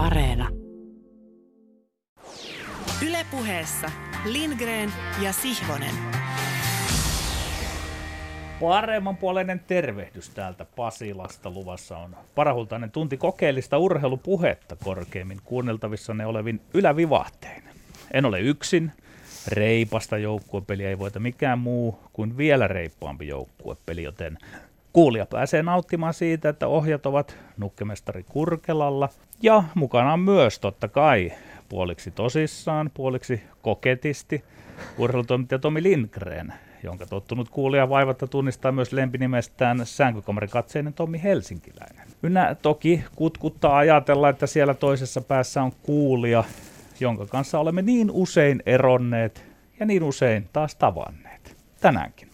Areena. 0.00 0.48
Ylepuheessa 3.06 3.90
Lindgren 4.24 4.92
ja 5.22 5.32
Sihvonen. 5.32 5.94
Paremmanpuoleinen 8.60 9.60
tervehdys 9.66 10.30
täältä 10.30 10.66
Pasilasta. 10.76 11.50
Luvassa 11.50 11.98
on 11.98 12.16
parahultainen 12.34 12.90
tunti 12.90 13.16
kokeellista 13.16 13.78
urheilupuhetta 13.78 14.76
korkeimmin 14.84 15.40
kuunneltavissa 15.44 16.14
ne 16.14 16.26
olevin 16.26 16.60
ylävivahtein. 16.74 17.62
En 18.14 18.24
ole 18.24 18.40
yksin. 18.40 18.92
Reipasta 19.48 20.18
joukkuepeliä 20.18 20.88
ei 20.88 20.98
voita 20.98 21.20
mikään 21.20 21.58
muu 21.58 21.98
kuin 22.12 22.36
vielä 22.36 22.68
reippaampi 22.68 23.28
joukkuepeli, 23.28 24.02
joten 24.02 24.38
kuulija 24.92 25.26
pääsee 25.26 25.62
nauttimaan 25.62 26.14
siitä, 26.14 26.48
että 26.48 26.66
ohjat 26.66 27.06
ovat 27.06 27.36
nukkemestari 27.56 28.22
Kurkelalla 28.22 29.08
ja 29.42 29.64
mukana 29.74 30.12
on 30.12 30.20
myös 30.20 30.58
totta 30.58 30.88
kai 30.88 31.32
puoliksi 31.68 32.10
tosissaan, 32.10 32.90
puoliksi 32.94 33.42
koketisti 33.62 34.44
urheilutoimittaja 34.98 35.58
Tomi 35.58 35.82
Lindgren, 35.82 36.52
jonka 36.82 37.06
tottunut 37.06 37.48
kuulija 37.48 37.88
vaivatta 37.88 38.26
tunnistaa 38.26 38.72
myös 38.72 38.92
lempinimestään 38.92 39.80
sänkykamarikatseinen 39.84 40.94
Tommi 40.94 41.22
Helsinkiläinen. 41.22 42.06
Ynnä 42.22 42.56
toki 42.62 43.04
kutkuttaa 43.16 43.76
ajatella, 43.76 44.28
että 44.28 44.46
siellä 44.46 44.74
toisessa 44.74 45.20
päässä 45.20 45.62
on 45.62 45.72
kuulija, 45.82 46.44
jonka 47.00 47.26
kanssa 47.26 47.58
olemme 47.58 47.82
niin 47.82 48.10
usein 48.10 48.62
eronneet 48.66 49.44
ja 49.80 49.86
niin 49.86 50.02
usein 50.02 50.48
taas 50.52 50.74
tavanneet. 50.74 51.56
Tänäänkin. 51.80 52.29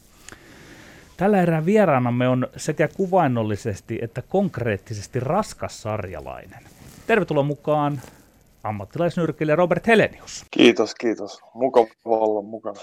Tällä 1.16 1.42
erää 1.42 1.66
vieraanamme 1.66 2.28
on 2.28 2.48
sekä 2.56 2.88
kuvainnollisesti 2.88 3.98
että 4.02 4.22
konkreettisesti 4.28 5.20
raskas 5.20 5.82
sarjalainen. 5.82 6.60
Tervetuloa 7.06 7.42
mukaan 7.42 8.00
ammattilaisnyrkkeilijä 8.64 9.56
Robert 9.56 9.86
Helenius. 9.86 10.44
Kiitos, 10.50 10.94
kiitos. 10.94 11.40
Mukava 11.54 11.86
olla 12.04 12.42
mukana. 12.42 12.80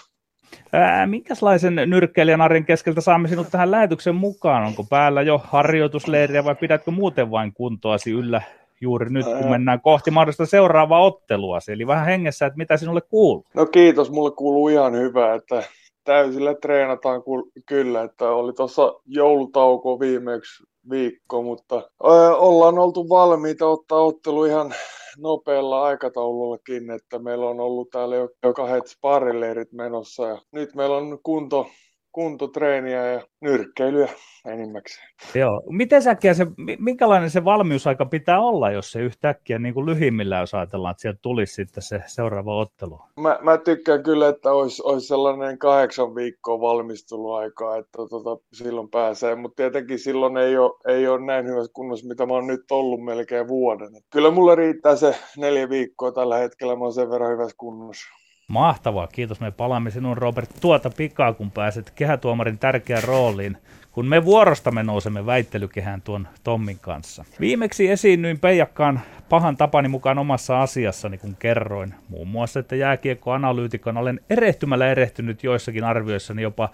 Ää, 0.74 1.08
minkälaisen 1.08 1.76
nyrkkeilijän 1.86 2.42
arjen 2.42 2.66
keskeltä 2.66 3.02
saamme 3.02 3.28
sinut 3.28 3.48
tähän 3.52 3.72
lähetyksen 3.72 4.16
mukaan? 4.16 4.64
Onko 4.64 4.84
päällä 4.84 5.22
jo 5.22 5.42
harjoitusleiriä 5.44 6.44
vai 6.44 6.56
pidätkö 6.56 6.92
muuten 6.92 7.32
vain 7.32 7.54
kuntoasi 7.54 8.12
yllä 8.12 8.42
juuri 8.82 9.10
nyt, 9.10 9.26
kun 9.26 9.50
mennään 9.50 9.82
kohti 9.82 10.12
mahdollista 10.12 10.46
seuraavaa 10.46 11.04
ottelua? 11.04 11.60
Eli 11.68 11.88
vähän 11.88 12.06
hengessä, 12.06 12.46
että 12.46 12.58
mitä 12.58 12.78
sinulle 12.78 13.02
kuuluu? 13.02 13.46
No 13.54 13.66
kiitos, 13.66 14.12
mulle 14.12 14.32
kuuluu 14.32 14.70
ihan 14.70 14.94
hyvä, 14.94 15.34
että 15.34 15.64
täysillä 16.04 16.56
treenataan 16.56 17.24
kyllä, 17.66 18.04
että 18.04 18.30
oli 18.30 18.54
tuossa 18.54 18.94
joulutauko 19.06 20.00
viimeksi 20.00 20.64
viikko, 20.90 21.42
mutta 21.42 21.76
ö, 22.04 22.36
ollaan 22.38 22.80
oltu 22.80 23.10
valmiita 23.10 23.68
ottaa 23.68 24.00
ottelu 24.02 24.46
ihan 24.46 24.74
nopealla 25.18 25.84
aikataulullakin, 25.84 26.92
että 26.92 27.20
meillä 27.20 27.50
on 27.50 27.60
ollut 27.60 27.90
täällä 27.90 28.16
jo, 28.16 28.30
kahdet 28.56 28.88
sparileirit 28.88 29.72
menossa 29.72 30.28
ja 30.28 30.42
nyt 30.52 30.76
meillä 30.76 30.98
on 30.98 31.20
kunto, 31.24 31.68
kuntotreeniä 32.14 33.12
ja 33.12 33.22
nyrkkeilyä 33.42 34.10
enimmäkseen. 34.46 35.08
Joo. 35.36 35.62
Miten 35.70 36.02
säkkiä 36.02 36.34
se, 36.34 36.48
minkälainen 36.80 37.30
se 37.30 37.46
valmiusaika 37.46 38.06
pitää 38.06 38.40
olla, 38.40 38.72
jos 38.72 38.92
se 38.92 39.00
yhtäkkiä 39.00 39.60
niin 39.60 39.74
kuin 39.74 39.86
lyhimmillä, 39.86 40.40
jos 40.40 40.54
ajatellaan, 40.54 40.92
että 40.92 41.02
sieltä 41.02 41.20
tulisi 41.22 41.54
sitten 41.54 41.84
se 41.84 42.02
seuraava 42.06 42.60
ottelu? 42.60 43.00
Mä, 43.20 43.40
mä 43.42 43.58
tykkään 43.58 44.04
kyllä, 44.04 44.28
että 44.28 44.52
olisi, 44.52 44.82
olisi 44.86 45.08
sellainen 45.08 45.58
kahdeksan 45.58 46.16
viikkoa 46.16 46.60
valmisteluaikaa, 46.60 47.78
että 47.78 47.98
tota, 48.10 48.44
silloin 48.54 48.90
pääsee, 48.90 49.36
mutta 49.36 49.56
tietenkin 49.56 50.00
silloin 50.00 50.38
ei 50.38 50.58
ole, 50.58 50.74
ei 50.88 51.08
ole 51.08 51.26
näin 51.26 51.48
hyvässä 51.48 51.72
kunnossa, 51.74 52.08
mitä 52.08 52.26
mä 52.26 52.34
oon 52.34 52.48
nyt 52.48 52.72
ollut 52.72 53.04
melkein 53.04 53.48
vuoden. 53.48 53.90
Kyllä 54.10 54.32
mulle 54.32 54.56
riittää 54.56 54.96
se 54.96 55.16
neljä 55.38 55.70
viikkoa 55.70 56.12
tällä 56.12 56.38
hetkellä, 56.38 56.76
mä 56.76 56.84
oon 56.84 56.94
sen 56.94 57.10
verran 57.10 57.32
hyvässä 57.32 57.56
kunnossa. 57.58 58.23
Mahtavaa, 58.54 59.08
kiitos. 59.08 59.40
Me 59.40 59.52
palaamme 59.52 59.92
sinun 59.92 60.18
Robert 60.18 60.50
tuota 60.62 60.90
pikaa, 60.90 61.34
kun 61.34 61.52
pääset 61.52 61.92
kehätuomarin 61.96 62.60
tärkeään 62.60 63.04
rooliin, 63.04 63.58
kun 63.92 64.06
me 64.06 64.26
vuorostamme 64.26 64.84
nousemme 64.84 65.26
väittelykehään 65.26 66.02
tuon 66.02 66.28
Tommin 66.44 66.80
kanssa. 66.80 67.26
Viimeksi 67.40 67.90
esiinnyin 67.90 68.40
Peijakkaan 68.40 69.02
pahan 69.30 69.58
tapani 69.58 69.88
mukaan 69.88 70.18
omassa 70.18 70.62
asiassani, 70.62 71.18
kun 71.18 71.36
kerroin 71.40 71.94
muun 72.10 72.28
muassa, 72.28 72.60
että 72.60 72.76
jääkiekkoanalyytikon 72.76 73.98
olen 73.98 74.20
erehtymällä 74.30 74.92
erehtynyt 74.92 75.44
joissakin 75.44 75.84
arvioissani 75.84 76.42
jopa 76.42 76.70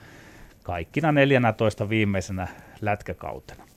kaikkina 0.64 1.12
14 1.12 1.90
viimeisenä 1.90 2.48
lätkäkautena. 2.82 3.69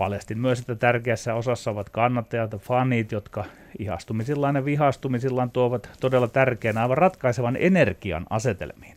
Paljastin 0.00 0.38
myös, 0.38 0.60
että 0.60 0.74
tärkeässä 0.74 1.34
osassa 1.34 1.70
ovat 1.70 1.90
kannattajat 1.90 2.52
ja 2.52 2.58
fanit, 2.58 3.12
jotka 3.12 3.44
ihastumisillaan 3.78 4.56
ja 4.56 4.64
vihastumisillaan 4.64 5.50
tuovat 5.50 5.90
todella 6.00 6.28
tärkeän 6.28 6.78
aivan 6.78 6.98
ratkaisevan 6.98 7.56
energian 7.60 8.26
asetelmiin. 8.30 8.96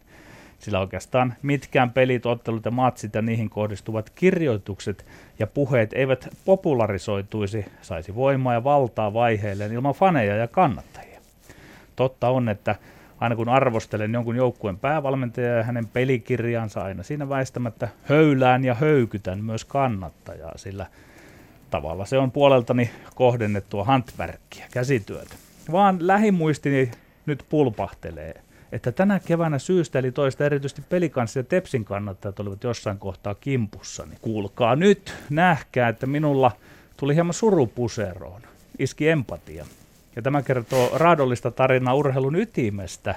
Sillä 0.60 0.80
oikeastaan 0.80 1.34
mitkään 1.42 1.92
pelit, 1.92 2.26
ottelut 2.26 2.66
ja 2.66 2.72
matsit 2.72 3.16
ja 3.16 3.22
niihin 3.22 3.50
kohdistuvat 3.50 4.10
kirjoitukset 4.10 5.06
ja 5.40 5.48
puheet 5.48 5.94
eivät 5.94 6.30
popularisoituisi, 6.46 7.66
saisi 7.82 8.16
voimaa 8.16 8.54
ja 8.54 8.64
valtaa 8.64 9.14
vaiheilleen 9.14 9.74
ilman 9.74 9.94
faneja 9.94 10.36
ja 10.36 10.48
kannattajia. 10.48 11.22
Totta 11.96 12.30
on, 12.30 12.50
että 12.50 12.76
aina 13.24 13.36
kun 13.36 13.50
arvostelen 13.50 14.14
jonkun 14.14 14.36
joukkueen 14.36 14.78
päävalmentajaa 14.78 15.58
ja 15.58 15.64
hänen 15.64 15.88
pelikirjansa, 15.88 16.82
aina 16.82 17.04
siinä 17.04 17.30
väistämättä 17.30 17.88
höylään 18.04 18.66
ja 18.66 18.74
höykytän 18.74 19.44
myös 19.44 19.66
kannattajaa, 19.66 20.58
sillä 20.58 20.86
tavalla 21.70 22.06
se 22.06 22.18
on 22.18 22.32
puoleltani 22.32 22.90
kohdennettua 23.16 23.84
hantverkkiä, 23.84 24.66
käsityötä. 24.72 25.36
Vaan 25.72 26.08
lähimuistini 26.08 26.92
nyt 27.26 27.46
pulpahtelee, 27.50 28.42
että 28.72 28.92
tänä 28.92 29.20
keväänä 29.20 29.60
syystä 29.60 30.00
eli 30.00 30.12
toista 30.12 30.46
erityisesti 30.46 30.82
pelikanssi 30.90 31.40
ja 31.40 31.44
Tepsin 31.44 31.86
kannattajat 31.86 32.40
olivat 32.40 32.64
jossain 32.64 32.98
kohtaa 32.98 33.36
kimpussa. 33.36 34.06
Niin 34.06 34.20
kuulkaa 34.22 34.76
nyt, 34.76 35.14
nähkää, 35.30 35.90
että 35.90 36.08
minulla 36.08 36.52
tuli 36.98 37.16
hieman 37.16 37.34
surupuseroon. 37.34 38.42
Iski 38.80 39.10
empatia. 39.10 39.66
Ja 40.16 40.22
tämä 40.22 40.42
kertoo 40.42 40.90
raadollista 40.94 41.52
tarinaa 41.52 41.94
urheilun 41.94 42.36
ytimestä, 42.36 43.16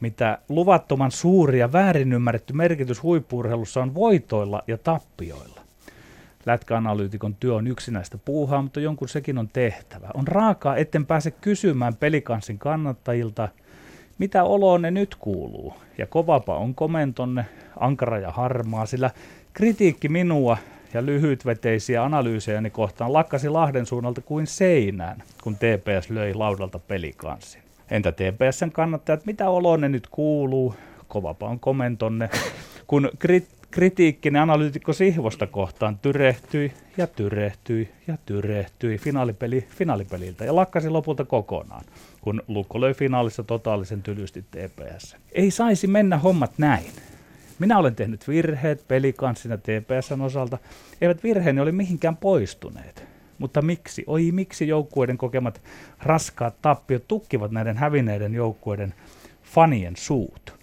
mitä 0.00 0.38
luvattoman 0.48 1.10
suuri 1.10 1.58
ja 1.58 1.72
väärin 1.72 2.12
ymmärretty 2.12 2.52
merkitys 2.52 3.02
huippurheilussa 3.02 3.82
on 3.82 3.94
voitoilla 3.94 4.62
ja 4.66 4.78
tappioilla. 4.78 5.60
Lätkäanalyytikon 6.46 7.34
työ 7.34 7.54
on 7.54 7.66
yksinäistä 7.66 8.18
puuhaa, 8.18 8.62
mutta 8.62 8.80
jonkun 8.80 9.08
sekin 9.08 9.38
on 9.38 9.48
tehtävä. 9.48 10.08
On 10.14 10.28
raakaa, 10.28 10.76
etten 10.76 11.06
pääse 11.06 11.30
kysymään 11.30 11.96
pelikanssin 11.96 12.58
kannattajilta, 12.58 13.48
mitä 14.18 14.44
oloon 14.44 14.82
ne 14.82 14.90
nyt 14.90 15.14
kuuluu. 15.14 15.74
Ja 15.98 16.06
kovapa 16.06 16.56
on 16.56 16.74
komentonne, 16.74 17.46
ankara 17.80 18.18
ja 18.18 18.30
harmaa, 18.30 18.86
sillä 18.86 19.10
kritiikki 19.52 20.08
minua 20.08 20.56
ja 20.94 21.06
lyhytveteisiä 21.06 22.04
analyysejäni 22.04 22.70
kohtaan 22.70 23.12
lakkasi 23.12 23.48
Lahden 23.48 23.86
suunnalta 23.86 24.20
kuin 24.20 24.46
seinään, 24.46 25.22
kun 25.42 25.56
TPS 25.56 26.10
löi 26.10 26.34
laudalta 26.34 26.78
pelikanssin. 26.78 27.62
Entä 27.90 28.12
TPSn 28.12 28.70
kannattajat, 28.72 29.26
mitä 29.26 29.50
oloon 29.50 29.80
ne 29.80 29.88
nyt 29.88 30.06
kuuluu? 30.10 30.74
Kovapa 31.08 31.48
on 31.48 31.60
komentonne, 31.60 32.30
kun 32.86 33.10
krit- 33.18 33.56
kritiikkinen 33.70 34.42
analyytikko 34.42 34.92
Sihvosta 34.92 35.46
kohtaan 35.46 35.98
tyrehtyi 35.98 36.72
ja 36.96 37.06
tyrehtyi 37.06 37.88
ja 38.06 38.16
tyrehtyi 38.26 38.98
finaalipeli 38.98 39.66
finaalipeliltä 39.68 40.44
ja 40.44 40.56
lakkasi 40.56 40.90
lopulta 40.90 41.24
kokonaan, 41.24 41.84
kun 42.20 42.42
Lukko 42.48 42.80
löi 42.80 42.94
finaalissa 42.94 43.42
totaalisen 43.42 44.02
tylysti 44.02 44.42
TPS. 44.42 45.16
Ei 45.32 45.50
saisi 45.50 45.86
mennä 45.86 46.18
hommat 46.18 46.52
näin. 46.58 46.84
Minä 47.58 47.78
olen 47.78 47.94
tehnyt 47.94 48.28
virheet 48.28 48.88
pelikanssina 48.88 49.56
TPSn 49.56 50.20
osalta. 50.20 50.58
Eivät 51.00 51.22
virheeni 51.22 51.60
ole 51.60 51.72
mihinkään 51.72 52.16
poistuneet. 52.16 53.04
Mutta 53.38 53.62
miksi? 53.62 54.04
Oi 54.06 54.32
miksi 54.32 54.68
joukkueiden 54.68 55.18
kokemat 55.18 55.62
raskaat 56.02 56.62
tappiot 56.62 57.08
tukkivat 57.08 57.50
näiden 57.50 57.76
hävinneiden 57.76 58.34
joukkueiden 58.34 58.94
fanien 59.42 59.96
suut? 59.96 60.54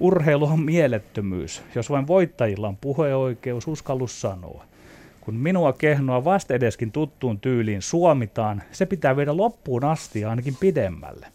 Urheilu 0.00 0.44
on 0.44 0.60
mielettömyys, 0.60 1.62
jos 1.74 1.90
vain 1.90 2.06
voittajilla 2.06 2.68
on 2.68 2.76
puheoikeus, 2.76 3.68
uskallus 3.68 4.20
sanoa. 4.20 4.64
Kun 5.20 5.34
minua 5.34 5.72
kehnoa 5.72 6.24
vastedeskin 6.24 6.92
tuttuun 6.92 7.40
tyyliin 7.40 7.82
suomitaan, 7.82 8.62
se 8.72 8.86
pitää 8.86 9.16
viedä 9.16 9.36
loppuun 9.36 9.84
asti 9.84 10.24
ainakin 10.24 10.56
pidemmälle. 10.60 11.26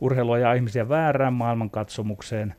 Urheilu 0.00 0.32
ajaa 0.32 0.54
ihmisiä 0.54 0.88
väärään 0.88 1.32
maailmankatsomukseen, 1.32 2.54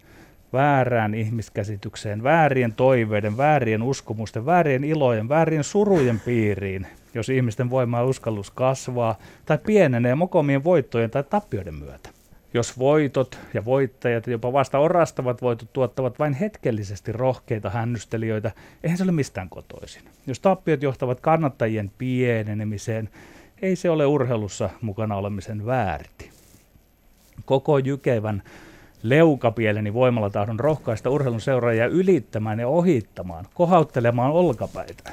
väärään 0.54 1.14
ihmiskäsitykseen, 1.14 2.24
väärien 2.24 2.74
toiveiden, 2.74 3.38
väärien 3.38 3.84
uskomusten, 3.84 4.46
väärien 4.46 4.84
ilojen, 4.84 5.30
väärien 5.30 5.64
surujen 5.64 6.20
piiriin, 6.20 6.88
jos 7.14 7.30
ihmisten 7.30 7.70
voima 7.70 7.98
ja 7.98 8.06
uskallus 8.06 8.52
kasvaa 8.52 9.18
tai 9.46 9.58
pienenee 9.58 10.16
mokomien 10.16 10.64
voittojen 10.64 11.10
tai 11.10 11.24
tappioiden 11.24 11.76
myötä. 11.76 12.10
Jos 12.54 12.80
voitot 12.80 13.40
ja 13.54 13.66
voittajat, 13.66 14.28
jopa 14.28 14.54
vasta 14.54 14.80
orastavat 14.80 15.42
voitot 15.42 15.74
tuottavat 15.74 16.20
vain 16.20 16.34
hetkellisesti 16.34 17.12
rohkeita 17.12 17.70
hännystelijöitä, 17.70 18.52
eihän 18.84 18.98
se 18.98 19.04
ole 19.04 19.12
mistään 19.12 19.50
kotoisin. 19.50 20.02
Jos 20.28 20.40
tappiot 20.40 20.84
johtavat 20.84 21.20
kannattajien 21.20 21.92
pienenemiseen, 21.98 23.10
ei 23.62 23.76
se 23.76 23.90
ole 23.90 24.06
urheilussa 24.06 24.70
mukana 24.82 25.16
olemisen 25.16 25.66
väärti. 25.66 26.30
Koko 27.46 27.78
jykevän 27.78 28.44
leukapieleni 29.04 29.94
voimalla 29.94 30.30
tahdon 30.30 30.60
rohkaista 30.60 31.10
urheilun 31.10 31.42
seuraajia 31.42 31.86
ylittämään 31.86 32.60
ja 32.60 32.68
ohittamaan, 32.68 33.46
kohauttelemaan 33.54 34.32
olkapäitä. 34.32 35.12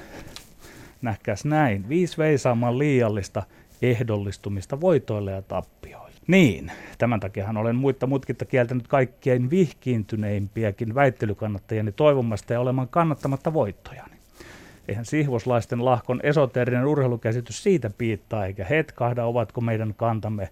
Nähkäs 1.03 1.45
näin, 1.45 1.89
viisi 1.89 2.19
veisaamaan 2.19 2.79
liiallista 2.79 3.43
ehdollistumista 3.83 4.81
voitoille 4.81 5.33
ja 5.33 5.43
tappioille. 5.43 6.11
Niin, 6.27 6.73
tämän 6.99 7.21
takiahan 7.21 7.57
olen 7.57 7.77
muitta 7.77 8.07
mutkitta 8.07 8.45
kieltänyt 8.45 8.89
kaikkien 8.89 9.51
vihkiintyneimpiäkin 9.51 10.95
väittelykannattajani 10.95 11.93
toivomasta 11.93 12.53
ja 12.53 12.61
olemaan 12.61 12.89
kannattamatta 12.89 13.53
voittojani. 13.53 14.15
Eihän 14.89 15.05
sihvoslaisten 15.05 15.85
lahkon 15.85 16.21
esoteerinen 16.23 16.87
urheilukäsitys 16.87 17.63
siitä 17.63 17.91
piittaa 17.99 18.47
eikä 18.47 18.65
hetkahda, 18.65 19.25
ovatko 19.25 19.61
meidän 19.61 19.95
kantamme 19.97 20.49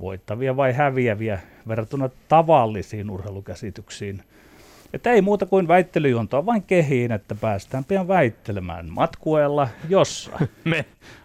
voittavia 0.00 0.56
vai 0.56 0.72
häviäviä 0.72 1.40
verrattuna 1.68 2.10
tavallisiin 2.28 3.10
urheilukäsityksiin. 3.10 4.22
Että 4.92 5.12
ei 5.12 5.22
muuta 5.22 5.46
kuin 5.46 5.68
väittelyjuntoa 5.68 6.46
vain 6.46 6.62
kehiin, 6.62 7.12
että 7.12 7.34
päästään 7.34 7.84
pian 7.84 8.08
väittelemään 8.08 8.88
matkueella, 8.88 9.68
jossa 9.88 10.30
me 10.64 10.84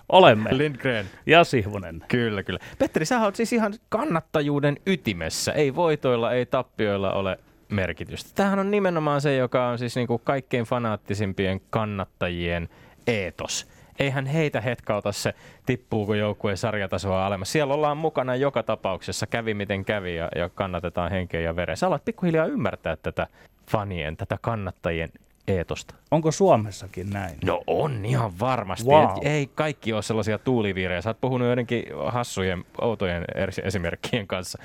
olemme. 0.10 0.58
Lindgren. 0.58 1.06
Ja 1.26 1.44
Sihvonen. 1.44 2.04
Kyllä, 2.08 2.44
kyllä. 2.44 2.60
Petteri, 2.80 3.06
sä 3.06 3.22
oot 3.22 3.36
siis 3.36 3.54
ihan 3.54 3.74
kannattajuuden 3.90 4.78
ytimessä. 4.86 5.52
Ei 5.52 5.76
voitoilla, 5.76 6.34
ei 6.34 6.46
tappioilla 6.46 7.14
ole 7.14 7.40
merkitystä. 7.70 8.30
Tämähän 8.36 8.60
on 8.60 8.72
nimenomaan 8.72 9.22
se, 9.22 9.36
joka 9.36 9.68
on 9.68 9.80
siis 9.80 9.96
niin 9.96 10.08
kuin 10.08 10.22
kaikkein 10.24 10.66
fanaattisimpien 10.66 11.62
kannattajien 11.70 12.70
eetos 13.08 13.75
eihän 14.00 14.26
heitä 14.26 14.62
hetkauta 14.62 15.12
se, 15.12 15.34
tippuuko 15.66 16.16
joukkueen 16.16 16.58
sarjatasoa 16.58 17.26
alemmas. 17.26 17.52
Siellä 17.52 17.74
ollaan 17.74 17.98
mukana 17.98 18.36
joka 18.36 18.64
tapauksessa, 18.64 19.28
kävi 19.28 19.54
miten 19.54 19.86
kävi 19.86 20.16
ja, 20.16 20.30
ja 20.36 20.50
kannatetaan 20.50 21.12
henkeä 21.12 21.42
ja 21.42 21.56
veren. 21.56 21.78
Sä 21.78 21.88
alat 21.88 22.06
pikkuhiljaa 22.06 22.46
ymmärtää 22.46 22.96
tätä 22.96 23.28
fanien, 23.72 24.18
tätä 24.18 24.38
kannattajien 24.42 25.10
eetosta. 25.48 25.96
Onko 26.12 26.32
Suomessakin 26.32 27.10
näin? 27.10 27.38
No 27.46 27.62
on 27.68 28.06
ihan 28.06 28.40
varmasti. 28.40 28.90
Wow. 28.90 29.04
Et 29.04 29.10
ei 29.22 29.50
kaikki 29.56 29.94
ole 29.94 30.02
sellaisia 30.02 30.38
tuuliviirejä. 30.38 31.02
Sä 31.02 31.10
oot 31.10 31.22
puhunut 31.22 31.48
joidenkin 31.48 31.84
hassujen, 32.06 32.66
outojen 32.82 33.26
esimerkkien 33.64 34.28
kanssa. 34.28 34.60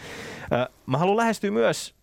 Mä 0.86 0.98
haluan 0.98 1.16
lähestyä 1.16 1.50
myös 1.50 1.94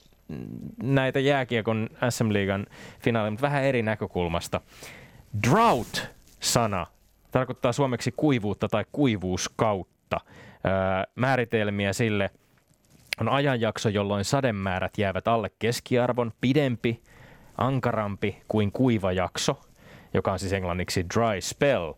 näitä 0.83 1.19
jääkiekon 1.19 1.89
SM-liigan 2.09 2.65
finaaleja, 2.99 3.31
mutta 3.31 3.41
vähän 3.47 3.63
eri 3.63 3.83
näkökulmasta. 3.83 4.61
Drought-sana 5.43 6.87
tarkoittaa 7.31 7.71
suomeksi 7.71 8.13
kuivuutta 8.17 8.67
tai 8.67 8.85
kuivuuskautta. 8.91 10.19
Määritelmiä 11.15 11.93
sille 11.93 12.31
on 13.21 13.29
ajanjakso, 13.29 13.89
jolloin 13.89 14.25
sademäärät 14.25 14.97
jäävät 14.97 15.27
alle 15.27 15.51
keskiarvon, 15.59 16.31
pidempi, 16.41 17.01
ankarampi 17.57 18.41
kuin 18.47 18.71
kuiva 18.71 19.11
jakso, 19.11 19.61
joka 20.13 20.31
on 20.31 20.39
siis 20.39 20.53
englanniksi 20.53 21.05
dry 21.15 21.41
spell. 21.41 21.93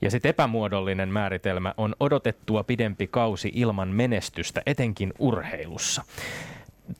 Ja 0.00 0.10
sitten 0.10 0.30
epämuodollinen 0.30 1.08
määritelmä 1.08 1.74
on 1.76 1.96
odotettua 2.00 2.64
pidempi 2.64 3.06
kausi 3.06 3.52
ilman 3.54 3.88
menestystä, 3.88 4.62
etenkin 4.66 5.12
urheilussa. 5.18 6.04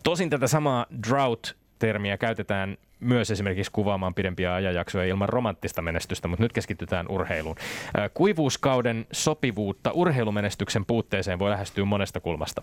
Tosin 0.04 0.30
tätä 0.30 0.46
samaa 0.46 0.86
drought-termiä 1.08 2.19
käytetään 2.19 2.76
myös 3.02 3.31
esimerkiksi 3.31 3.72
kuvaamaan 3.72 4.14
pidempiä 4.14 4.54
ajanjaksoja 4.54 5.04
ilman 5.04 5.28
romanttista 5.28 5.82
menestystä, 5.82 6.28
mutta 6.28 6.43
nyt 6.43 6.52
keskitytään 6.52 7.08
urheiluun. 7.08 7.56
Kuivuuskauden 8.14 9.06
sopivuutta 9.12 9.90
urheilumenestyksen 9.93 10.84
puutteeseen 10.87 11.38
voi 11.38 11.50
lähestyä 11.50 11.84
monesta 11.84 12.20
kulmasta. 12.20 12.62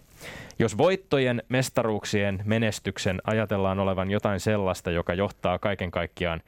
Jos 0.60 0.78
voittojen, 0.78 1.44
mestaruuksien, 1.50 2.42
menestyksen 2.46 3.22
ajatellaan 3.24 3.80
olevan 3.80 4.12
jotain 4.12 4.40
sellaista, 4.40 4.92
joka 4.92 5.14
johtaa 5.14 5.60
kaiken 5.60 5.92
kaikkiaan 5.92 6.42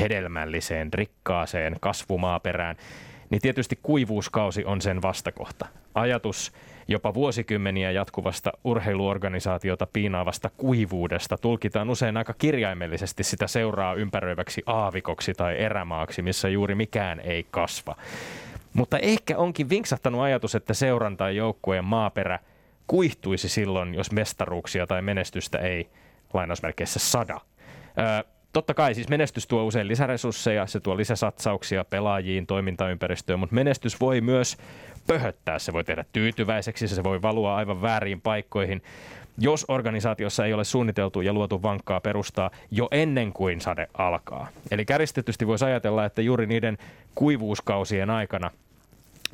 hedelmälliseen, 0.00 0.92
rikkaaseen 0.92 1.76
kasvumaaperään, 1.80 2.76
niin 3.30 3.40
tietysti 3.40 3.78
kuivuuskausi 3.82 4.64
on 4.64 4.80
sen 4.80 5.02
vastakohta. 5.02 5.66
Ajatus 5.94 6.52
jopa 6.88 7.14
vuosikymmeniä 7.14 7.90
jatkuvasta 7.90 8.52
urheiluorganisaatiota 8.64 9.86
piinaavasta 9.92 10.50
kuivuudesta 10.56 11.38
tulkitaan 11.38 11.90
usein 11.90 12.16
aika 12.16 12.34
kirjaimellisesti 12.38 13.24
sitä 13.24 13.46
seuraa 13.46 13.94
ympäröiväksi 13.94 14.62
aavikoksi 14.66 15.34
tai 15.34 15.58
erämaaksi, 15.58 16.22
missä 16.22 16.48
juuri 16.48 16.74
mikään 16.74 17.20
ei 17.20 17.46
kasva. 17.50 17.96
Mutta 18.74 18.98
ehkä 18.98 19.38
onkin 19.38 19.68
vinksahtanut 19.68 20.20
ajatus, 20.20 20.54
että 20.54 20.74
seuran 20.74 21.16
tai 21.16 21.36
joukkueen 21.36 21.84
maaperä 21.84 22.38
kuihtuisi 22.86 23.48
silloin, 23.48 23.94
jos 23.94 24.12
mestaruuksia 24.12 24.86
tai 24.86 25.02
menestystä 25.02 25.58
ei 25.58 25.90
lainausmerkeissä 26.34 26.98
sada. 26.98 27.40
Öö, 27.98 28.35
totta 28.56 28.74
kai 28.74 28.94
siis 28.94 29.08
menestys 29.08 29.46
tuo 29.46 29.64
usein 29.64 29.88
lisäresursseja, 29.88 30.66
se 30.66 30.80
tuo 30.80 30.96
lisäsatsauksia 30.96 31.84
pelaajiin, 31.84 32.46
toimintaympäristöön, 32.46 33.38
mutta 33.38 33.54
menestys 33.54 34.00
voi 34.00 34.20
myös 34.20 34.56
pöhöttää, 35.06 35.58
se 35.58 35.72
voi 35.72 35.84
tehdä 35.84 36.04
tyytyväiseksi, 36.12 36.88
se 36.88 37.04
voi 37.04 37.22
valua 37.22 37.56
aivan 37.56 37.82
väärin 37.82 38.20
paikkoihin. 38.20 38.82
Jos 39.38 39.64
organisaatiossa 39.68 40.46
ei 40.46 40.52
ole 40.52 40.64
suunniteltu 40.64 41.20
ja 41.20 41.32
luotu 41.32 41.62
vankkaa 41.62 42.00
perustaa 42.00 42.50
jo 42.70 42.88
ennen 42.90 43.32
kuin 43.32 43.60
sade 43.60 43.88
alkaa. 43.94 44.48
Eli 44.70 44.84
käristetysti 44.84 45.46
voisi 45.46 45.64
ajatella, 45.64 46.04
että 46.04 46.22
juuri 46.22 46.46
niiden 46.46 46.78
kuivuuskausien 47.14 48.10
aikana– 48.10 48.50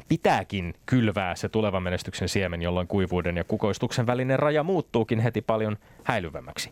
pitääkin 0.08 0.74
kylvää 0.86 1.34
se 1.34 1.48
tulevan 1.48 1.82
menestyksen 1.82 2.28
siemen, 2.28 2.62
jolloin 2.62 2.86
kuivuuden 2.86 3.36
ja 3.36 3.44
kukoistuksen 3.44 4.06
välinen 4.06 4.38
raja 4.38 4.62
muuttuukin 4.62 5.20
heti 5.20 5.42
paljon 5.42 5.76
häilyvämmäksi. 6.04 6.70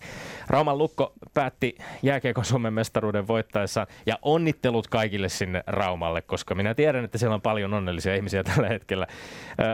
Rauman 0.48 0.78
Lukko 0.78 1.12
päätti 1.34 1.76
jääkiekon 2.02 2.44
Suomen 2.44 2.72
mestaruuden 2.72 3.28
voittaessa 3.28 3.86
ja 4.06 4.18
onnittelut 4.22 4.88
kaikille 4.88 5.28
sinne 5.28 5.62
Raumalle, 5.66 6.22
koska 6.22 6.54
minä 6.54 6.74
tiedän, 6.74 7.04
että 7.04 7.18
siellä 7.18 7.34
on 7.34 7.42
paljon 7.42 7.74
onnellisia 7.74 8.14
ihmisiä 8.14 8.44
tällä 8.44 8.68
hetkellä. 8.68 9.06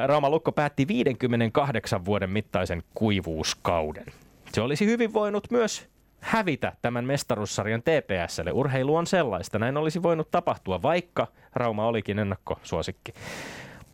Rauman 0.07 0.31
Lukko 0.31 0.53
päätti 0.53 0.89
58 0.89 2.05
vuoden 2.05 2.31
mittaisen 2.31 2.83
kuivuuskauden. 2.95 4.07
Se 4.53 4.61
olisi 4.61 4.87
hyvin 4.87 5.13
voinut 5.13 5.51
myös 5.51 5.89
hävitä 6.26 6.73
tämän 6.82 7.05
mestaruussarjan 7.05 7.82
TPSlle. 7.82 8.52
Urheilu 8.52 8.96
on 8.96 9.06
sellaista. 9.06 9.58
Näin 9.58 9.76
olisi 9.76 10.02
voinut 10.02 10.31
tapahtua, 10.31 10.82
vaikka 10.82 11.26
Rauma 11.55 11.87
olikin 11.87 12.19
ennakkosuosikki. 12.19 13.12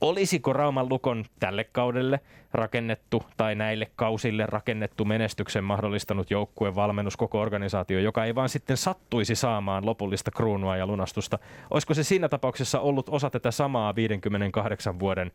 Olisiko 0.00 0.52
Rauman 0.52 0.88
Lukon 0.88 1.24
tälle 1.40 1.64
kaudelle 1.64 2.20
rakennettu 2.52 3.22
tai 3.36 3.54
näille 3.54 3.90
kausille 3.96 4.46
rakennettu 4.46 5.04
menestyksen 5.04 5.64
mahdollistanut 5.64 6.30
joukkueen 6.30 6.74
valmennus 6.74 7.16
koko 7.16 7.40
organisaatio, 7.40 8.00
joka 8.00 8.24
ei 8.24 8.34
vaan 8.34 8.48
sitten 8.48 8.76
sattuisi 8.76 9.34
saamaan 9.34 9.86
lopullista 9.86 10.30
kruunua 10.30 10.76
ja 10.76 10.86
lunastusta? 10.86 11.38
Olisiko 11.70 11.94
se 11.94 12.04
siinä 12.04 12.28
tapauksessa 12.28 12.80
ollut 12.80 13.08
osa 13.08 13.30
tätä 13.30 13.50
samaa 13.50 13.94
58 13.94 14.98
vuoden 14.98 15.32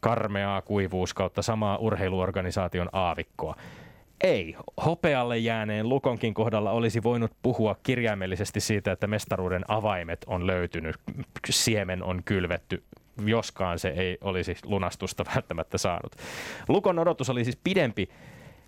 karmeaa 0.00 0.62
kuivuuskautta, 0.62 1.42
samaa 1.42 1.76
urheiluorganisaation 1.76 2.88
aavikkoa? 2.92 3.54
Ei. 4.20 4.56
Hopealle 4.84 5.38
jääneen 5.38 5.88
Lukonkin 5.88 6.34
kohdalla 6.34 6.70
olisi 6.70 7.02
voinut 7.02 7.32
puhua 7.42 7.76
kirjaimellisesti 7.82 8.60
siitä, 8.60 8.92
että 8.92 9.06
mestaruuden 9.06 9.64
avaimet 9.68 10.24
on 10.26 10.46
löytynyt, 10.46 10.96
siemen 11.50 12.02
on 12.02 12.22
kylvetty, 12.24 12.82
joskaan 13.26 13.78
se 13.78 13.88
ei 13.88 14.18
olisi 14.20 14.56
lunastusta 14.64 15.24
välttämättä 15.34 15.78
saanut. 15.78 16.16
Lukon 16.68 16.98
odotus 16.98 17.30
oli 17.30 17.44
siis 17.44 17.58
pidempi 17.64 18.08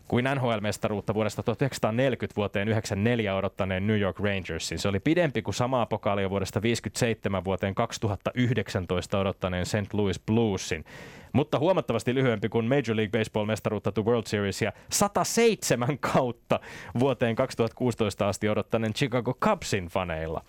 kuin 0.08 0.24
NHL-mestaruutta 0.24 1.14
vuodesta 1.14 1.42
1940 1.42 2.36
vuoteen 2.36 2.66
1994 2.66 3.36
odottaneen 3.36 3.86
New 3.86 3.98
York 3.98 4.20
Rangersin. 4.20 4.78
Se 4.78 4.88
oli 4.88 5.00
pidempi 5.00 5.42
kuin 5.42 5.54
samaa 5.54 5.86
pokaalia 5.86 6.30
vuodesta 6.30 6.60
1957 6.60 7.44
vuoteen 7.44 7.74
2019 7.74 9.18
odottaneen 9.18 9.66
St. 9.66 9.92
Louis 9.94 10.20
Bluesin 10.26 10.84
mutta 11.32 11.58
huomattavasti 11.58 12.14
lyhyempi 12.14 12.48
kuin 12.48 12.66
Major 12.66 12.96
League 12.96 13.18
Baseball-mestaruutta 13.20 13.92
to 13.92 14.02
World 14.02 14.26
Series 14.26 14.62
ja 14.62 14.72
107 14.90 15.98
kautta 15.98 16.60
vuoteen 16.98 17.36
2016 17.36 18.28
asti 18.28 18.48
odottaneen 18.48 18.94
Chicago 18.94 19.34
Cubsin 19.34 19.86
faneilla. 19.86 20.42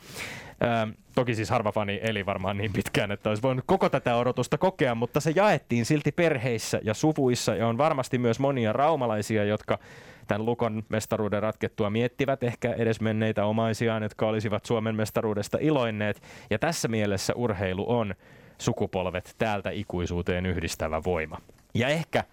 Toki 1.15 1.35
siis 1.35 1.49
harva 1.49 1.71
fani 1.71 1.99
eli 2.03 2.25
varmaan 2.25 2.57
niin 2.57 2.73
pitkään, 2.73 3.11
että 3.11 3.29
olisi 3.29 3.43
voinut 3.43 3.65
koko 3.67 3.89
tätä 3.89 4.15
odotusta 4.15 4.57
kokea, 4.57 4.95
mutta 4.95 5.19
se 5.19 5.31
jaettiin 5.35 5.85
silti 5.85 6.11
perheissä 6.11 6.79
ja 6.83 6.93
suvuissa 6.93 7.55
ja 7.55 7.67
on 7.67 7.77
varmasti 7.77 8.17
myös 8.17 8.39
monia 8.39 8.73
raumalaisia, 8.73 9.43
jotka 9.43 9.79
tämän 10.27 10.45
Lukon 10.45 10.83
mestaruuden 10.89 11.41
ratkettua 11.41 11.89
miettivät 11.89 12.43
ehkä 12.43 12.73
edes 12.73 13.01
menneitä 13.01 13.45
omaisiaan, 13.45 14.03
jotka 14.03 14.27
olisivat 14.27 14.65
Suomen 14.65 14.95
mestaruudesta 14.95 15.57
iloinneet. 15.61 16.21
Ja 16.49 16.59
tässä 16.59 16.87
mielessä 16.87 17.33
urheilu 17.35 17.85
on 17.91 18.15
sukupolvet 18.57 19.35
täältä 19.37 19.69
ikuisuuteen 19.69 20.45
yhdistävä 20.45 21.03
voima. 21.03 21.37
Ja 21.73 21.87
ehkä 21.87 22.23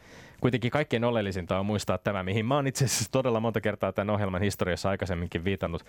kuitenkin 0.41 0.71
kaikkein 0.71 1.05
oleellisinta 1.05 1.59
on 1.59 1.67
muistaa 1.67 1.99
tämä, 1.99 2.23
mihin 2.23 2.47
mä 2.47 2.55
oon 2.55 2.67
itse 2.67 2.85
asiassa 2.85 3.11
todella 3.11 3.41
monta 3.41 3.61
kertaa 3.61 3.93
tämän 3.93 4.15
ohjelman 4.15 4.43
historiassa 4.43 4.89
aikaisemminkin 4.89 5.45
viitannut. 5.45 5.85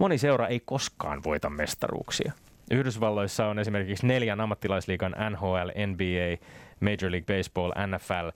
Moni 0.00 0.18
seura 0.18 0.46
ei 0.46 0.60
koskaan 0.60 1.24
voita 1.24 1.50
mestaruuksia. 1.50 2.32
Yhdysvalloissa 2.70 3.46
on 3.46 3.58
esimerkiksi 3.58 4.06
neljän 4.06 4.40
ammattilaisliigan 4.40 5.14
NHL, 5.30 5.68
NBA, 5.86 6.46
Major 6.80 7.10
League 7.12 7.36
Baseball, 7.36 7.72
NFL 7.86 8.28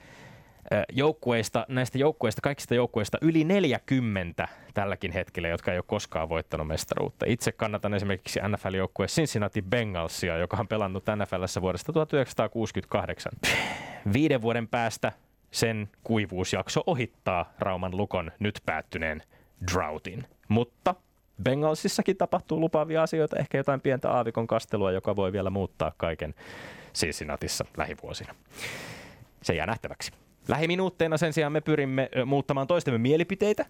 joukkueista, 0.92 1.66
näistä 1.68 1.99
joukkueista, 1.99 2.40
kaikista 2.40 2.75
joukkueista 2.75 3.18
yli 3.21 3.44
40 3.44 4.49
tälläkin 4.75 5.12
hetkellä, 5.12 5.49
jotka 5.49 5.73
ei 5.73 5.78
ole 5.78 5.85
koskaan 5.87 6.28
voittanut 6.28 6.66
mestaruutta. 6.66 7.26
Itse 7.28 7.52
kannatan 7.52 7.94
esimerkiksi 7.94 8.40
NFL-joukkue 8.40 9.06
Cincinnati 9.06 9.62
Bengalsia, 9.62 10.37
joka 10.37 10.56
on 10.61 10.68
pelannut 10.68 11.04
NFLssä 11.16 11.62
vuodesta 11.62 11.92
1968. 11.92 13.33
Viiden 14.12 14.42
vuoden 14.42 14.68
päästä 14.68 15.12
sen 15.50 15.88
kuivuusjakso 16.02 16.83
ohittaa 16.87 17.52
Rauman 17.59 17.97
Lukon 17.97 18.33
nyt 18.38 18.61
päättyneen 18.66 19.23
droughtin. 19.73 20.25
Mutta 20.49 20.94
Bengalsissakin 21.42 22.16
tapahtuu 22.16 22.60
lupaavia 22.60 23.02
asioita, 23.02 23.36
ehkä 23.36 23.58
jotain 23.58 23.80
pientä 23.80 24.10
aavikon 24.10 24.46
kastelua, 24.46 24.92
joka 24.92 25.16
voi 25.16 25.32
vielä 25.32 25.50
muuttaa 25.50 25.92
kaiken 25.96 26.34
Cincinnatissa 26.94 27.64
lähivuosina. 27.76 28.34
Se 29.42 29.54
jää 29.54 29.66
nähtäväksi. 29.66 30.12
Lähiminuutteina 30.48 31.16
sen 31.16 31.32
sijaan 31.32 31.52
me 31.52 31.60
pyrimme 31.60 32.10
muuttamaan 32.26 32.66
toistemme 32.66 32.98
mielipiteitä. 32.98 33.66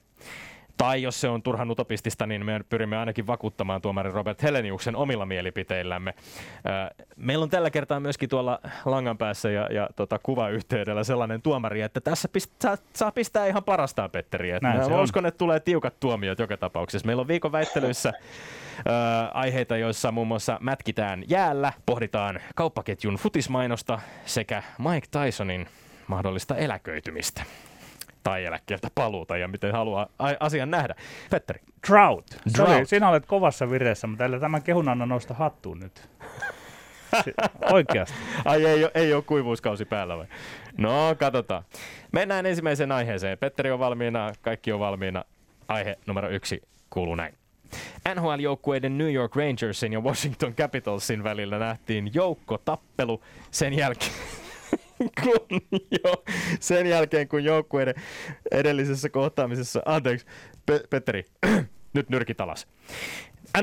Tai 0.76 1.02
jos 1.02 1.20
se 1.20 1.28
on 1.28 1.42
turhan 1.42 1.70
utopistista, 1.70 2.26
niin 2.26 2.46
me 2.46 2.60
pyrimme 2.68 2.96
ainakin 2.96 3.26
vakuuttamaan 3.26 3.82
tuomari 3.82 4.10
Robert 4.10 4.42
Heleniuksen 4.42 4.96
omilla 4.96 5.26
mielipiteillämme. 5.26 6.14
Meillä 7.16 7.42
on 7.42 7.50
tällä 7.50 7.70
kertaa 7.70 8.00
myöskin 8.00 8.28
tuolla 8.28 8.60
langan 8.84 9.18
päässä 9.18 9.50
ja, 9.50 9.68
ja 9.72 9.88
tota, 9.96 10.18
kuvayhteydellä 10.22 11.04
sellainen 11.04 11.42
tuomari, 11.42 11.80
että 11.80 12.00
tässä 12.00 12.28
pist, 12.28 12.52
saa, 12.62 12.76
saa 12.92 13.12
pistää 13.12 13.46
ihan 13.46 13.64
parastaan 13.64 14.10
Petteri. 14.10 14.50
Mä 14.62 15.00
uskon, 15.02 15.26
että 15.26 15.38
tulee 15.38 15.60
tiukat 15.60 16.00
tuomiot 16.00 16.38
joka 16.38 16.56
tapauksessa. 16.56 17.06
Meillä 17.06 17.20
on 17.20 17.28
viikon 17.28 17.52
väittelyissä 17.52 18.12
Äh, 18.78 19.30
aiheita, 19.34 19.76
joissa 19.76 20.12
muun 20.12 20.28
muassa 20.28 20.58
mätkitään 20.60 21.24
jäällä, 21.28 21.72
pohditaan 21.86 22.40
kauppaketjun 22.54 23.14
futismainosta 23.14 24.00
sekä 24.26 24.62
Mike 24.78 25.06
Tysonin 25.10 25.66
mahdollista 26.06 26.56
eläköitymistä 26.56 27.42
tai 28.24 28.44
eläkkeeltä 28.44 28.88
paluuta 28.94 29.36
ja 29.36 29.48
miten 29.48 29.72
haluaa 29.72 30.08
asian 30.40 30.70
nähdä. 30.70 30.94
Petteri. 31.30 31.60
Drought. 31.88 32.28
Drought. 32.30 32.72
Sorry, 32.72 32.86
sinä 32.86 33.08
olet 33.08 33.26
kovassa 33.26 33.70
vireessä, 33.70 34.06
mutta 34.06 34.24
tällä 34.24 34.40
tämän 34.40 34.62
kehun 34.62 34.88
anna 34.88 35.06
nousta 35.06 35.34
hattuun 35.34 35.80
nyt. 35.80 36.08
Oikeasti. 37.72 38.14
Ai 38.44 38.66
ei, 38.66 38.88
ei 38.94 39.14
ole 39.14 39.22
kuivuuskausi 39.22 39.84
päällä 39.84 40.16
vai? 40.16 40.26
No, 40.78 41.14
katsotaan. 41.18 41.64
Mennään 42.12 42.46
ensimmäiseen 42.46 42.92
aiheeseen. 42.92 43.38
Petteri 43.38 43.70
on 43.70 43.78
valmiina, 43.78 44.32
kaikki 44.42 44.72
on 44.72 44.80
valmiina. 44.80 45.24
Aihe 45.68 45.98
numero 46.06 46.28
yksi 46.28 46.62
kuuluu 46.90 47.14
näin. 47.14 47.34
NHL-joukkueiden 48.14 48.98
New 48.98 49.12
York 49.12 49.36
Rangersin 49.36 49.92
ja 49.92 50.00
Washington 50.00 50.54
Capitalsin 50.54 51.24
välillä 51.24 51.58
nähtiin 51.58 52.10
joukko 52.14 52.58
tappelu 52.58 53.22
sen 53.50 53.74
jälkeen, 53.74 54.12
kun 55.22 55.60
jo, 56.04 56.24
sen 56.60 56.86
jälkeen, 56.86 57.28
kun 57.28 57.44
joukkueiden 57.44 57.94
edellisessä 58.50 59.08
kohtaamisessa, 59.08 59.82
anteeksi, 59.86 60.26
Pe- 60.66 60.84
Petteri, 60.90 61.24
nyt 61.94 62.08
nyrkit 62.10 62.40
alas. 62.40 62.66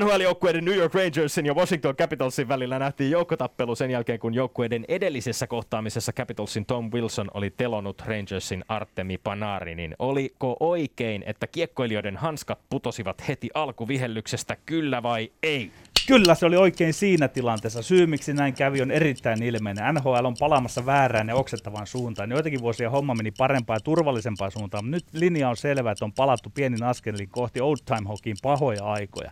NHL-joukkueiden 0.00 0.64
New 0.64 0.76
York 0.76 0.94
Rangersin 0.94 1.46
ja 1.46 1.54
Washington 1.54 1.96
Capitalsin 1.96 2.48
välillä 2.48 2.78
nähtiin 2.78 3.10
joukkotappelu 3.10 3.74
sen 3.74 3.90
jälkeen, 3.90 4.18
kun 4.18 4.34
joukkueiden 4.34 4.84
edellisessä 4.88 5.46
kohtaamisessa 5.46 6.12
Capitalsin 6.12 6.66
Tom 6.66 6.90
Wilson 6.92 7.30
oli 7.34 7.50
telonut 7.50 8.02
Rangersin 8.06 8.64
Artemi 8.68 9.18
Panarinin. 9.18 9.94
Oliko 9.98 10.56
oikein, 10.60 11.24
että 11.26 11.46
kiekkoilijoiden 11.46 12.16
hanskat 12.16 12.58
putosivat 12.70 13.28
heti 13.28 13.50
alkuvihellyksestä, 13.54 14.56
kyllä 14.66 15.02
vai 15.02 15.32
ei? 15.42 15.70
Kyllä 16.06 16.34
se 16.34 16.46
oli 16.46 16.56
oikein 16.56 16.92
siinä 16.92 17.28
tilanteessa. 17.28 17.82
Syy, 17.82 18.06
miksi 18.06 18.32
näin 18.32 18.54
kävi, 18.54 18.82
on 18.82 18.90
erittäin 18.90 19.42
ilmeinen. 19.42 19.94
NHL 19.94 20.24
on 20.24 20.36
palaamassa 20.38 20.86
väärään 20.86 21.28
ja 21.28 21.34
oksettavaan 21.34 21.86
suuntaan. 21.86 22.30
Joitakin 22.30 22.60
vuosia 22.60 22.90
homma 22.90 23.14
meni 23.14 23.30
parempaan 23.30 23.76
ja 23.76 23.80
turvallisempaan 23.80 24.50
suuntaan, 24.50 24.90
nyt 24.90 25.04
linja 25.12 25.48
on 25.48 25.56
selvä, 25.56 25.90
että 25.90 26.04
on 26.04 26.12
palattu 26.12 26.50
pienin 26.50 26.82
askelin 26.82 27.28
kohti 27.28 27.60
old 27.60 27.76
time 27.84 28.08
hockeyin 28.08 28.36
pahoja 28.42 28.84
aikoja 28.84 29.30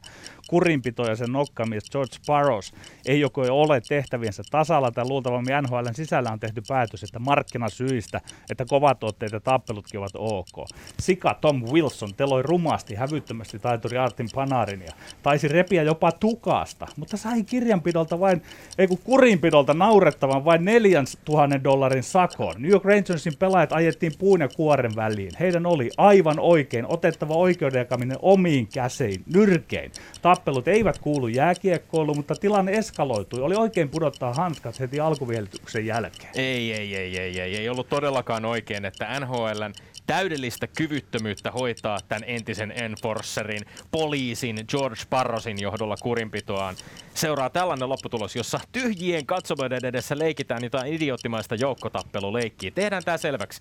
kurinpito 0.51 1.07
ja 1.07 1.17
sen 1.17 1.33
nokkamies 1.33 1.91
George 1.91 2.17
Barrows 2.27 2.73
ei 3.07 3.21
joko 3.21 3.43
ole 3.51 3.81
tehtäviensä 3.89 4.43
tasalla 4.51 4.91
tai 4.91 5.05
luultavasti 5.05 5.53
NHLn 5.63 5.95
sisällä 5.95 6.31
on 6.31 6.41
tehty 6.41 6.63
päätös, 6.69 7.03
että 7.03 7.19
markkinasyistä, 7.19 8.21
että 8.51 8.65
kovat 8.65 9.05
otteet 9.05 9.33
ja 9.33 9.41
tappelutkin 9.41 10.01
ovat 10.01 10.11
ok. 10.15 10.69
Sika 11.01 11.35
Tom 11.41 11.63
Wilson 11.73 12.15
teloi 12.15 12.43
rumasti 12.43 12.95
hävyttömästi 12.95 13.59
taituri 13.59 13.99
Artin 13.99 14.29
Panarin 14.35 14.83
ja 14.83 14.93
taisi 15.23 15.49
repiä 15.49 15.83
jopa 15.83 16.13
tukasta, 16.13 16.87
mutta 16.97 17.17
sai 17.17 17.43
kirjanpidolta 17.43 18.21
vain, 18.21 18.43
ei 18.79 18.87
kun 18.87 18.99
kurinpidolta 19.05 19.75
naurettavan 19.75 20.45
vain 20.45 20.65
4000 20.65 21.65
dollarin 21.65 22.03
sakon. 22.03 22.55
New 22.59 22.71
York 22.71 22.85
Rangersin 22.85 23.37
pelaajat 23.39 23.73
ajettiin 23.73 24.13
puun 24.19 24.41
ja 24.41 24.49
kuoren 24.49 24.97
väliin. 24.97 25.33
Heidän 25.41 25.67
oli 25.67 25.91
aivan 25.97 26.41
oikein 26.41 26.87
otettava 26.89 27.35
oikeudenjakaminen 27.35 28.19
omiin 28.23 28.67
käsiin, 28.67 29.25
nyrkein. 29.35 29.93
Tap 30.23 30.40
tappelut 30.41 30.69
eivät 30.69 30.99
kuulu 30.99 31.29
jääkiekkoiluun, 31.29 32.17
mutta 32.17 32.35
tilanne 32.35 32.73
eskaloitui. 32.73 33.41
Oli 33.41 33.55
oikein 33.55 33.89
pudottaa 33.89 34.35
hanskat 34.35 34.81
heti 34.81 35.01
alkuvihelityksen 35.01 35.87
jälkeen. 35.87 36.33
Ei, 36.35 36.73
ei, 36.73 36.97
ei, 36.97 37.19
ei, 37.19 37.41
ei, 37.41 37.57
ei 37.57 37.69
ollut 37.69 37.89
todellakaan 37.89 38.45
oikein, 38.45 38.85
että 38.85 39.21
NHLn 39.21 39.73
täydellistä 40.11 40.67
kyvyttömyyttä 40.67 41.51
hoitaa 41.51 41.99
tämän 42.09 42.25
entisen 42.27 42.73
enforcerin, 42.77 43.63
poliisin, 43.91 44.57
George 44.69 45.03
Parrosin 45.11 45.61
johdolla 45.61 45.97
kurinpitoaan. 46.03 46.75
Seuraa 47.15 47.51
tällainen 47.51 47.89
lopputulos, 47.89 48.37
jossa 48.37 48.61
tyhjien 48.73 49.27
katsomoiden 49.27 49.85
edessä 49.85 50.19
leikitään 50.19 50.65
jotain 50.65 50.93
idioottimaista 50.93 51.55
joukkotappeluleikkiä. 51.55 52.71
Tehdään 52.71 53.05
tämä 53.05 53.17
selväksi. 53.17 53.61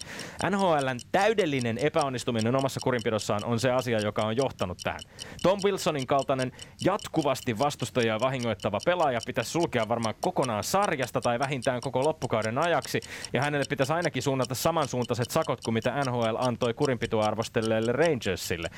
NHLn 0.50 1.00
täydellinen 1.12 1.78
epäonnistuminen 1.78 2.56
omassa 2.56 2.80
kurinpidossaan 2.84 3.46
on 3.46 3.60
se 3.60 3.72
asia, 3.72 4.00
joka 4.00 4.22
on 4.22 4.38
johtanut 4.38 4.78
tähän. 4.84 5.00
Tom 5.44 5.60
Wilsonin 5.64 6.08
kaltainen 6.08 6.52
jatkuvasti 6.86 7.60
vastustajia 7.60 8.20
vahingoittava 8.20 8.80
pelaaja 8.86 9.20
pitäisi 9.26 9.52
sulkea 9.52 9.90
varmaan 9.90 10.16
kokonaan 10.22 10.64
sarjasta 10.64 11.22
tai 11.22 11.40
vähintään 11.40 11.82
koko 11.82 12.04
loppukauden 12.04 12.58
ajaksi, 12.58 13.00
ja 13.34 13.42
hänelle 13.42 13.66
pitäisi 13.70 13.94
ainakin 13.94 14.24
suunnata 14.24 14.56
samansuuntaiset 14.56 15.32
sakot 15.32 15.62
kuin 15.62 15.74
mitä 15.74 16.04
NHL 16.04 16.39
antoi 16.40 16.74
kurinpitoarvostelleelle 16.74 17.92
Rangersille. 17.92 18.70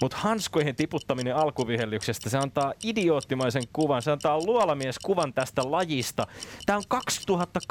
Mutta 0.00 0.16
hanskoihin 0.16 0.76
tiputtaminen 0.76 1.36
alkuvihellyksestä, 1.36 2.30
se 2.30 2.38
antaa 2.38 2.72
idioottimaisen 2.84 3.62
kuvan, 3.72 4.02
se 4.02 4.10
antaa 4.10 4.38
luolamies 4.38 4.98
kuvan 4.98 5.32
tästä 5.32 5.62
lajista. 5.64 6.26
Tämä 6.66 6.76
on 6.76 7.00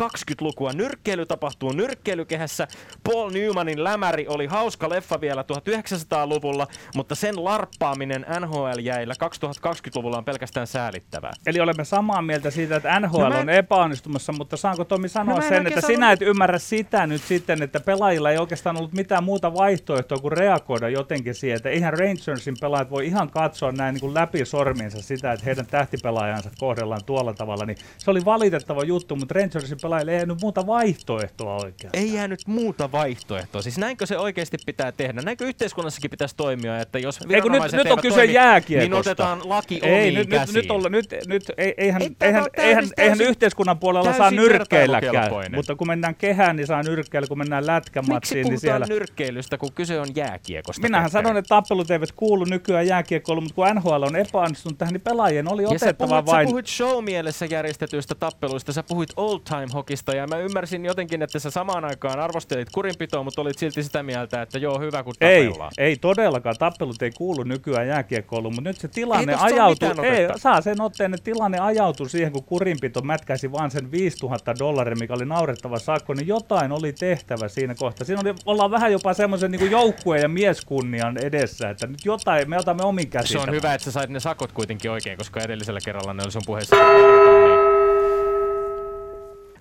2020-lukua. 0.02 0.74
Nyrkkeily 0.74 1.26
tapahtuu 1.26 1.72
nyrkkeilykehässä. 1.72 2.68
Paul 3.04 3.32
Newmanin 3.32 3.84
lämäri 3.84 4.28
oli 4.28 4.46
hauska 4.46 4.90
leffa 4.90 5.22
vielä 5.22 5.42
1900-luvulla, 5.42 6.68
mutta 6.96 7.16
sen 7.16 7.44
larppaaminen 7.44 8.26
NHL-jäillä 8.40 9.14
2020-luvulla 9.14 10.18
on 10.18 10.26
pelkästään 10.26 10.68
säälittävää. 10.68 11.34
Eli 11.46 11.60
olemme 11.60 11.86
samaa 11.86 12.22
mieltä 12.22 12.52
siitä, 12.52 12.76
että 12.76 13.00
NHL 13.00 13.30
no 13.30 13.40
on 13.40 13.50
epäonnistumassa, 13.50 14.32
mutta 14.32 14.58
saanko 14.58 14.86
Tomi 14.86 15.10
sanoa 15.10 15.36
no 15.36 15.42
sen, 15.42 15.68
että 15.68 15.82
sinä 15.82 16.12
et 16.12 16.22
ymmärrä 16.22 16.60
sitä 16.60 17.08
nyt 17.08 17.22
sitten, 17.22 17.64
että 17.64 17.80
pelaajilla 17.80 18.32
ei 18.32 18.38
oikeastaan 18.38 18.78
ollut 18.78 18.94
mitään 18.94 19.24
muuta 19.24 19.33
vaihtoehtoa 19.42 20.18
kuin 20.18 20.32
reagoida 20.32 20.90
jotenkin 20.90 21.36
siihen, 21.36 21.56
että 21.56 21.70
eihän 21.70 21.94
Rangersin 21.94 22.56
pelaajat 22.62 22.90
voi 22.90 23.06
ihan 23.06 23.30
katsoa 23.30 23.72
näin 23.72 23.94
niin 23.94 24.02
kuin 24.02 24.14
läpi 24.14 24.46
sormiensa 24.46 25.02
sitä, 25.02 25.32
että 25.32 25.46
heidän 25.46 25.66
tähtipelaajansa 25.66 26.52
kohdellaan 26.60 27.02
tuolla 27.06 27.34
tavalla, 27.34 27.66
niin 27.66 27.78
se 27.98 28.12
oli 28.12 28.26
valitettava 28.26 28.84
juttu, 28.84 29.16
mutta 29.16 29.34
Rangersin 29.34 29.78
pelaajille 29.82 30.12
ei 30.12 30.18
jäänyt 30.18 30.42
muuta 30.42 30.68
vaihtoehtoa 30.68 31.56
oikein. 31.56 31.90
Ei 31.94 32.14
jäänyt 32.14 32.40
muuta 32.48 32.92
vaihtoehtoa. 32.92 33.62
Siis 33.62 33.78
näinkö 33.78 34.06
se 34.06 34.18
oikeasti 34.18 34.58
pitää 34.66 34.92
tehdä? 34.92 35.22
Näinkö 35.22 35.46
yhteiskunnassakin 35.46 36.12
pitäisi 36.12 36.36
toimia, 36.36 36.80
että 36.80 37.00
jos 37.00 37.28
viranomaiset 37.28 37.78
nyt, 37.78 37.84
nyt 37.84 37.94
on 37.94 38.02
kyse 38.02 38.16
toimi, 38.16 38.80
niin 38.80 38.94
otetaan 38.94 39.50
laki 39.50 39.80
ei, 39.84 40.12
nyt, 40.12 40.30
nyt, 40.30 40.54
nyt, 40.54 40.72
olla, 40.72 40.90
nyt, 40.90 41.16
nyt 41.28 41.44
ei, 41.58 41.74
eihän, 41.78 42.02
ei, 42.02 42.16
eihän, 42.22 42.46
eihän, 42.58 42.86
eihän 42.98 43.22
yhteiskunnan 43.22 43.80
puolella 43.80 44.14
saa 44.14 44.32
nyrkkeilläkään, 44.32 45.32
mutta 45.56 45.76
kun 45.76 45.88
mennään 45.88 46.16
kehään, 46.16 46.56
niin 46.56 46.68
saa 46.68 46.84
nyrkkeillä, 46.84 47.28
kun 47.28 47.38
mennään 47.38 47.68
lätkämatsiin, 47.68 48.48
niin 48.48 48.60
siellä... 48.60 48.86
nyrkkeilystä, 49.24 49.58
kun 49.58 49.74
kyse 49.76 50.00
on 50.00 50.08
jääkiekosta? 50.16 50.82
Minähän 50.82 51.10
sanon, 51.10 51.38
että 51.38 51.50
tappelut 51.50 51.92
eivät 51.92 52.12
kuulu 52.12 52.46
nykyään 52.46 52.88
jääkiekkoiluun, 52.88 53.44
mutta 53.44 53.56
kun 53.56 53.76
NHL 53.76 54.04
on 54.04 54.16
epäonnistunut 54.16 54.78
tähän, 54.78 54.94
niin 54.94 55.02
pelaajien 55.02 55.52
oli 55.52 55.64
ja 55.64 55.70
otettava 55.70 55.90
sä 55.90 55.94
puhuit, 55.94 56.26
vain... 56.26 56.48
Sä 56.48 56.50
puhuit 56.50 56.68
show-mielessä 56.68 57.46
järjestetyistä 57.46 58.16
tappeluista, 58.16 58.74
sä 58.74 58.84
puhuit 58.84 59.10
old 59.16 59.40
time 59.40 59.68
hokista 59.74 60.16
ja 60.16 60.28
mä 60.28 60.38
ymmärsin 60.38 60.86
jotenkin, 60.86 61.22
että 61.22 61.40
sä 61.40 61.52
samaan 61.52 61.86
aikaan 61.86 62.20
arvostelit 62.20 62.70
kurinpitoa, 62.70 63.24
mutta 63.24 63.42
olit 63.42 63.58
silti 63.58 63.84
sitä 63.84 64.04
mieltä, 64.04 64.42
että 64.42 64.60
joo, 64.60 64.80
hyvä 64.80 65.04
kun 65.04 65.14
tapellaan. 65.20 65.72
Ei, 65.78 65.86
ei 65.86 65.96
todellakaan. 65.96 66.56
Tappelut 66.60 67.02
ei 67.02 67.12
kuulu 67.12 67.44
nykyään 67.44 67.88
jääkiekkoiluun, 67.88 68.56
mutta 68.56 68.70
nyt 68.70 68.78
se 68.78 68.88
tilanne 68.88 69.36
ajautui... 69.40 70.08
Ei, 70.08 70.28
saa 70.36 70.62
sen 70.62 70.82
otteen, 70.82 71.14
että 71.14 71.24
tilanne 71.24 71.60
ajautui 71.60 72.10
siihen, 72.10 72.32
kun 72.32 72.44
kurinpito 72.44 73.02
mätkäisi 73.02 73.52
vain 73.52 73.72
sen 73.72 73.92
5000 73.92 74.56
dollaria, 74.60 74.96
mikä 74.96 75.14
oli 75.14 75.26
naurettava 75.26 75.80
sakko, 75.80 76.14
niin 76.14 76.28
jotain 76.28 76.72
oli 76.72 76.94
tehtävä 76.94 77.48
siinä 77.48 77.76
kohtaa. 77.76 78.06
Siinä 78.06 78.22
oli, 78.22 78.36
ollaan 78.46 78.72
vähän 78.72 78.92
jo 78.92 79.00
jopa 79.04 79.14
semmoisen 79.14 79.52
niin 79.52 79.72
joukkueen 79.72 80.22
ja 80.22 80.30
mieskunnian 80.30 81.18
edessä, 81.18 81.70
että 81.70 81.88
nyt 81.88 82.06
jotain 82.06 82.50
me 82.50 82.58
otamme 82.58 82.84
omin 82.84 83.10
käsiin. 83.10 83.32
Se 83.32 83.50
on 83.50 83.56
hyvä, 83.56 83.74
että 83.74 83.86
sä 83.86 83.92
sait 83.92 84.10
ne 84.10 84.20
sakot 84.20 84.52
kuitenkin 84.52 84.92
oikein, 84.92 85.18
koska 85.18 85.42
edellisellä 85.42 85.80
kerralla 85.86 86.14
ne 86.14 86.24
oli 86.24 86.32
sun 86.32 86.42
puheessa. 86.46 86.76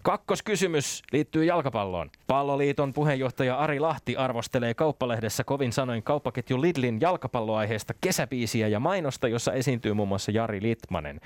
Kakkoskysymys 0.03 1.03
liittyy 1.13 1.45
jalkapalloon. 1.45 2.11
Palloliiton 2.27 2.93
puheenjohtaja 2.93 3.57
Ari 3.57 3.81
Lahti 3.81 4.17
arvostelee 4.17 4.75
kauppalehdessä 4.75 5.45
kovin 5.45 5.73
sanoin 5.73 6.03
kauppaketju 6.03 6.63
Lidlin 6.63 7.01
jalkapalloaiheesta 7.01 7.95
kesäbiisiä 8.01 8.69
ja 8.69 8.81
mainosta, 8.81 9.29
jossa 9.29 9.53
esiintyy 9.53 9.93
muun 9.93 10.09
muassa 10.09 10.33
Jari 10.33 10.63
Litmanen. 10.63 11.21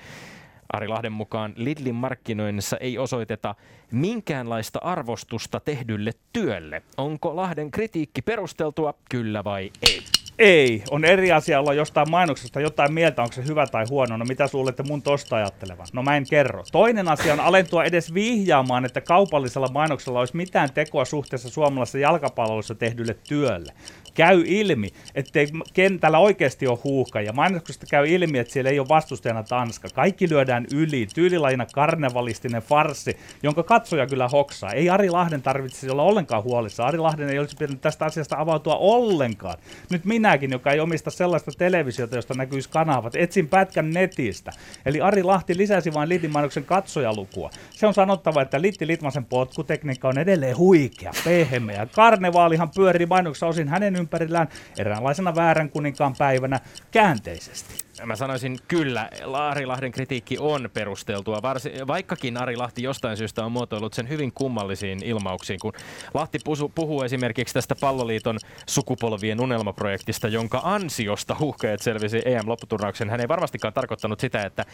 Ari 0.73 0.87
Lahden 0.87 1.11
mukaan 1.11 1.53
Lidlin 1.55 1.95
markkinoinnissa 1.95 2.77
ei 2.77 2.97
osoiteta 2.97 3.55
minkäänlaista 3.91 4.79
arvostusta 4.79 5.59
tehdylle 5.59 6.11
työlle. 6.33 6.81
Onko 6.97 7.35
Lahden 7.35 7.71
kritiikki 7.71 8.21
perusteltua, 8.21 8.93
kyllä 9.09 9.43
vai 9.43 9.71
ei? 9.81 9.99
Ei. 10.39 10.83
On 10.91 11.05
eri 11.05 11.31
asia 11.31 11.59
olla 11.59 11.73
jostain 11.73 12.11
mainoksesta 12.11 12.61
jotain 12.61 12.93
mieltä, 12.93 13.21
onko 13.21 13.33
se 13.33 13.45
hyvä 13.47 13.67
tai 13.67 13.85
huono. 13.89 14.17
No 14.17 14.25
mitä 14.25 14.49
luulette 14.53 14.83
mun 14.83 15.01
tosta 15.01 15.35
ajattelevan? 15.35 15.87
No 15.93 16.03
mä 16.03 16.17
en 16.17 16.25
kerro. 16.29 16.63
Toinen 16.71 17.07
asia 17.07 17.33
on 17.33 17.39
alentua 17.39 17.83
edes 17.83 18.13
vihjaamaan, 18.13 18.85
että 18.85 19.01
kaupallisella 19.01 19.67
mainoksella 19.67 20.19
olisi 20.19 20.35
mitään 20.35 20.73
tekoa 20.73 21.05
suhteessa 21.05 21.49
suomalaisessa 21.49 21.99
jalkapallossa 21.99 22.75
tehdylle 22.75 23.17
työlle 23.27 23.73
käy 24.17 24.43
ilmi, 24.45 24.89
ettei 25.15 25.47
kentällä 25.73 26.19
oikeasti 26.19 26.67
ole 26.67 26.79
huuhka. 26.83 27.21
Ja 27.21 27.33
mainoksesta 27.33 27.85
käy 27.85 28.07
ilmi, 28.07 28.39
että 28.39 28.53
siellä 28.53 28.71
ei 28.71 28.79
ole 28.79 28.87
vastustajana 28.89 29.43
Tanska. 29.43 29.87
Kaikki 29.93 30.29
lyödään 30.29 30.65
yli. 30.73 31.07
Tyylilajina 31.15 31.65
karnevalistinen 31.73 32.61
farsi, 32.61 33.17
jonka 33.43 33.63
katsoja 33.63 34.07
kyllä 34.07 34.27
hoksaa. 34.27 34.71
Ei 34.71 34.89
Ari 34.89 35.09
Lahden 35.09 35.41
tarvitse 35.41 35.91
olla 35.91 36.03
ollenkaan 36.03 36.43
huolissa. 36.43 36.85
Ari 36.85 36.97
Lahden 36.97 37.29
ei 37.29 37.39
olisi 37.39 37.55
pitänyt 37.59 37.81
tästä 37.81 38.05
asiasta 38.05 38.35
avautua 38.39 38.75
ollenkaan. 38.75 39.57
Nyt 39.89 40.05
minäkin, 40.05 40.51
joka 40.51 40.71
ei 40.71 40.79
omista 40.79 41.11
sellaista 41.11 41.51
televisiota, 41.57 42.15
josta 42.15 42.33
näkyisi 42.33 42.69
kanavat, 42.69 43.15
etsin 43.15 43.47
pätkän 43.47 43.91
netistä. 43.91 44.51
Eli 44.85 45.01
Ari 45.01 45.23
Lahti 45.23 45.57
lisäsi 45.57 45.93
vain 45.93 46.09
Litin 46.09 46.31
mainoksen 46.31 46.65
katsojalukua. 46.65 47.49
Se 47.71 47.87
on 47.87 47.93
sanottava, 47.93 48.41
että 48.41 48.61
Litti 48.61 48.87
Litmasen 48.87 49.25
potkutekniikka 49.25 50.07
on 50.07 50.17
edelleen 50.17 50.57
huikea, 50.57 51.11
pehmeä. 51.25 51.87
Karnevaalihan 51.91 52.69
pyörii 52.75 53.05
mainoksessa 53.05 53.47
osin 53.47 53.67
hänen 53.67 54.06
ympärillään 54.07 54.47
eräänlaisena 54.77 55.35
väärän 55.35 55.69
kuninkaan 55.69 56.15
päivänä 56.17 56.59
käänteisesti. 56.91 57.86
Mä 58.05 58.15
sanoisin 58.15 58.57
kyllä, 58.67 59.09
Ari 59.33 59.65
Lahden 59.65 59.91
kritiikki 59.91 60.37
on 60.39 60.69
perusteltua, 60.73 61.41
varsi, 61.41 61.71
vaikkakin 61.87 62.37
Ari 62.37 62.55
Lahti 62.55 62.83
jostain 62.83 63.17
syystä 63.17 63.45
on 63.45 63.51
muotoillut 63.51 63.93
sen 63.93 64.09
hyvin 64.09 64.31
kummallisiin 64.31 65.03
ilmauksiin, 65.03 65.59
kun 65.59 65.73
Lahti 66.13 66.39
puhu, 66.43 66.69
puhuu 66.69 67.01
esimerkiksi 67.01 67.53
tästä 67.53 67.75
palloliiton 67.81 68.37
sukupolvien 68.69 69.41
unelmaprojektista, 69.41 70.27
jonka 70.27 70.61
ansiosta 70.63 71.35
huuhkajat 71.39 71.81
selvisi 71.81 72.21
EM-lopputurnauksen. 72.25 73.09
Hän 73.09 73.19
ei 73.19 73.27
varmastikaan 73.27 73.73
tarkoittanut 73.73 74.19
sitä, 74.19 74.45
että 74.45 74.65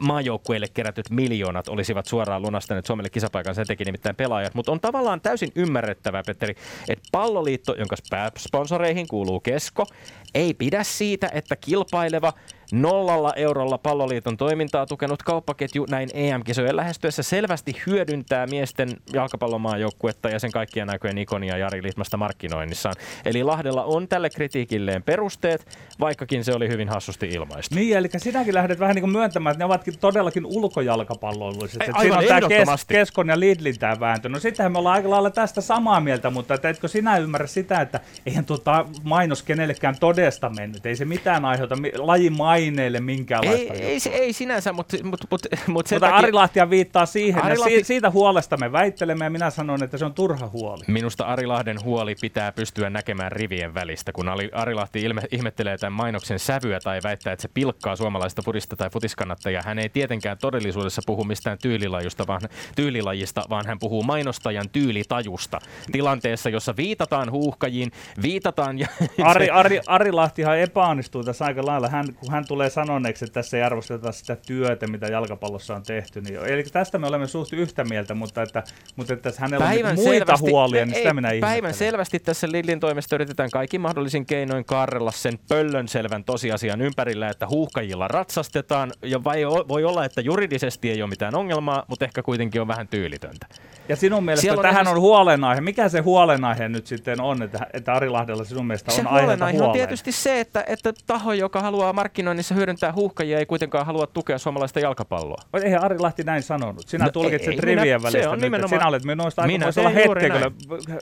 maajoukkueille 0.00 0.68
kerätyt 0.74 1.10
miljoonat 1.10 1.68
olisivat 1.68 2.06
suoraan 2.06 2.42
lunastaneet 2.42 2.86
Suomelle 2.86 3.10
kisapaikan, 3.10 3.54
sen 3.54 3.66
teki 3.66 3.84
nimittäin 3.84 4.16
pelaajat, 4.16 4.54
mutta 4.54 4.72
on 4.72 4.80
tavallaan 4.80 5.20
täysin 5.20 5.52
ymmärrettävää, 5.54 6.22
Petteri, 6.26 6.54
että 6.88 7.08
palloliitto, 7.12 7.74
jonka 7.74 7.96
sponsoreihin 8.38 9.08
kuuluu 9.08 9.40
Kesko, 9.40 9.86
ei 10.34 10.54
pidä 10.54 10.84
siitä, 10.84 11.30
että 11.32 11.56
kilpaileva 11.56 12.32
Nollalla 12.72 13.32
eurolla 13.36 13.78
palloliiton 13.78 14.36
toimintaa 14.36 14.86
tukenut 14.86 15.22
kauppaketju 15.22 15.86
näin 15.90 16.08
EM-kisojen 16.14 16.76
lähestyessä 16.76 17.22
selvästi 17.22 17.76
hyödyntää 17.86 18.46
miesten 18.46 18.88
jalkapallomaajoukkuetta 19.12 20.28
ja 20.28 20.38
sen 20.38 20.50
kaikkien 20.50 20.86
näköjen 20.86 21.18
ikonia 21.18 21.56
Jari 21.56 21.82
Litmasta 21.82 22.16
markkinoinnissaan. 22.16 22.94
Eli 23.24 23.42
Lahdella 23.42 23.84
on 23.84 24.08
tälle 24.08 24.30
kritiikilleen 24.30 25.02
perusteet, 25.02 25.78
vaikkakin 26.00 26.44
se 26.44 26.54
oli 26.54 26.68
hyvin 26.68 26.88
hassusti 26.88 27.28
ilmaistu. 27.28 27.74
Niin, 27.74 27.96
eli 27.96 28.08
sinäkin 28.16 28.54
lähdet 28.54 28.78
vähän 28.78 28.94
niin 28.94 29.02
kuin 29.02 29.12
myöntämään, 29.12 29.52
että 29.52 29.58
ne 29.58 29.64
ovatkin 29.64 29.98
todellakin 29.98 30.46
ulkojallkapallolliset. 30.46 31.82
Ei, 31.82 31.88
aivan 31.94 32.18
siinä 32.18 32.36
on 32.36 32.42
tämä 32.48 32.48
kes- 32.48 32.84
Keskon 32.84 33.28
ja 33.28 33.40
Lidlin 33.40 33.78
tämä 33.78 34.00
vääntö. 34.00 34.28
No 34.28 34.38
sittenhän 34.38 34.72
me 34.72 34.78
ollaan 34.78 34.94
aika 34.96 35.10
lailla 35.10 35.30
tästä 35.30 35.60
samaa 35.60 36.00
mieltä, 36.00 36.30
mutta 36.30 36.54
että 36.54 36.68
etkö 36.68 36.88
sinä 36.88 37.16
ymmärrä 37.16 37.46
sitä, 37.46 37.80
että 37.80 38.00
eihän 38.26 38.44
tuota 38.44 38.86
mainos 39.02 39.42
kenellekään 39.42 39.96
todesta 40.00 40.50
mennyt. 40.50 40.86
Ei 40.86 40.96
se 40.96 41.04
mitään 41.04 41.44
aiheuta 41.44 41.76
lajin 41.98 42.32
maineille 42.60 43.00
minkäänlaista 43.00 43.74
ei, 43.74 43.82
ei, 43.82 44.00
ei, 44.12 44.32
sinänsä, 44.32 44.72
mutta 44.72 44.96
mut, 45.04 45.20
mut, 45.30 45.46
mut 45.66 45.86
sen 45.86 45.96
mutta 45.96 46.00
takia... 46.00 46.16
Ari 46.16 46.32
Lahtia 46.32 46.70
viittaa 46.70 47.06
siihen, 47.06 47.44
Ari 47.44 47.58
Lahti... 47.58 47.84
siitä 47.84 48.10
huolesta 48.10 48.56
me 48.56 48.72
väittelemme 48.72 49.24
ja 49.24 49.30
minä 49.30 49.50
sanon, 49.50 49.82
että 49.82 49.98
se 49.98 50.04
on 50.04 50.14
turha 50.14 50.48
huoli. 50.48 50.84
Minusta 50.86 51.24
Ari 51.24 51.46
Lahden 51.46 51.84
huoli 51.84 52.14
pitää 52.20 52.52
pystyä 52.52 52.90
näkemään 52.90 53.32
rivien 53.32 53.74
välistä, 53.74 54.12
kun 54.12 54.28
Ari 54.52 54.74
Lahti 54.74 55.02
ilme, 55.02 55.22
ihmettelee 55.32 55.78
tämän 55.78 55.92
mainoksen 55.92 56.38
sävyä 56.38 56.80
tai 56.80 57.00
väittää, 57.02 57.32
että 57.32 57.42
se 57.42 57.48
pilkkaa 57.54 57.96
suomalaista 57.96 58.42
fudista 58.42 58.76
tai 58.76 58.90
futiskannattajaa. 58.90 59.62
Hän 59.66 59.78
ei 59.78 59.88
tietenkään 59.88 60.38
todellisuudessa 60.38 61.02
puhu 61.06 61.24
mistään 61.24 61.58
tyylilajista, 61.62 62.26
vaan, 62.26 62.40
tyylilajista, 62.76 63.44
vaan 63.50 63.66
hän 63.66 63.78
puhuu 63.78 64.02
mainostajan 64.02 64.70
tyylitajusta. 64.72 65.58
Tilanteessa, 65.92 66.50
jossa 66.50 66.76
viitataan 66.76 67.30
huuhkajiin, 67.30 67.92
viitataan... 68.22 68.78
Ja 68.78 68.86
Ari, 69.22 69.50
Ari, 69.50 69.80
Ari 69.86 70.12
Lahtihan 70.12 70.58
epäonnistuu 70.58 71.24
tässä 71.24 71.44
aika 71.44 71.66
lailla, 71.66 71.88
hän, 71.88 72.06
kun 72.14 72.30
hän 72.30 72.44
tulee 72.50 72.70
sanoneeksi, 72.70 73.24
että 73.24 73.34
tässä 73.34 73.56
ei 73.56 73.62
arvosteta 73.62 74.12
sitä 74.12 74.36
työtä, 74.36 74.86
mitä 74.86 75.06
jalkapallossa 75.06 75.74
on 75.74 75.82
tehty. 75.82 76.20
Niin, 76.20 76.46
eli 76.46 76.62
tästä 76.62 76.98
me 76.98 77.06
olemme 77.06 77.26
suht 77.26 77.52
yhtä 77.52 77.84
mieltä, 77.84 78.14
mutta 78.14 78.42
että, 78.42 78.62
mutta 78.96 79.12
että 79.14 79.32
hänellä 79.38 79.66
päivän 79.66 79.90
on 79.90 80.04
muita 80.04 80.12
selvästi, 80.12 80.50
huolia, 80.50 80.86
niin 80.86 80.94
sitä 80.94 81.08
ei, 81.08 81.14
minä 81.14 81.30
Päivän 81.40 81.74
selvästi 81.74 82.18
tässä 82.18 82.52
Lillin 82.52 82.80
toimesta 82.80 83.14
yritetään 83.14 83.50
kaikki 83.50 83.78
mahdollisin 83.78 84.26
keinoin 84.26 84.64
karrella 84.64 85.12
sen 85.12 85.38
pöllön 85.48 85.88
selvän 85.88 86.24
tosiasian 86.24 86.80
ympärillä, 86.80 87.28
että 87.28 87.46
huuhkajilla 87.46 88.08
ratsastetaan, 88.08 88.92
ja 89.02 89.24
vai, 89.24 89.46
voi 89.46 89.84
olla, 89.84 90.04
että 90.04 90.20
juridisesti 90.20 90.90
ei 90.90 91.02
ole 91.02 91.10
mitään 91.10 91.34
ongelmaa, 91.34 91.84
mutta 91.88 92.04
ehkä 92.04 92.22
kuitenkin 92.22 92.60
on 92.60 92.68
vähän 92.68 92.88
tyylitöntä. 92.88 93.46
Ja 93.90 93.96
sinun 93.96 94.24
mielestä 94.24 94.42
Siellä 94.42 94.62
tähän 94.62 94.88
on, 94.88 94.94
on 94.94 95.00
huolenaihe. 95.00 95.60
Mikä 95.60 95.88
se 95.88 96.00
huolenaihe 96.00 96.68
nyt 96.68 96.86
sitten 96.86 97.20
on, 97.20 97.42
että, 97.42 97.66
että 97.72 97.92
Ari 97.92 98.08
Lahdella 98.08 98.44
sinun 98.44 98.66
mielestä 98.66 98.92
on 98.92 98.96
se 98.96 99.02
huolenaihe 99.02 99.62
on 99.62 99.72
tietysti 99.72 100.12
se, 100.12 100.40
että, 100.40 100.64
että 100.66 100.92
taho, 101.06 101.32
joka 101.32 101.60
haluaa 101.60 101.92
markkinoinnissa 101.92 102.54
hyödyntää 102.54 102.92
huuhkajia, 102.92 103.38
ei 103.38 103.46
kuitenkaan 103.46 103.86
halua 103.86 104.06
tukea 104.06 104.38
suomalaista 104.38 104.80
jalkapalloa. 104.80 105.42
Eihän 105.62 105.84
Ari 105.84 105.98
Lahti 105.98 106.22
näin 106.24 106.42
sanonut. 106.42 106.88
Sinä 106.88 107.04
no, 107.04 107.10
tulkitset 107.10 107.54
ei, 107.54 107.60
rivien 107.60 108.00
minä, 108.00 108.02
välistä 108.02 108.30
nyt, 108.30 108.40
nimenomaan... 108.40 108.68
sinä 108.68 108.88
olet 108.88 109.04
minusta 109.04 109.42
voisi 109.64 109.80
olla 109.80 109.90
hetteiköllä, 109.90 110.50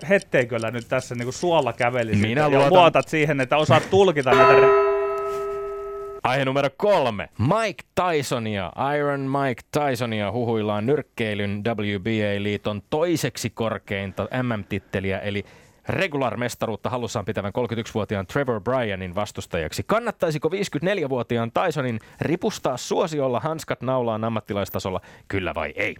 hetteiköllä 0.09 0.71
nyt 0.71 0.89
tässä 0.89 1.15
niin 1.15 1.27
kuin 1.27 1.35
suolla 1.35 1.73
kävelisit. 1.73 2.23
Minä 2.23 2.49
luotan... 2.49 2.71
luotat 2.71 3.09
siihen, 3.09 3.41
että 3.41 3.57
osaat 3.57 3.91
tulkita 3.91 4.31
näitä 4.31 4.88
Aihe 6.29 6.45
numero 6.45 6.71
kolme. 6.77 7.29
Mike 7.39 7.85
Tysonia, 7.95 8.73
Iron 8.99 9.21
Mike 9.21 9.63
Tysonia 9.71 10.33
huhuillaan 10.33 10.87
nyrkkeilyn 10.87 11.63
WBA-liiton 11.65 12.83
toiseksi 12.91 13.51
korkeinta 13.51 14.29
MM-titteliä, 14.43 15.19
eli 15.19 15.45
regular-mestaruutta 15.89 16.91
hallussaan 16.91 17.25
pitävän 17.25 17.53
31-vuotiaan 17.59 18.27
Trevor 18.27 18.61
Bryanin 18.61 19.15
vastustajaksi. 19.15 19.83
Kannattaisiko 19.83 20.49
54-vuotiaan 20.49 21.53
Tysonin 21.53 22.01
ripustaa 22.21 22.77
suosiolla 22.77 23.41
hanskat 23.41 23.83
naulaan 23.83 24.25
ammattilaistasolla, 24.25 25.01
kyllä 25.29 25.55
vai 25.55 25.73
ei? 25.77 25.97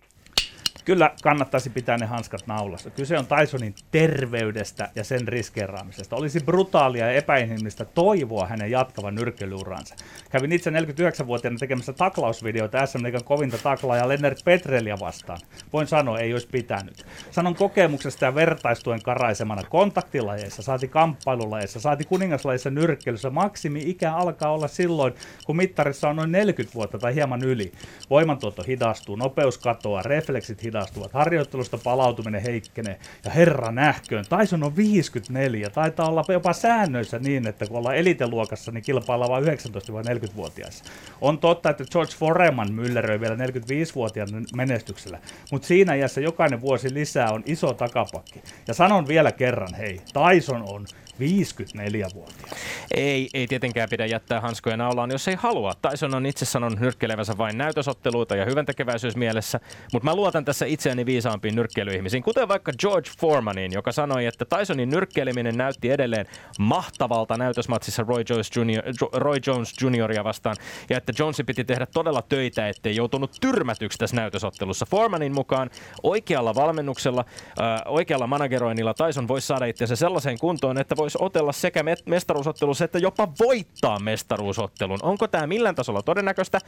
Kyllä 0.89 1.11
kannattaisi 1.23 1.71
pitää 1.71 1.99
ne 1.99 2.07
hanskat 2.07 2.47
naulassa. 2.47 2.91
Kyse 2.91 3.19
on 3.19 3.27
Tysonin 3.27 3.75
terveydestä 3.91 4.89
ja 4.95 5.05
sen 5.05 5.29
riskeeraamisesta. 5.29 6.17
Olisi 6.17 6.41
brutaalia 6.41 7.07
ja 7.07 7.13
epäinhimillistä 7.13 7.85
toivoa 7.85 8.47
hänen 8.47 8.71
jatkavan 8.71 9.15
nyrkkeilyuransa. 9.15 9.95
Kävin 10.31 10.53
itse 10.53 10.71
49-vuotiaana 10.71 11.59
tekemässä 11.59 11.93
taklausvideoita 11.93 12.87
SM 12.87 13.03
Liigan 13.03 13.25
kovinta 13.25 13.59
taklaa 13.59 14.09
Lennart 14.09 14.45
Petrelia 14.45 14.97
vastaan. 15.01 15.39
Voin 15.73 15.87
sanoa, 15.87 16.19
ei 16.19 16.33
olisi 16.33 16.49
pitänyt. 16.53 17.07
Sanon 17.31 17.55
kokemuksesta 17.55 18.25
ja 18.25 18.35
vertaistuen 18.35 19.03
karaisemana 19.03 19.63
kontaktilajeissa, 19.63 20.63
saati 20.63 20.89
kamppailulajeissa, 20.89 21.81
saati 21.81 22.05
kuningaslajeissa 22.05 22.71
nyrkkeilyssä. 22.71 23.31
Maksimi 23.31 23.83
ikä 23.91 24.13
alkaa 24.13 24.53
olla 24.53 24.69
silloin, 24.69 25.15
kun 25.47 25.57
mittarissa 25.57 26.09
on 26.09 26.17
noin 26.17 26.33
40 26.33 26.75
vuotta 26.75 26.99
tai 26.99 27.15
hieman 27.15 27.43
yli. 27.43 27.73
Voimantuotto 28.11 28.63
hidastuu, 28.63 29.17
nopeus 29.17 29.59
katoaa, 29.59 30.03
refleksit 30.03 30.63
hidastuvat 30.63 30.78
hidastuvat, 30.79 31.13
harjoittelusta 31.13 31.79
palautuminen 31.79 32.43
heikkenee, 32.43 32.99
ja 33.25 33.31
herra 33.31 33.73
nähköön, 33.73 34.25
Tyson 34.39 34.63
on 34.63 34.77
54, 34.77 35.71
taitaa 35.71 36.09
olla 36.09 36.25
jopa 36.29 36.53
säännöissä 36.53 37.19
niin, 37.19 37.47
että 37.47 37.67
kun 37.67 37.77
ollaan 37.77 37.97
eliteluokassa, 37.97 38.73
niin 38.73 38.83
kilpaillaan 38.83 39.31
vain 39.31 39.45
19-40-vuotiaissa. 39.45 40.85
On 41.21 41.39
totta, 41.39 41.71
että 41.71 41.85
George 41.93 42.13
Foreman 42.19 42.73
mylleröi 42.73 43.21
vielä 43.21 43.35
45-vuotiaan 43.35 44.29
menestyksellä, 44.57 45.19
mutta 45.53 45.69
siinä 45.69 45.95
iässä 45.95 46.21
jokainen 46.21 46.61
vuosi 46.61 46.95
lisää 46.95 47.33
on 47.33 47.43
iso 47.47 47.75
takapakki. 47.75 48.43
Ja 48.69 48.75
sanon 48.75 49.09
vielä 49.09 49.33
kerran, 49.33 49.75
hei, 49.75 50.01
Tyson 50.13 50.63
on 50.69 50.87
54-vuotias. 51.21 52.51
Ei, 52.95 53.29
ei 53.35 53.47
tietenkään 53.47 53.89
pidä 53.89 54.07
jättää 54.07 54.41
hanskoja 54.41 54.77
naulaan, 54.77 55.11
jos 55.11 55.29
ei 55.29 55.35
halua. 55.35 55.73
Tyson 55.91 56.15
on 56.15 56.27
itse 56.27 56.45
sanonut 56.45 56.81
nyrkkeilevänsä 56.81 57.39
vain 57.39 57.59
näytösotteluita 57.59 58.37
ja 58.37 58.45
hyväntekeväisyys 58.45 59.17
mielessä, 59.17 59.61
mutta 59.93 60.05
mä 60.05 60.15
luotan 60.15 60.45
tässä 60.45 60.67
itseäni 60.67 61.07
viisaampiin 61.07 61.55
nyrkkeilyihmisiin, 61.55 62.23
kuten 62.23 62.49
vaikka 62.49 62.73
George 62.79 63.11
Foremanin, 63.21 63.73
joka 63.73 63.93
sanoi, 63.93 64.27
että 64.27 64.45
Tysonin 64.45 64.91
nyrkkeileminen 64.91 65.57
näytti 65.57 65.91
edelleen 65.91 66.27
mahtavalta 66.59 67.37
näytösmatsissa 67.37 68.05
Roy 68.09 68.25
Jones, 68.29 68.51
Jr., 68.57 68.83
Roy 69.13 69.37
Jones 69.47 69.75
Junioria 69.81 70.25
vastaan, 70.25 70.57
ja 70.91 70.97
että 70.97 71.13
Jonesin 71.19 71.47
piti 71.47 71.65
tehdä 71.65 71.87
todella 71.87 72.23
töitä, 72.23 72.69
ettei 72.69 72.97
joutunut 72.97 73.37
tyrmätyksi 73.41 73.99
tässä 73.99 74.17
näytösottelussa. 74.17 74.87
Foremanin 74.91 75.35
mukaan 75.35 75.71
oikealla 76.03 76.55
valmennuksella, 76.55 77.25
äh, 77.61 77.81
oikealla 77.87 78.27
manageroinnilla 78.27 78.95
Tyson 78.95 79.29
voisi 79.29 79.47
saada 79.47 79.67
itse 79.67 79.97
sellaiseen 79.97 80.39
kuntoon, 80.39 80.79
että 80.79 80.97
voisi 81.09 81.19
otella 81.21 81.53
sekä 81.53 81.85
mestaruusottelussa 82.07 82.85
että 82.85 82.99
jopa 82.99 83.29
voittaa 83.41 83.99
mestaruusottelun. 83.99 84.99
Onko 85.03 85.29
tämä 85.29 85.47
millään 85.47 85.75
tasolla 85.75 86.03
todennäköistä? 86.03 86.61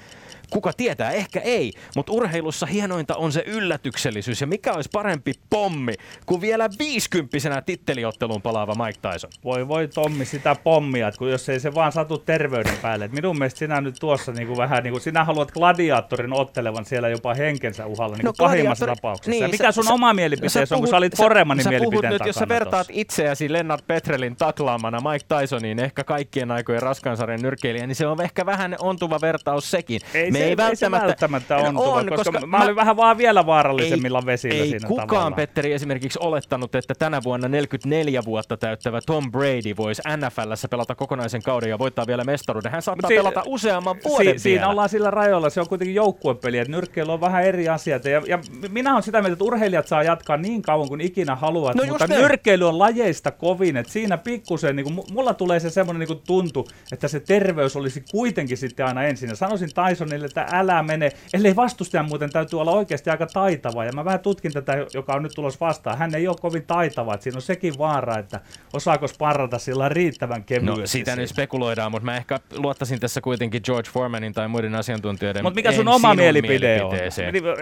Kuka 0.51 0.73
tietää, 0.73 1.11
ehkä 1.11 1.41
ei, 1.41 1.73
mutta 1.97 2.13
urheilussa 2.13 2.67
hienointa 2.67 3.17
on 3.17 3.33
se 3.33 3.45
yllätyksellisyys 3.47 4.41
ja 4.41 4.47
mikä 4.47 4.73
olisi 4.73 4.91
parempi 4.93 5.33
pommi 5.51 5.95
kuin 6.27 6.41
vielä 6.41 6.69
viisikymppisenä 6.79 7.63
titteliotteluun 7.63 8.43
palaava 8.43 8.75
Mike 8.87 8.99
Tyson. 9.03 9.31
Voi 9.45 9.69
voi 9.69 9.89
Tommi 9.89 10.25
sitä 10.25 10.57
pommia, 10.65 11.09
että 11.09 11.19
kun 11.19 11.31
jos 11.31 11.49
ei 11.49 11.61
se 11.61 11.75
vaan 11.75 11.93
satu 11.93 12.19
terveyden 12.19 12.77
päälle. 12.83 13.05
Et 13.05 13.13
minun 13.13 13.39
mielestä 13.39 13.59
sinä 13.59 13.81
nyt 13.81 13.97
tuossa 14.01 14.33
niin 14.33 14.47
kuin 14.47 14.57
vähän 14.57 14.83
niin 14.83 14.93
kuin, 14.93 15.01
sinä 15.01 15.25
haluat 15.25 15.51
gladiaattorin 15.51 16.33
ottelevan 16.33 16.85
siellä 16.85 17.09
jopa 17.09 17.35
henkensä 17.35 17.87
uhalla 17.87 18.17
niin 18.17 18.25
no, 18.25 18.33
pahimmassa 18.39 18.87
tapauksessa. 18.87 19.31
Niin, 19.31 19.43
ja 19.43 19.49
mikä 19.49 19.73
sun 19.73 19.85
sä, 19.85 19.93
oma 19.93 20.15
mielipiteesi 20.15 20.75
on, 20.75 20.81
kun 20.81 20.89
sä 20.89 20.97
olit 20.97 21.17
Foremanin 21.17 21.69
mielipiteen 21.69 22.13
nyt, 22.13 22.27
jos 22.27 22.37
sä 22.37 22.49
vertaat 22.49 22.87
tossa. 22.87 23.01
itseäsi 23.01 23.53
Lennart 23.53 23.87
Petrelin 23.87 24.30
taklaamana 24.37 25.11
Mike 25.11 25.25
Tysoniin, 25.41 25.79
ehkä 25.79 26.05
kaikkien 26.05 26.51
aikojen 26.51 26.83
raskansarjan 26.83 27.41
nyrkeilijä, 27.43 27.87
niin 27.87 27.97
se 27.97 28.07
on 28.07 28.21
ehkä 28.21 28.47
vähän 28.47 28.77
ontuva 28.79 29.19
vertaus 29.21 29.71
sekin. 29.71 30.01
Ei, 30.15 30.31
Me 30.31 30.39
se, 30.39 30.45
ei, 30.45 30.57
välttämättä, 30.57 30.75
ei 30.75 30.77
se 30.77 31.07
välttämättä 31.07 31.57
ontuva, 31.57 31.95
on, 31.95 32.07
koska, 32.07 32.33
koska 32.33 32.47
mä, 32.47 32.59
mä 32.59 32.65
olin 32.65 32.77
vähän 32.77 32.97
vaan 32.97 33.19
vielä 33.19 33.47
vaarallisemmilla 33.47 34.19
ei, 34.19 34.27
vesillä 34.27 34.63
ei 34.65 34.71
siinä 34.71 34.89
kukaan. 34.89 35.35
Petteri 35.35 35.73
esimerkiksi 35.73 36.19
olettanut, 36.23 36.75
että 36.75 36.95
tänä 36.95 37.21
vuonna 37.25 37.49
44 37.49 38.23
vuotta 38.25 38.57
täyttävä 38.57 39.01
Tom 39.07 39.33
Brady 39.33 39.77
voisi 39.77 40.03
NFLssä 40.17 40.69
pelata 40.69 40.95
kokonaisen 40.95 41.43
kauden 41.43 41.71
ja 41.71 41.79
voittaa 41.79 42.07
vielä 42.07 42.25
mestaruuden. 42.25 42.73
Hän 42.73 42.83
saattaa 42.83 43.09
si- 43.09 43.15
pelata 43.15 43.43
useamman 43.47 43.97
vuoden 44.05 44.33
si- 44.33 44.39
Siinä 44.39 44.69
ollaan 44.69 44.89
sillä 44.89 45.11
rajoilla, 45.11 45.51
se 45.51 45.61
on 45.61 45.69
kuitenkin 45.69 45.95
joukkuepeli, 45.95 46.59
että 46.59 46.71
nyrkkeillä 46.71 47.13
on 47.13 47.21
vähän 47.21 47.45
eri 47.45 47.69
asiat. 47.69 48.05
Ja, 48.05 48.23
ja 48.27 48.39
minä 48.69 48.93
olen 48.93 49.03
sitä 49.03 49.21
mieltä, 49.21 49.33
että 49.33 49.45
urheilijat 49.45 49.87
saa 49.87 50.03
jatkaa 50.03 50.37
niin 50.37 50.63
kauan 50.63 50.89
kuin 50.89 51.01
ikinä 51.01 51.37
haluat, 51.37 51.75
no 51.77 51.85
mutta 51.89 52.07
nyrkkeily 52.07 52.69
on 52.69 52.79
lajeista 52.79 53.31
kovin, 53.31 53.77
että 53.77 53.93
siinä 53.93 54.19
pikkusen, 54.25 54.77
niin 54.77 54.85
kuin, 54.85 55.07
mulla 55.13 55.35
tulee 55.35 55.61
se 55.61 55.71
semmoinen 55.71 56.09
niin 56.09 56.21
tuntu, 56.27 56.69
että 56.93 57.09
se 57.09 57.21
terveys 57.21 57.77
olisi 57.77 58.05
kuitenkin 58.11 58.57
sitten 58.57 58.87
aina 58.87 59.05
ensin. 59.05 59.29
Ja 59.29 59.37
sanoisin 59.37 59.71
Tysonille, 59.75 60.27
että 60.27 60.47
älä 60.53 60.83
mene, 60.83 61.13
ellei 61.35 61.57
vastustajan 61.57 62.09
muuten 62.09 62.31
täytyy 62.31 62.61
olla 62.61 62.73
oikeasti 62.73 63.11
aika 63.11 63.27
taitava. 63.27 63.85
Ja 63.85 63.93
mä 63.93 64.05
vähän 64.05 64.21
tutkin 64.21 64.53
tätä, 64.53 64.87
joka 64.95 65.13
on 65.13 65.23
nyt 65.23 65.33
tulossa 65.35 65.67
vastaan. 65.67 65.99
Hän 65.99 66.15
ei 66.15 66.29
ole 66.29 66.37
kovin 66.41 66.67
taitava, 66.67 67.15
että 67.15 67.25
siinä 67.25 67.37
on 67.37 67.43
sekin 67.43 67.79
vaara, 67.79 68.19
että 68.19 68.41
osaako 68.73 69.09
sparrata 69.09 69.59
sillä 69.59 69.89
riittävän 69.89 70.45
kevyesti. 70.45 70.81
No 70.81 70.87
siitä 70.87 71.17
nyt 71.17 71.29
spekuloidaan, 71.29 71.91
mutta 71.91 72.05
mä 72.05 72.17
ehkä 72.17 72.41
luottaisin 72.57 73.01
tässä 73.01 73.21
kuitenkin 73.21 73.61
George 73.65 73.91
Foremanin 73.91 74.33
tai 74.33 74.49
muiden 74.49 74.75
asiantuntijoiden 74.75 75.43
Mutta 75.43 75.55
mikä 75.55 75.73
sun 75.73 75.89
oma 75.89 76.15
mielipide 76.15 76.83
on? 76.83 76.97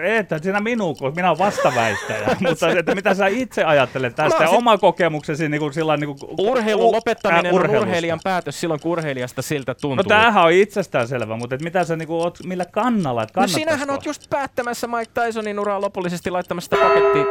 Että 0.03 0.39
sinä 0.39 0.59
minun, 0.59 0.97
kun 0.97 1.15
minä 1.15 1.27
olen 1.27 1.39
vastaväistäjä. 1.39 2.35
mutta 2.49 2.69
että 2.69 2.95
mitä 2.95 3.13
sä 3.13 3.27
itse 3.27 3.63
ajattelet 3.63 4.15
tästä 4.15 4.43
no, 4.43 4.51
oma 4.51 4.77
kokemuksesi 4.77 5.49
niin 5.49 5.59
kuin 5.59 5.73
sillä 5.73 5.97
niin 5.97 6.07
kuin, 6.07 6.37
Urheilun 6.39 6.91
lopettaminen 6.91 7.45
äh, 7.45 7.53
on 7.53 7.69
urheilijan 7.69 8.19
päätös 8.23 8.59
silloin, 8.61 8.79
kun 8.79 8.91
urheilijasta 8.91 9.41
siltä 9.41 9.75
tuntuu. 9.75 9.95
No 9.95 10.03
tämähän 10.03 10.43
on 10.43 10.51
itsestäänselvä, 10.51 11.37
mutta 11.37 11.55
että 11.55 11.63
mitä 11.63 11.83
sä 11.83 11.95
niin 11.95 12.07
kuin, 12.07 12.21
oot, 12.21 12.37
millä 12.43 12.65
kannalla, 12.65 13.23
että 13.23 13.41
No 13.41 13.47
sinähän 13.47 13.89
oot 13.89 14.05
just 14.05 14.29
päättämässä 14.29 14.87
Mike 14.87 15.11
Tysonin 15.13 15.59
uraa 15.59 15.81
lopullisesti 15.81 16.31
laittamassa 16.31 16.77
pakettiin. 16.77 17.25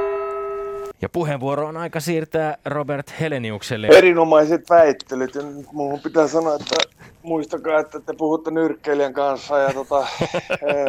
Ja 1.02 1.08
puheenvuoro 1.08 1.66
on 1.66 1.76
aika 1.76 2.00
siirtää 2.00 2.56
Robert 2.64 3.14
Heleniukselle. 3.20 3.86
Erinomaiset 3.86 4.70
väittelyt. 4.70 5.34
Ja 5.34 5.42
nyt 5.42 5.66
minun 5.72 6.00
pitää 6.00 6.28
sanoa, 6.28 6.54
että 6.54 6.76
muistakaa, 7.22 7.80
että 7.80 8.00
te 8.00 8.12
puhutte 8.12 8.50
nyrkkeilijän 8.50 9.12
kanssa. 9.12 9.58
Ja 9.58 9.72
tota, 9.74 10.06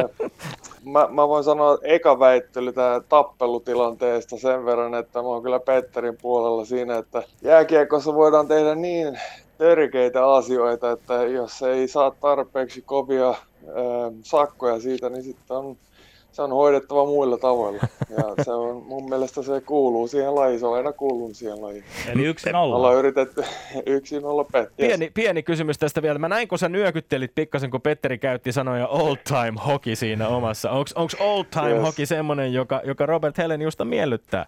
mä, 0.92 1.08
mä, 1.10 1.28
voin 1.28 1.44
sanoa 1.44 1.78
eka 1.82 2.18
väittely 2.18 2.72
tämä 2.72 3.00
tappelutilanteesta 3.08 4.36
sen 4.36 4.64
verran, 4.64 4.94
että 4.94 5.22
mä 5.22 5.28
oon 5.28 5.42
kyllä 5.42 5.60
Petterin 5.60 6.18
puolella 6.22 6.64
siinä, 6.64 6.98
että 6.98 7.22
jääkiekossa 7.42 8.14
voidaan 8.14 8.48
tehdä 8.48 8.74
niin 8.74 9.20
törkeitä 9.58 10.32
asioita, 10.32 10.90
että 10.90 11.14
jos 11.14 11.62
ei 11.62 11.88
saa 11.88 12.10
tarpeeksi 12.10 12.82
kovia 12.82 13.28
ää, 13.28 13.36
sakkoja 14.22 14.80
siitä, 14.80 15.10
niin 15.10 15.22
sitten 15.22 15.56
on 15.56 15.76
se 16.32 16.42
on 16.42 16.50
hoidettava 16.50 17.06
muilla 17.06 17.38
tavoilla. 17.38 17.82
Ja 18.10 18.44
se 18.44 18.52
on, 18.52 18.82
mun 18.82 19.08
mielestä 19.08 19.42
se 19.42 19.60
kuuluu 19.60 20.08
siihen 20.08 20.34
lajiin, 20.34 20.60
se 20.60 20.66
on 20.66 20.76
aina 20.76 20.92
kuulunut 20.92 21.36
siihen 21.36 21.62
lajiin. 21.62 21.84
Eli 22.12 22.24
yksin 22.24 22.54
olla. 22.54 22.76
Ollaan 22.76 22.96
yritetty 22.96 23.44
yksin 23.86 24.24
olla 24.24 24.44
pet. 24.44 24.76
Pieni, 24.76 25.10
pieni 25.14 25.42
kysymys 25.42 25.78
tästä 25.78 26.02
vielä. 26.02 26.18
Mä 26.18 26.28
näin, 26.28 26.48
kun 26.48 26.58
sä 26.58 26.68
nyökyttelit 26.68 27.34
pikkasen, 27.34 27.70
kun 27.70 27.80
Petteri 27.80 28.18
käytti 28.18 28.52
sanoja 28.52 28.86
old 28.86 29.16
time 29.28 29.60
hockey 29.66 29.96
siinä 29.96 30.28
omassa. 30.28 30.70
Onko 30.70 31.12
old 31.20 31.44
time 31.50 31.70
yes. 31.70 31.82
hockey 31.82 32.06
semmoinen, 32.06 32.52
joka, 32.52 32.80
joka 32.84 33.06
Robert 33.06 33.38
Helen 33.38 33.62
justa 33.62 33.84
miellyttää? 33.84 34.46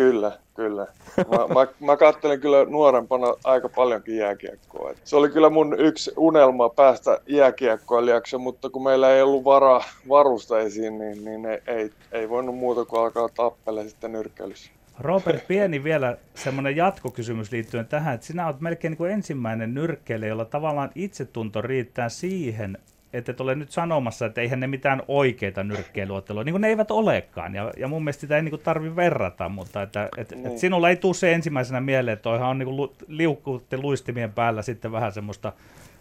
Kyllä, 0.00 0.32
kyllä. 0.54 0.86
Mä, 1.16 1.54
mä, 1.54 1.66
mä 1.80 1.96
kattelin 1.96 2.40
kyllä 2.40 2.64
nuorempana 2.64 3.26
aika 3.44 3.68
paljonkin 3.68 4.16
jääkiekkoa. 4.16 4.92
se 5.04 5.16
oli 5.16 5.28
kyllä 5.28 5.50
mun 5.50 5.80
yksi 5.80 6.12
unelma 6.16 6.68
päästä 6.68 7.20
jääkiekkoilijaksi, 7.26 8.38
mutta 8.38 8.70
kun 8.70 8.82
meillä 8.82 9.10
ei 9.10 9.22
ollut 9.22 9.44
varaa 9.44 9.84
varusteisiin, 10.08 10.98
niin, 10.98 11.24
niin 11.24 11.46
ei, 11.46 11.60
ei, 11.66 11.90
ei 12.12 12.28
voinut 12.28 12.54
muuta 12.54 12.84
kuin 12.84 13.00
alkaa 13.00 13.28
tappele 13.28 13.88
sitten 13.88 14.12
nyrkkeilyssä. 14.12 14.70
Robert, 15.00 15.46
pieni 15.48 15.84
vielä 15.84 16.16
semmoinen 16.34 16.76
jatkokysymys 16.76 17.52
liittyen 17.52 17.86
tähän, 17.86 18.14
että 18.14 18.26
sinä 18.26 18.46
olet 18.46 18.60
melkein 18.60 18.90
niin 18.90 18.98
kuin 18.98 19.12
ensimmäinen 19.12 19.74
nyrkkeilijä, 19.74 20.28
jolla 20.28 20.44
tavallaan 20.44 20.90
itsetunto 20.94 21.62
riittää 21.62 22.08
siihen, 22.08 22.78
että 23.12 23.32
et 23.32 23.40
ole 23.40 23.54
nyt 23.54 23.70
sanomassa, 23.70 24.26
että 24.26 24.40
eihän 24.40 24.60
ne 24.60 24.66
mitään 24.66 25.02
oikeita 25.08 25.64
nyrkkeilyotteluja, 25.64 26.44
niin 26.44 26.52
kuin 26.52 26.60
ne 26.60 26.68
eivät 26.68 26.90
olekaan. 26.90 27.54
Ja, 27.54 27.72
ja 27.76 27.88
mun 27.88 28.04
mielestä 28.04 28.20
sitä 28.20 28.36
ei 28.36 28.42
niin 28.42 28.50
kuin 28.50 28.62
tarvi 28.62 28.96
verrata, 28.96 29.48
mutta 29.48 29.82
että, 29.82 30.08
et, 30.16 30.30
niin. 30.30 30.46
et 30.46 30.58
sinulla 30.58 30.88
ei 30.88 30.96
tule 30.96 31.14
se 31.14 31.32
ensimmäisenä 31.32 31.80
mieleen, 31.80 32.12
että 32.12 32.22
toihan 32.22 32.48
on 32.48 32.58
niin 32.58 32.76
kuin 32.76 32.90
liukkuutti 33.08 33.78
luistimien 33.78 34.32
päällä 34.32 34.62
sitten 34.62 34.92
vähän 34.92 35.12
semmoista 35.12 35.52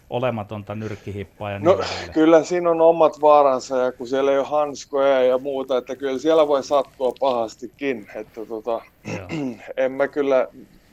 olematonta 0.09 0.75
nyrkkihippaa 0.75 1.51
ja 1.51 1.59
niin 1.59 1.65
No 1.65 1.79
kyllä 2.13 2.43
siinä 2.43 2.69
on 2.69 2.81
omat 2.81 3.21
vaaransa 3.21 3.77
ja 3.77 3.91
kun 3.91 4.07
siellä 4.07 4.31
ei 4.31 4.37
ole 4.37 4.47
hanskoja 4.47 5.23
ja 5.23 5.37
muuta, 5.37 5.77
että 5.77 5.95
kyllä 5.95 6.19
siellä 6.19 6.47
voi 6.47 6.63
sattua 6.63 7.13
pahastikin, 7.19 8.07
että 8.15 8.45
tota, 8.45 8.81
en 9.77 9.91
mä 9.91 10.07
kyllä 10.07 10.47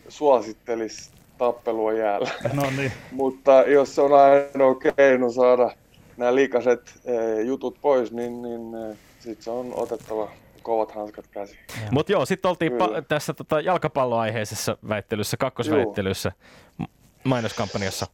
suosittelisi 0.08 1.10
tappelua 1.38 1.92
jäällä. 1.92 2.30
No 2.52 2.62
niin. 2.76 2.92
Mutta 3.12 3.62
jos 3.62 3.94
se 3.94 4.00
on 4.00 4.12
ainoa 4.12 4.74
keino 4.74 5.30
saada 5.30 5.70
nämä 6.16 6.34
liikaset 6.34 6.94
eh, 7.04 7.46
jutut 7.46 7.78
pois, 7.80 8.12
niin, 8.12 8.42
niin 8.42 8.74
eh, 8.74 8.96
sitten 9.20 9.44
se 9.44 9.50
on 9.50 9.72
otettava 9.74 10.30
kovat 10.62 10.92
hanskat 10.92 11.26
käsi. 11.30 11.58
Mutta 11.90 12.12
joo, 12.12 12.26
sitten 12.26 12.48
oltiin 12.48 12.72
pa- 12.72 13.02
tässä 13.08 13.34
tota 13.34 13.60
jalkapalloaiheisessa 13.60 14.78
väittelyssä, 14.88 15.36
kakkosväittelyssä, 15.36 16.32
Juu. 16.78 16.88
mainoskampanjassa. 17.24 18.06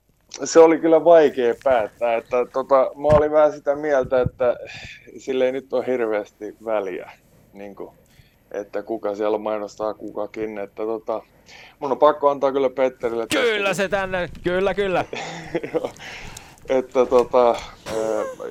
Se 0.44 0.60
oli 0.60 0.78
kyllä 0.78 1.04
vaikea 1.04 1.54
päättää, 1.64 2.16
että 2.16 2.36
tota, 2.52 2.90
mä 2.96 3.08
olin 3.08 3.32
vähän 3.32 3.52
sitä 3.52 3.76
mieltä, 3.76 4.20
että 4.20 4.56
sille 5.18 5.46
ei 5.46 5.52
nyt 5.52 5.72
ole 5.72 5.86
hirveästi 5.86 6.56
väliä, 6.64 7.10
niin 7.52 7.74
kuin, 7.74 7.90
että 8.50 8.82
kuka 8.82 9.14
siellä 9.14 9.38
mainostaa 9.38 9.94
kukakin, 9.94 10.58
että 10.58 10.82
tota, 10.82 11.22
mun 11.78 11.92
on 11.92 11.98
pakko 11.98 12.30
antaa 12.30 12.52
kyllä 12.52 12.70
Petterille. 12.70 13.26
Kyllä 13.26 13.74
se 13.74 13.88
tänne, 13.88 14.28
kyllä 14.44 14.74
kyllä. 14.74 15.04
että 16.68 17.06
tota, 17.06 17.56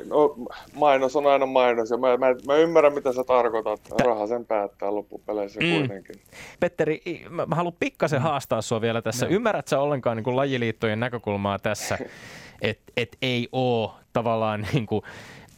no, 0.05 0.35
mainos 0.75 1.15
on 1.15 1.27
aina 1.27 1.45
mainos 1.45 1.89
ja 1.89 1.97
mä, 1.97 2.17
mä, 2.17 2.27
mä 2.47 2.55
ymmärrän 2.55 2.93
mitä 2.93 3.13
sä 3.13 3.23
tarkoitat. 3.23 3.81
Raha 4.03 4.27
sen 4.27 4.45
päättää 4.45 4.95
loppupeleissä 4.95 5.59
mm. 5.59 5.77
kuitenkin. 5.77 6.15
Petteri, 6.59 7.01
mä, 7.29 7.45
mä 7.45 7.55
haluan 7.55 7.75
pikkasen 7.79 8.19
mm. 8.19 8.23
haastaa 8.23 8.61
sua 8.61 8.81
vielä 8.81 9.01
tässä. 9.01 9.25
No. 9.25 9.31
Ymmärrät 9.31 9.67
sä 9.67 9.79
ollenkaan 9.79 10.17
niin 10.17 10.23
kuin 10.23 10.35
lajiliittojen 10.35 10.99
näkökulmaa 10.99 11.59
tässä, 11.59 11.97
että 12.61 12.93
et 12.97 13.17
ei 13.21 13.47
ole 13.51 13.89
tavallaan 14.13 14.67
niin 14.73 14.85
kuin, 14.85 15.01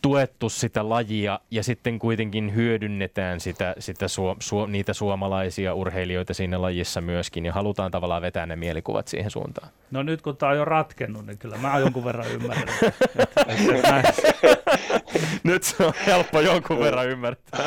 tuettu 0.04 0.50
sitä 0.50 0.89
lajia 0.89 1.39
ja 1.52 1.63
sitten 1.63 2.00
kuitenkin 2.00 2.56
hyödynnetään 2.56 3.39
sitä, 3.39 3.76
sitä 3.80 4.08
su, 4.08 4.36
su, 4.39 4.66
niitä 4.66 4.94
suomalaisia 4.94 5.74
urheilijoita 5.74 6.34
siinä 6.34 6.62
lajissa 6.62 7.02
myöskin 7.02 7.46
ja 7.46 7.54
halutaan 7.54 7.92
tavallaan 7.92 8.22
vetää 8.22 8.46
ne 8.46 8.56
mielikuvat 8.56 9.08
siihen 9.08 9.32
suuntaan. 9.32 9.70
No 9.92 10.04
nyt 10.04 10.22
kun 10.22 10.38
tämä 10.38 10.52
on 10.52 10.58
jo 10.58 10.66
ratkennut, 10.66 11.26
niin 11.26 11.38
kyllä 11.38 11.58
mä 11.58 11.80
jonkun 11.80 12.06
verran 12.06 12.32
ymmärrän. 12.32 12.68
nyt 15.44 15.63
se 15.63 15.86
on 15.86 15.94
helppo 16.06 16.42
jonkun 16.42 16.80
verran 16.80 17.10
ymmärtää. 17.10 17.66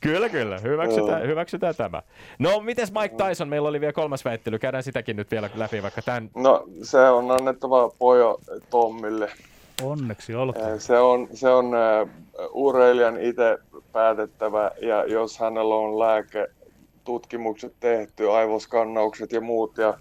Kyllä, 0.00 0.28
kyllä. 0.28 0.58
Hyväksytään, 0.58 1.26
hyväksytään 1.26 1.74
tämä. 1.74 2.02
No, 2.38 2.60
mites 2.60 2.92
Mike 2.92 3.24
Tyson? 3.24 3.48
Meillä 3.48 3.68
oli 3.68 3.80
vielä 3.80 3.92
kolmas 3.92 4.24
väittely. 4.24 4.58
Käydään 4.58 4.82
sitäkin 4.82 5.16
nyt 5.16 5.30
vielä 5.30 5.50
läpi, 5.54 5.82
vaikka 5.82 6.02
tämän... 6.02 6.30
No, 6.36 6.64
se 6.82 6.98
on 6.98 7.30
annettava 7.30 7.90
pojo 7.98 8.38
Tommille. 8.70 9.30
Onneksi 9.82 10.34
olkoon. 10.34 10.80
Se 10.80 10.98
on, 10.98 11.28
se 11.34 11.48
on 11.48 11.72
urheilijan 12.52 13.20
itse 13.20 13.58
päätettävä, 13.92 14.70
ja 14.82 15.04
jos 15.04 15.38
hänellä 15.38 15.74
on 15.74 15.98
lääketutkimukset 15.98 17.72
tehty, 17.80 18.30
aivoskannaukset 18.30 19.32
ja 19.32 19.40
muut, 19.40 19.78
ja 19.78 19.98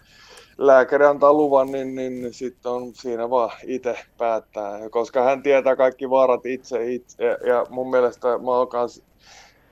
lääkäri 0.57 1.05
antaa 1.05 1.33
luvan, 1.33 1.71
niin, 1.71 1.95
niin 1.95 2.33
sitten 2.33 2.71
on 2.71 2.93
siinä 2.93 3.29
vaan 3.29 3.51
itse 3.65 3.95
päättää, 4.17 4.89
koska 4.89 5.23
hän 5.23 5.43
tietää 5.43 5.75
kaikki 5.75 6.09
vaarat 6.09 6.45
itse, 6.45 6.93
itse 6.93 7.25
ja, 7.25 7.37
ja 7.47 7.65
mun 7.69 7.89
mielestä 7.89 8.27
mä 8.27 8.51
oon 8.51 8.67
kans, 8.67 9.03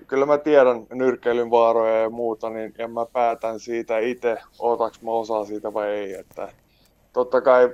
kyllä 0.07 0.25
mä 0.25 0.37
tiedän 0.37 0.87
nyrkkeilyn 0.93 1.51
vaaroja 1.51 2.01
ja 2.01 2.09
muuta, 2.09 2.49
niin 2.49 2.73
ja 2.77 2.87
mä 2.87 3.05
päätän 3.05 3.59
siitä 3.59 3.99
itse, 3.99 4.37
otaks 4.59 5.01
mä 5.01 5.11
osaa 5.11 5.45
siitä 5.45 5.73
vai 5.73 5.89
ei, 5.89 6.13
että 6.13 6.51
totta 7.13 7.41
kai 7.41 7.69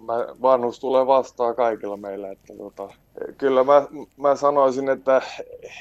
mä, 0.00 0.14
vanhus 0.42 0.80
tulee 0.80 1.06
vastaan 1.06 1.56
kaikilla 1.56 1.96
meillä, 1.96 2.30
että 2.30 2.56
tota, 2.56 2.88
kyllä 3.38 3.64
mä, 3.64 3.86
mä 4.16 4.36
sanoisin, 4.36 4.88
että 4.88 5.22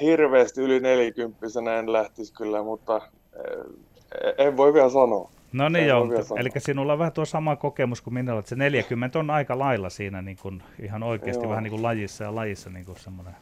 hirveästi 0.02 0.62
yli 0.62 0.80
nelikymppisenä 0.80 1.80
en 1.80 1.94
lähtisi 1.94 2.34
kyllä, 2.34 2.64
mutta 2.64 3.02
eh, 3.36 4.34
en 4.38 4.58
voi 4.58 4.74
vielä 4.74 4.90
sanoa. 4.90 5.30
No 5.54 5.70
niin 5.70 5.88
joo, 5.88 6.08
eli 6.40 6.50
sinulla 6.58 6.94
on 6.94 7.00
vähän 7.00 7.14
tuo 7.14 7.26
sama 7.26 7.56
kokemus 7.56 8.02
kuin 8.02 8.14
minulla, 8.14 8.40
että 8.40 8.50
se 8.50 8.56
40 8.56 9.20
on 9.20 9.30
aika 9.30 9.60
lailla 9.60 9.90
siinä 9.90 10.22
niin 10.22 10.38
kuin, 10.42 10.64
ihan 10.80 11.04
oikeasti 11.04 11.44
joo. 11.44 11.50
vähän 11.50 11.64
niin 11.64 11.72
kuin 11.72 11.84
lajissa 11.84 12.24
ja 12.24 12.36
lajissa 12.36 12.70
niin 12.70 12.86
kuin 12.86 13.00
semmoinen 13.00 13.34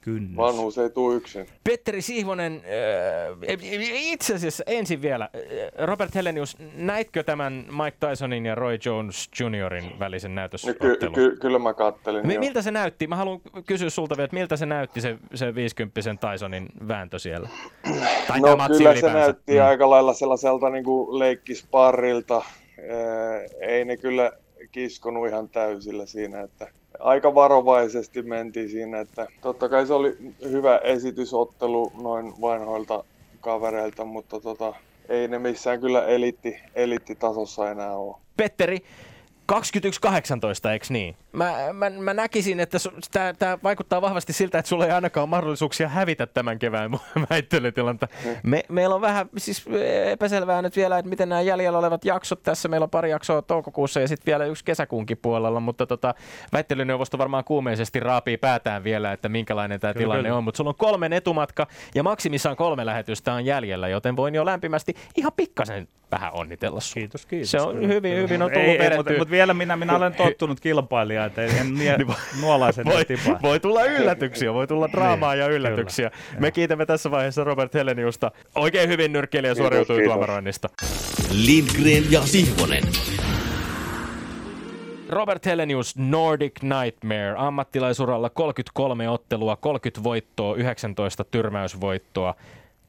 kynnys. 0.00 0.36
Vanhuus 0.36 0.78
ei 0.78 0.90
tule 0.90 1.16
yksin. 1.16 1.46
Petteri 1.64 2.02
Sihvonen, 2.02 2.52
äh, 2.54 3.58
itse 3.94 4.34
asiassa 4.34 4.64
ensin 4.66 5.02
vielä, 5.02 5.24
äh, 5.24 5.86
Robert 5.86 6.14
Helenius, 6.14 6.56
näitkö 6.74 7.22
tämän 7.22 7.52
Mike 7.84 7.96
Tysonin 8.08 8.46
ja 8.46 8.54
Roy 8.54 8.78
Jones 8.84 9.28
Juniorin 9.40 9.98
välisen 9.98 10.34
näytösottelun? 10.34 10.92
No, 11.02 11.10
ky- 11.10 11.30
ky- 11.30 11.36
kyllä 11.40 11.58
mä 11.58 11.74
kattelin. 11.74 12.26
M- 12.26 12.38
miltä 12.38 12.62
se 12.62 12.70
näytti? 12.70 13.06
Mä 13.06 13.16
haluan 13.16 13.40
kysyä 13.66 13.90
sulta 13.90 14.16
vielä, 14.16 14.24
että 14.24 14.36
miltä 14.36 14.56
se 14.56 14.66
näytti 14.66 15.00
se, 15.00 15.16
se 15.34 15.54
50 15.54 16.00
Tysonin 16.30 16.68
vääntö 16.88 17.18
siellä? 17.18 17.48
Tai 18.28 18.40
no 18.40 18.56
kyllä 18.56 18.66
ylipäänsä. 18.68 19.00
se 19.00 19.12
näytti 19.12 19.52
mm. 19.52 19.64
aika 19.64 19.90
lailla 19.90 20.14
sellaiselta 20.14 20.70
niin 20.70 20.84
kuin 20.84 21.18
leikkisparrilta. 21.18 22.42
Ei 23.60 23.84
ne 23.84 23.96
kyllä 23.96 24.32
kiskonut 24.72 25.28
ihan 25.28 25.48
täysillä 25.48 26.06
siinä, 26.06 26.40
että 26.40 26.68
aika 27.00 27.34
varovaisesti 27.34 28.22
mentiin 28.22 28.68
siinä, 28.68 29.00
että 29.00 29.26
totta 29.40 29.68
kai 29.68 29.86
se 29.86 29.94
oli 29.94 30.16
hyvä 30.50 30.78
esitysottelu 30.78 31.92
noin 32.02 32.32
vanhoilta 32.40 33.04
kavereilta, 33.40 34.04
mutta 34.04 34.40
tota, 34.40 34.74
ei 35.08 35.28
ne 35.28 35.38
missään 35.38 35.80
kyllä 35.80 36.06
elitti, 36.06 36.56
elittitasossa 36.74 37.70
enää 37.70 37.96
ole. 37.96 38.16
Petteri, 38.36 38.78
21.18, 39.52 40.70
eikö 40.72 40.86
niin? 40.90 41.16
Mä, 41.32 41.54
mä, 41.72 41.90
mä 41.90 42.14
näkisin, 42.14 42.60
että 42.60 42.78
tämä 43.38 43.58
vaikuttaa 43.62 44.02
vahvasti 44.02 44.32
siltä, 44.32 44.58
että 44.58 44.68
sulla 44.68 44.86
ei 44.86 44.90
ainakaan 44.90 45.22
ole 45.22 45.28
mahdollisuuksia 45.28 45.88
hävitä 45.88 46.26
tämän 46.26 46.58
kevään 46.58 46.90
väittelytilanta. 47.30 48.08
Me, 48.42 48.62
meillä 48.68 48.94
on 48.94 49.00
vähän 49.00 49.28
siis 49.36 49.64
epäselvää 50.12 50.62
nyt 50.62 50.76
vielä, 50.76 50.98
että 50.98 51.08
miten 51.08 51.28
nämä 51.28 51.40
jäljellä 51.40 51.78
olevat 51.78 52.04
jaksot 52.04 52.42
tässä. 52.42 52.68
Meillä 52.68 52.84
on 52.84 52.90
pari 52.90 53.10
jaksoa 53.10 53.42
toukokuussa 53.42 54.00
ja 54.00 54.08
sitten 54.08 54.26
vielä 54.26 54.44
yksi 54.44 54.64
kesäkuunkin 54.64 55.18
puolella, 55.22 55.60
mutta 55.60 55.86
tota, 55.86 56.14
väittelyneuvosto 56.52 57.18
varmaan 57.18 57.44
kuumeisesti 57.44 58.00
raapii 58.00 58.36
päätään 58.36 58.84
vielä, 58.84 59.12
että 59.12 59.28
minkälainen 59.28 59.80
tämä 59.80 59.94
tilanne 59.94 60.22
kyllä. 60.22 60.36
on. 60.36 60.44
Mutta 60.44 60.56
sulla 60.56 60.70
on 60.70 60.76
kolmen 60.76 61.12
etumatka 61.12 61.66
ja 61.94 62.02
maksimissaan 62.02 62.56
kolme 62.56 62.86
lähetystä 62.86 63.32
on 63.32 63.44
jäljellä, 63.44 63.88
joten 63.88 64.16
voin 64.16 64.34
jo 64.34 64.44
lämpimästi 64.44 64.94
ihan 65.16 65.32
pikkasen 65.36 65.88
vähän 66.10 66.32
onnitella 66.32 66.80
sun. 66.80 66.94
Kiitos, 66.94 67.26
kiitos. 67.26 67.50
Se 67.50 67.60
on 67.60 67.88
hyvin, 67.88 68.16
hyvin 68.16 68.42
on 68.42 68.50
tullut 68.50 68.68
ei, 68.68 68.76
ei, 68.76 68.96
mutta, 68.96 69.12
mutta, 69.12 69.30
vielä 69.38 69.54
minä, 69.54 69.76
minä 69.76 69.96
olen 69.96 70.14
tottunut 70.14 70.60
kilpailijaan, 70.60 71.26
että 71.26 71.44
en 71.44 71.74
nie, 71.74 71.96
niin 71.98 72.14
nuolaisen 72.40 72.84
voi, 72.84 73.04
voi 73.42 73.60
tulla 73.60 73.84
yllätyksiä, 73.84 74.54
voi 74.54 74.66
tulla 74.66 74.88
draamaa 74.92 75.32
niin, 75.32 75.40
ja 75.40 75.48
yllätyksiä. 75.48 76.10
Kyllä, 76.10 76.40
Me 76.40 76.50
kiitämme 76.50 76.86
tässä 76.86 77.10
vaiheessa 77.10 77.44
Robert 77.44 77.74
Heleniusta. 77.74 78.30
Oikein 78.54 78.88
hyvin 78.88 79.12
nyrkkeilijä 79.12 79.54
suoriutui 79.54 80.02
tuomaroinnista. 80.04 80.68
Lindgren 81.30 82.12
ja 82.12 82.20
Sihvonen. 82.20 82.84
Robert 85.08 85.46
Helenius, 85.46 85.96
Nordic 85.96 86.62
Nightmare, 86.62 87.34
ammattilaisuralla 87.36 88.30
33 88.30 89.08
ottelua, 89.08 89.56
30 89.56 90.04
voittoa, 90.04 90.54
19 90.54 91.24
tyrmäysvoittoa 91.24 92.34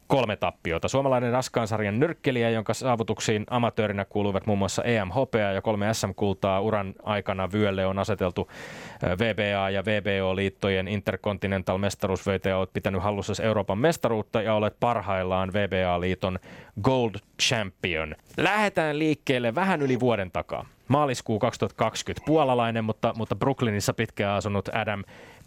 kolme 0.09 0.35
tappiota. 0.35 0.87
Suomalainen 0.87 1.31
raskaan 1.31 1.67
sarjan 1.67 1.99
nyrkkeliä, 1.99 2.49
jonka 2.49 2.73
saavutuksiin 2.73 3.45
amatöörinä 3.49 4.05
kuuluvat 4.05 4.45
muun 4.45 4.59
muassa 4.59 4.83
EMHP 4.83 5.35
ja 5.53 5.61
kolme 5.61 5.93
SM-kultaa 5.93 6.61
uran 6.61 6.93
aikana 7.03 7.51
vyölle 7.51 7.85
on 7.85 7.99
aseteltu 7.99 8.51
VBA 9.03 9.69
ja 9.69 9.85
VBO-liittojen 9.85 10.87
Intercontinental 10.87 11.77
mestaruus 11.77 12.27
VTA 12.27 12.57
olet 12.57 12.73
pitänyt 12.73 13.03
hallussa 13.03 13.43
Euroopan 13.43 13.77
mestaruutta 13.77 14.41
ja 14.41 14.53
olet 14.53 14.75
parhaillaan 14.79 15.53
VBA-liiton 15.53 16.39
Gold 16.81 17.15
Champion. 17.41 18.15
Lähdetään 18.37 18.99
liikkeelle 18.99 19.55
vähän 19.55 19.81
yli 19.81 19.99
vuoden 19.99 20.31
takaa. 20.31 20.65
Maaliskuu 20.87 21.39
2020. 21.39 22.25
Puolalainen, 22.25 22.83
mutta, 22.83 23.13
mutta 23.17 23.35
Brooklynissa 23.35 23.93
pitkään 23.93 24.35
asunut 24.35 24.69
Adam 24.73 25.03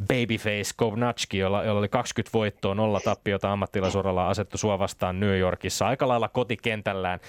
Babyface 0.09 0.73
Kovnatski, 0.77 1.39
jolla, 1.39 1.65
jolla 1.65 1.79
oli 1.79 1.89
20 1.89 2.33
voittoa, 2.33 2.75
nolla 2.75 3.01
tappiota 3.01 3.53
ammattilaisuralla 3.53 4.29
asettu 4.29 4.59
sua 4.59 4.79
vastaan 4.79 5.21
New 5.21 5.39
Yorkissa. 5.39 5.87
Aika 5.87 6.09
lailla 6.09 6.29
kotikentällään 6.29 7.21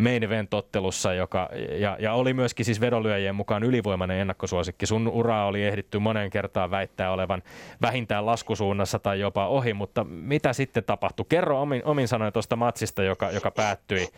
main 0.00 0.22
event-ottelussa, 0.22 1.14
joka, 1.14 1.48
ja, 1.78 1.96
ja, 2.00 2.12
oli 2.12 2.34
myöskin 2.34 2.64
siis 2.64 2.80
vedolyöjien 2.80 3.34
mukaan 3.34 3.62
ylivoimainen 3.62 4.20
ennakkosuosikki. 4.20 4.86
Sun 4.86 5.08
uraa 5.08 5.46
oli 5.46 5.64
ehditty 5.64 5.98
monen 5.98 6.30
kertaan 6.30 6.70
väittää 6.70 7.12
olevan 7.12 7.42
vähintään 7.82 8.26
laskusuunnassa 8.26 8.98
tai 8.98 9.20
jopa 9.20 9.46
ohi, 9.46 9.74
mutta 9.74 10.04
mitä 10.04 10.52
sitten 10.52 10.84
tapahtui? 10.84 11.26
Kerro 11.28 11.62
omin, 11.62 11.82
omin 11.84 12.08
sanoin 12.08 12.32
tuosta 12.32 12.56
matsista, 12.56 13.02
joka, 13.02 13.30
joka 13.30 13.50
päättyi 13.50 14.08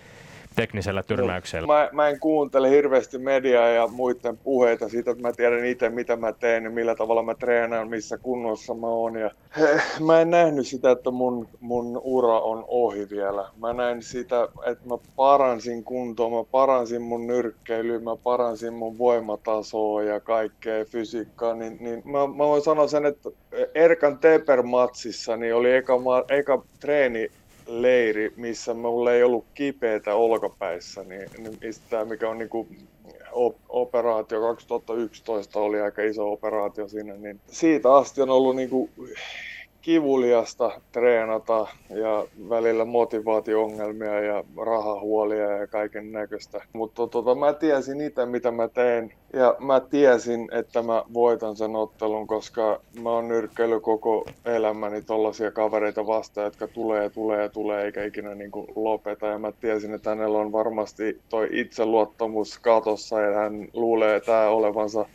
teknisellä 0.56 1.02
tyrmäyksellä? 1.02 1.66
Mä, 1.66 1.88
mä 1.92 2.08
en 2.08 2.20
kuuntele 2.20 2.70
hirveästi 2.70 3.18
mediaa 3.18 3.68
ja 3.68 3.86
muiden 3.86 4.36
puheita 4.36 4.88
siitä, 4.88 5.10
että 5.10 5.22
mä 5.22 5.32
tiedän 5.32 5.64
itse, 5.64 5.88
mitä 5.88 6.16
mä 6.16 6.32
teen 6.32 6.64
ja 6.64 6.70
millä 6.70 6.94
tavalla 6.94 7.22
mä 7.22 7.34
treenaan, 7.34 7.88
missä 7.88 8.18
kunnossa 8.18 8.74
mä 8.74 8.86
oon. 8.86 9.16
Ja, 9.16 9.30
he, 9.58 9.80
mä 10.00 10.20
en 10.20 10.30
nähnyt 10.30 10.66
sitä, 10.66 10.90
että 10.90 11.10
mun, 11.10 11.48
mun 11.60 12.00
ura 12.04 12.40
on 12.40 12.64
ohi 12.68 13.10
vielä. 13.10 13.48
Mä 13.60 13.72
näin 13.72 14.02
sitä, 14.02 14.48
että 14.66 14.88
mä 14.88 14.98
paransin 15.16 15.84
kuntoa, 15.84 16.30
mä 16.30 16.44
paransin 16.50 17.02
mun 17.02 17.26
nyrkkeilyä, 17.26 17.98
mä 17.98 18.16
paransin 18.16 18.74
mun 18.74 18.98
voimatasoa 18.98 20.02
ja 20.02 20.20
kaikkea 20.20 20.84
fysiikkaa. 20.84 21.54
Niin, 21.54 21.76
niin 21.80 22.02
mä, 22.04 22.26
mä 22.26 22.46
voin 22.46 22.62
sanoa 22.62 22.88
sen, 22.88 23.06
että 23.06 23.30
Erkan 23.74 24.18
Teper-matsissa 24.18 25.36
niin 25.36 25.54
oli 25.54 25.72
eka, 25.72 25.94
eka 26.28 26.62
treeni 26.80 27.30
leiri, 27.68 28.32
missä 28.36 28.74
mulla 28.74 29.12
ei 29.12 29.22
ollut 29.22 29.44
kipeätä 29.54 30.14
olkapäissä, 30.14 31.04
niin, 31.04 31.30
niin 31.38 31.58
mistä, 31.62 32.04
mikä 32.04 32.28
on 32.28 32.38
niin 32.38 32.48
kuin 32.48 32.88
operaatio 33.68 34.40
2011 34.40 35.60
oli 35.60 35.80
aika 35.80 36.02
iso 36.02 36.32
operaatio 36.32 36.88
siinä, 36.88 37.14
niin 37.14 37.40
siitä 37.46 37.94
asti 37.94 38.22
on 38.22 38.30
ollut 38.30 38.56
niin 38.56 38.70
kuin 38.70 38.90
kivuliasta 39.82 40.80
treenata 40.92 41.66
ja 41.90 42.24
välillä 42.48 42.84
motivaatio-ongelmia 42.84 44.20
ja 44.20 44.44
rahahuolia 44.66 45.56
ja 45.56 45.66
kaiken 45.66 46.12
näköistä. 46.12 46.60
Mutta 46.72 47.06
tota, 47.06 47.34
mä 47.34 47.52
tiesin 47.52 48.00
itse, 48.00 48.26
mitä 48.26 48.50
mä 48.50 48.68
teen 48.68 49.12
ja 49.32 49.56
mä 49.58 49.80
tiesin, 49.80 50.48
että 50.52 50.82
mä 50.82 51.04
voitan 51.14 51.56
sen 51.56 51.76
ottelun, 51.76 52.26
koska 52.26 52.80
mä 53.02 53.10
oon 53.10 53.28
nyrkkeily 53.28 53.80
koko 53.80 54.26
elämäni 54.44 55.02
tollasia 55.02 55.50
kavereita 55.50 56.06
vastaan, 56.06 56.44
jotka 56.44 56.68
tulee 56.68 57.02
ja 57.02 57.10
tulee 57.10 57.42
ja 57.42 57.48
tulee 57.48 57.84
eikä 57.84 58.04
ikinä 58.04 58.34
niin 58.34 58.50
kuin 58.50 58.66
lopeta. 58.76 59.26
Ja 59.26 59.38
mä 59.38 59.52
tiesin, 59.52 59.94
että 59.94 60.10
hänellä 60.10 60.38
on 60.38 60.52
varmasti 60.52 61.20
toi 61.28 61.48
itseluottamus 61.50 62.58
katossa 62.58 63.20
ja 63.20 63.34
hän 63.34 63.68
luulee 63.72 64.20
tää 64.20 64.50
olevansa 64.50 65.06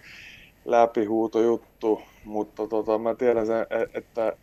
läpihuutojuttu, 0.66 2.02
mutta 2.24 2.68
tota, 2.68 2.98
mä 2.98 3.16
tiedän 3.16 3.48
sen, 3.48 3.66
e- 3.70 3.98
että 3.98 4.34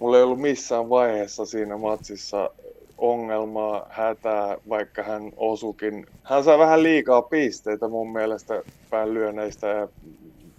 mulla 0.00 0.16
ei 0.16 0.22
ollut 0.22 0.40
missään 0.40 0.88
vaiheessa 0.90 1.46
siinä 1.46 1.76
matsissa 1.76 2.50
ongelmaa, 2.98 3.86
hätää, 3.90 4.56
vaikka 4.68 5.02
hän 5.02 5.32
osukin. 5.36 6.06
Hän 6.22 6.44
sai 6.44 6.58
vähän 6.58 6.82
liikaa 6.82 7.22
pisteitä 7.22 7.88
mun 7.88 8.12
mielestä 8.12 8.62
päänlyöneistä 8.90 9.66
ja 9.66 9.88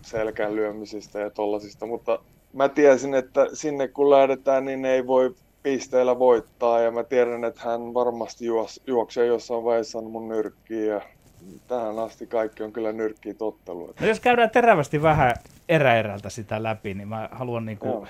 selkään 0.01 0.55
lyömisistä 0.55 1.19
ja 1.19 1.29
tollasista, 1.29 1.85
mutta 1.85 2.19
mä 2.53 2.69
tiesin, 2.69 3.13
että 3.13 3.47
sinne 3.53 3.87
kun 3.87 4.09
lähdetään, 4.09 4.65
niin 4.65 4.85
ei 4.85 5.07
voi 5.07 5.35
pisteillä 5.63 6.19
voittaa 6.19 6.79
ja 6.79 6.91
mä 6.91 7.03
tiedän, 7.03 7.43
että 7.43 7.61
hän 7.63 7.93
varmasti 7.93 8.45
juos, 8.45 8.81
juoksee 8.87 9.25
jossain 9.25 9.63
vaiheessa 9.63 10.01
mun 10.01 10.27
nyrkkiin 10.27 10.87
ja 10.87 11.01
tähän 11.67 11.99
asti 11.99 12.27
kaikki 12.27 12.63
on 12.63 12.71
kyllä 12.71 12.91
nyrkkiä 12.91 13.33
tottelu. 13.33 13.93
No 13.99 14.07
jos 14.07 14.19
käydään 14.19 14.49
terävästi 14.49 15.01
vähän 15.01 15.33
eräerältä 15.69 16.29
sitä 16.29 16.63
läpi, 16.63 16.93
niin 16.93 17.07
mä 17.07 17.29
haluan 17.31 17.65
niinku 17.65 18.07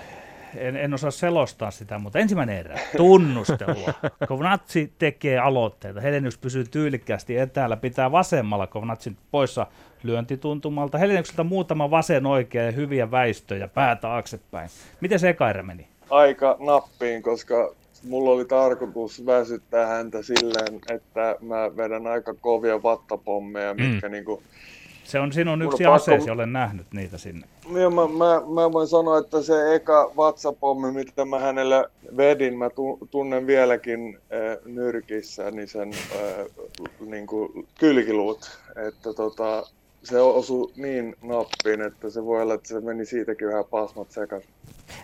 en, 0.56 0.76
en 0.76 0.94
osaa 0.94 1.10
selostaa 1.10 1.70
sitä, 1.70 1.98
mutta 1.98 2.18
ensimmäinen 2.18 2.58
erä, 2.58 2.78
tunnustelua. 2.96 3.94
Kovnatsi 4.28 4.92
tekee 4.98 5.38
aloitteita, 5.38 6.00
Helenius 6.00 6.38
pysyy 6.38 6.64
tyylikkäästi 6.64 7.36
etäällä, 7.36 7.76
pitää 7.76 8.12
vasemmalla 8.12 8.66
Kovnatsin 8.66 9.16
poissa 9.30 9.66
lyöntituntumalta. 10.02 10.98
Heleniukselta 10.98 11.44
muutama 11.44 11.90
vasen 11.90 12.26
oikea 12.26 12.64
ja 12.64 12.72
hyviä 12.72 13.10
väistöjä, 13.10 13.68
pää 13.68 13.96
taaksepäin. 13.96 14.70
Miten 15.00 15.18
se 15.18 15.28
eka 15.28 15.50
erä 15.50 15.62
meni? 15.62 15.88
Aika 16.10 16.56
nappiin, 16.60 17.22
koska 17.22 17.74
mulla 18.08 18.30
oli 18.30 18.44
tarkoitus 18.44 19.26
väsyttää 19.26 19.86
häntä 19.86 20.22
silleen, 20.22 20.80
että 20.90 21.36
mä 21.40 21.76
vedän 21.76 22.06
aika 22.06 22.34
kovia 22.34 22.82
vattapommeja, 22.82 23.74
mitkä 23.74 24.08
mm. 24.08 24.12
niinku 24.12 24.42
se 25.04 25.20
on 25.20 25.32
sinun 25.32 25.62
yksi 25.62 25.84
pakko... 25.84 25.92
aseesi, 25.92 26.30
olen 26.30 26.52
nähnyt 26.52 26.86
niitä 26.94 27.18
sinne. 27.18 27.46
Ja 27.80 27.90
mä, 27.90 28.08
mä, 28.08 28.42
mä 28.54 28.72
voin 28.72 28.88
sanoa, 28.88 29.18
että 29.18 29.42
se 29.42 29.74
eka 29.74 30.12
vatsapommi, 30.16 30.92
mitä 30.92 31.24
mä 31.24 31.38
hänelle 31.38 31.90
vedin, 32.16 32.58
mä 32.58 32.70
tunnen 33.10 33.46
vieläkin 33.46 34.18
äh, 34.18 34.58
nyrkissä, 34.64 35.50
niin 35.50 35.68
sen 35.68 35.92
äh, 35.92 36.46
niin 37.06 37.26
kuin 37.26 37.68
kylkiluut. 37.78 38.58
Että 38.88 39.12
tota, 39.12 39.66
se 40.02 40.20
osui 40.20 40.72
niin 40.76 41.16
nappiin, 41.22 41.80
että 41.80 42.10
se 42.10 42.24
voi 42.24 42.42
olla, 42.42 42.54
että 42.54 42.68
se 42.68 42.80
meni 42.80 43.06
siitäkin 43.06 43.48
vähän 43.48 43.64
pasmat 43.70 44.10
sekaisin. 44.10 44.50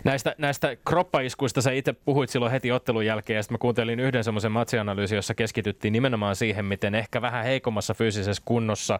Näistä, 0.03 0.35
näistä 0.37 0.77
kroppaiskuista 0.85 1.61
sä 1.61 1.71
itse 1.71 1.93
puhuit 1.93 2.29
silloin 2.29 2.51
heti 2.51 2.71
ottelun 2.71 3.05
jälkeen, 3.05 3.37
ja 3.37 3.43
sitten 3.43 3.53
mä 3.53 3.57
kuuntelin 3.57 3.99
yhden 3.99 4.23
semmoisen 4.23 4.51
matsianalyysin, 4.51 5.15
jossa 5.15 5.33
keskityttiin 5.33 5.91
nimenomaan 5.91 6.35
siihen, 6.35 6.65
miten 6.65 6.95
ehkä 6.95 7.21
vähän 7.21 7.43
heikommassa 7.43 7.93
fyysisessä 7.93 8.41
kunnossa 8.45 8.99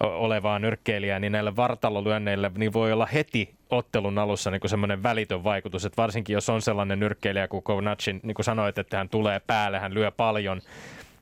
olevaa 0.00 0.58
nyrkkeilijää, 0.58 1.18
niin 1.18 1.32
näille 1.32 1.56
vartalolyönneille 1.56 2.50
niin 2.56 2.72
voi 2.72 2.92
olla 2.92 3.06
heti 3.06 3.54
ottelun 3.70 4.18
alussa 4.18 4.50
niin 4.50 4.60
semmoinen 4.66 5.02
välitön 5.02 5.44
vaikutus, 5.44 5.84
että 5.84 6.02
varsinkin 6.02 6.34
jos 6.34 6.48
on 6.48 6.62
sellainen 6.62 7.00
nyrkkeilijä 7.00 7.48
kuin 7.48 7.62
Kovnacin, 7.62 8.20
niin 8.22 8.34
kuin 8.34 8.44
sanoit, 8.44 8.78
että 8.78 8.96
hän 8.96 9.08
tulee 9.08 9.40
päälle, 9.46 9.78
hän 9.78 9.94
lyö 9.94 10.10
paljon, 10.10 10.60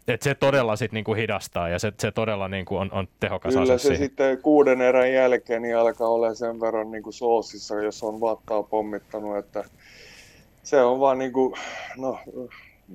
että 0.08 0.24
se 0.24 0.34
todella 0.34 0.76
sit 0.76 0.92
niinku 0.92 1.14
hidastaa 1.14 1.68
ja 1.68 1.78
se, 1.78 1.92
se 1.98 2.10
todella 2.10 2.48
niinku 2.48 2.76
on, 2.76 2.92
on 2.92 3.08
tehokas 3.20 3.52
Kyllä 3.54 3.62
ase 3.62 3.78
se 3.78 3.82
siihen. 3.82 3.98
sitten 3.98 4.38
kuuden 4.42 4.80
erän 4.80 5.12
jälkeen 5.12 5.62
niin 5.62 5.76
alkaa 5.76 6.08
olla 6.08 6.34
sen 6.34 6.60
verran 6.60 6.90
niinku 6.90 7.12
soosissa, 7.12 7.82
jos 7.82 8.02
on 8.02 8.20
vattaa 8.20 8.62
pommittanut, 8.62 9.36
että 9.36 9.64
se 10.62 10.82
on 10.82 11.00
vaan 11.00 11.18
niinku, 11.18 11.56
no, 11.96 12.18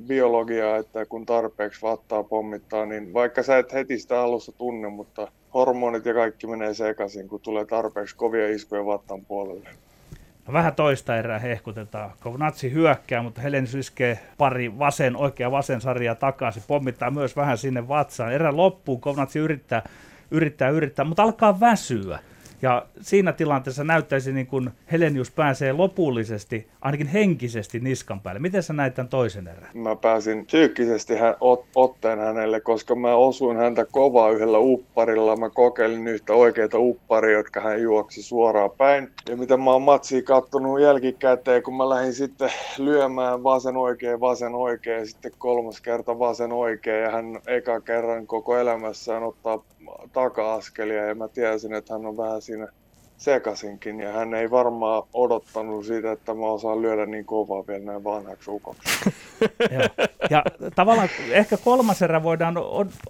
biologiaa, 0.08 0.78
että 0.78 1.06
kun 1.06 1.26
tarpeeksi 1.26 1.82
vattaa 1.82 2.24
pommittaa, 2.24 2.86
niin 2.86 3.14
vaikka 3.14 3.44
sä 3.44 3.58
et 3.58 3.74
heti 3.74 4.00
sitä 4.00 4.22
alussa 4.22 4.52
tunne, 4.52 4.90
mutta 4.90 5.32
hormonit 5.54 6.06
ja 6.06 6.14
kaikki 6.14 6.48
menee 6.48 6.74
sekaisin, 6.74 7.28
kun 7.30 7.42
tulee 7.42 7.66
tarpeeksi 7.66 8.16
kovia 8.16 8.50
iskuja 8.50 8.86
vattan 8.86 9.26
puolelle. 9.26 9.70
No 10.48 10.54
vähän 10.54 10.76
toista 10.76 11.18
erää 11.18 11.40
hehkutetaan. 11.40 12.12
Natsi 12.38 12.72
hyökkää, 12.72 13.22
mutta 13.22 13.42
Helenius 13.42 13.76
iskee 13.76 14.20
pari 14.38 14.80
vasen, 14.80 15.16
oikea 15.16 15.52
vasen 15.52 15.82
sarjaa 15.82 16.16
takaisin. 16.16 16.64
Pommittaa 16.68 17.12
myös 17.12 17.36
vähän 17.36 17.58
sinne 17.58 17.88
vatsaan. 17.88 18.34
Erä 18.34 18.56
loppuu, 18.56 18.98
Kovnatsi 18.98 19.40
yrittää, 19.40 19.84
yrittää, 20.32 20.70
yrittää, 20.70 21.06
mutta 21.06 21.24
alkaa 21.24 21.60
väsyä. 21.60 22.20
Ja 22.66 22.86
siinä 23.02 23.34
tilanteessa 23.34 23.84
näyttäisi 23.84 24.34
niin 24.34 24.48
kuin 24.48 24.70
Helenius 24.92 25.32
pääsee 25.32 25.74
lopullisesti, 25.74 26.68
ainakin 26.82 27.08
henkisesti 27.08 27.80
niskan 27.80 28.22
päälle. 28.22 28.40
Miten 28.40 28.64
sä 28.64 28.74
näit 28.74 28.94
tämän 28.94 29.10
toisen 29.10 29.48
erän? 29.48 29.70
Mä 29.74 29.96
pääsin 29.96 30.46
psyykkisesti 30.46 31.16
hän, 31.16 31.36
ot, 31.42 31.66
otteen 31.76 32.20
hänelle, 32.20 32.62
koska 32.62 32.96
mä 32.96 33.16
osuin 33.16 33.58
häntä 33.58 33.86
kovaa 33.92 34.30
yhdellä 34.30 34.58
upparilla. 34.60 35.36
Mä 35.36 35.50
kokeilin 35.50 36.08
yhtä 36.08 36.34
oikeita 36.34 36.80
upparia, 36.80 37.38
jotka 37.38 37.62
hän 37.62 37.82
juoksi 37.82 38.24
suoraan 38.24 38.72
päin. 38.78 39.10
Ja 39.30 39.38
mitä 39.38 39.58
mä 39.58 39.72
oon 39.72 39.82
matsia 39.82 40.22
kattonut 40.22 40.82
jälkikäteen, 40.82 41.64
kun 41.64 41.78
mä 41.78 41.90
lähdin 41.90 42.14
sitten 42.14 42.50
lyömään 42.78 43.44
vasen 43.44 43.78
oikein, 43.78 44.20
vasen 44.20 44.56
oikein, 44.56 45.08
sitten 45.08 45.32
kolmas 45.38 45.82
kerta 45.82 46.20
vasen 46.20 46.52
oikein. 46.52 47.04
Ja 47.04 47.12
hän 47.12 47.40
eka 47.48 47.82
kerran 47.82 48.28
koko 48.28 48.58
elämässään 48.58 49.24
ottaa 49.24 49.64
taka-askelia 50.14 51.06
ja 51.06 51.16
mä 51.16 51.28
tiesin, 51.28 51.74
että 51.74 51.94
hän 51.94 52.06
on 52.06 52.18
vähän 52.18 52.42
siinä 52.42 52.55
sekasinkin 53.18 54.00
ja 54.00 54.12
hän 54.12 54.34
ei 54.34 54.52
varmaan 54.52 55.04
odottanut 55.14 55.86
siitä, 55.86 56.12
että 56.12 56.34
mä 56.34 56.46
osaan 56.46 56.82
lyödä 56.82 57.06
niin 57.06 57.26
kovaa 57.26 57.68
vielä 57.68 57.86
näin 57.86 58.04
vanhaksi 58.04 58.52
ukoksi. 58.52 59.10
ja 60.30 60.44
tavallaan 60.76 61.10
ehkä 61.32 61.58
kolmas 61.58 62.02
erä 62.02 62.24
voidaan 62.24 62.56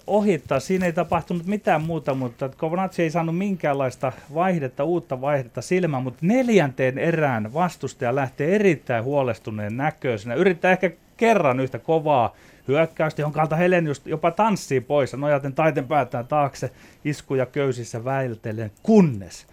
ohittaa, 0.06 0.60
siinä 0.60 0.86
ei 0.86 0.92
tapahtunut 0.92 1.46
mitään 1.46 1.82
muuta, 1.82 2.14
mutta 2.14 2.48
Kovnatsi 2.56 3.02
ei 3.02 3.10
saanut 3.10 3.38
minkäänlaista 3.38 4.12
vaihdetta, 4.34 4.84
uutta 4.84 5.20
vaihdetta 5.20 5.62
silmään, 5.62 6.02
mutta 6.02 6.18
neljänteen 6.22 6.98
erään 6.98 7.54
vastustaja 7.54 8.14
lähtee 8.14 8.54
erittäin 8.54 9.04
huolestuneen 9.04 9.76
näköisenä, 9.76 10.34
yrittää 10.34 10.72
ehkä 10.72 10.90
kerran 11.16 11.60
yhtä 11.60 11.78
kovaa 11.78 12.34
hyökkäystä, 12.68 13.22
jonka 13.22 13.40
alta 13.40 13.56
Helenius 13.56 14.02
jopa 14.04 14.30
tanssii 14.30 14.80
pois 14.80 15.12
ja 15.12 15.18
nojaten 15.18 15.52
taiten 15.52 15.88
päätään 15.88 16.26
taakse 16.26 16.70
iskuja 17.04 17.46
köysissä 17.46 18.04
väiltellen, 18.04 18.70
kunnes 18.82 19.46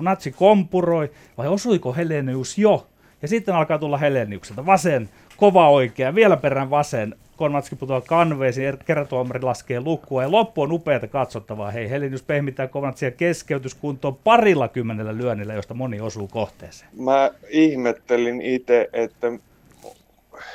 Natsi 0.00 0.32
kompuroi, 0.32 1.10
vai 1.38 1.48
osuiko 1.48 1.92
Helenius 1.92 2.58
jo? 2.58 2.86
Ja 3.22 3.28
sitten 3.28 3.54
alkaa 3.54 3.78
tulla 3.78 3.98
Heleniukselta 3.98 4.66
vasen, 4.66 5.08
kova 5.36 5.70
oikea, 5.70 6.14
vielä 6.14 6.36
perään 6.36 6.70
vasen, 6.70 7.14
Konvatski 7.36 7.76
putoaa 7.76 8.00
kanveisiin, 8.00 8.74
er- 8.74 8.84
kerratuomari 8.84 9.42
laskee 9.42 9.80
lukua 9.80 10.22
ja 10.22 10.30
loppu 10.30 10.62
on 10.62 10.72
upeata 10.72 11.06
katsottavaa. 11.06 11.70
Hei, 11.70 11.90
Helenius 11.90 12.22
pehmittää 12.22 12.66
Konvatsia 12.66 13.10
keskeytyskuntoon 13.10 14.16
parilla 14.16 14.68
kymmenellä 14.68 15.16
lyönnillä, 15.16 15.54
josta 15.54 15.74
moni 15.74 16.00
osuu 16.00 16.28
kohteeseen. 16.28 16.90
Mä 16.98 17.30
ihmettelin 17.48 18.42
itse, 18.42 18.88
että 18.92 19.32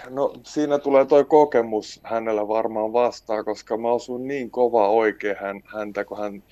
No 0.10 0.34
siinä 0.44 0.80
tulee 0.80 1.06
toi 1.06 1.26
kokemus 1.26 2.00
hänellä 2.04 2.48
varmaan 2.48 2.94
vastaan, 2.94 3.46
koska 3.46 3.78
mä 3.78 3.92
osun 3.92 4.28
niin 4.28 4.52
kova 4.52 4.90
oikein 4.90 5.36
hän, 5.40 5.62
häntä, 5.66 6.06
kun 6.06 6.18
hän 6.18 6.44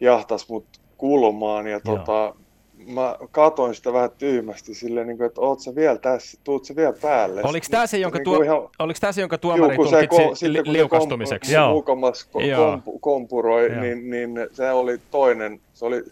jahtas 0.00 0.48
mut 0.48 0.64
kulmaan 0.96 1.66
ja 1.66 1.80
tota, 1.80 2.34
mä 2.86 3.16
katoin 3.30 3.74
sitä 3.74 3.92
vähän 3.92 4.10
tyhmästi 4.18 4.74
silleen, 4.74 5.06
niin 5.06 5.16
kuin, 5.16 5.26
että 5.26 5.40
oot 5.40 5.60
sä 5.60 5.74
vielä 5.74 5.98
tässä, 5.98 6.38
tuut 6.44 6.64
sä 6.64 6.76
vielä 6.76 6.94
päälle. 7.02 7.42
Oliko 7.44 7.66
tämä 7.70 7.86
se, 7.86 7.98
jonka, 7.98 8.18
niin 8.18 8.24
tuo, 8.24 8.42
ihan, 8.42 8.68
oliko 8.78 8.98
tämä 9.00 9.12
se, 9.12 9.20
jonka 9.20 9.38
tuomari 9.38 9.74
juu, 9.74 9.86
tulkitsi 9.86 10.52
li, 10.52 10.60
liukastumiseksi? 10.64 11.54
Joo. 11.54 11.72
Mukamas 11.72 12.24
kompu, 12.24 12.98
kompuroi, 12.98 13.70
niin, 13.80 14.10
niin 14.10 14.30
se 14.52 14.70
oli 14.70 14.98
toinen, 15.10 15.60
se 15.74 15.84
oli 15.84 16.02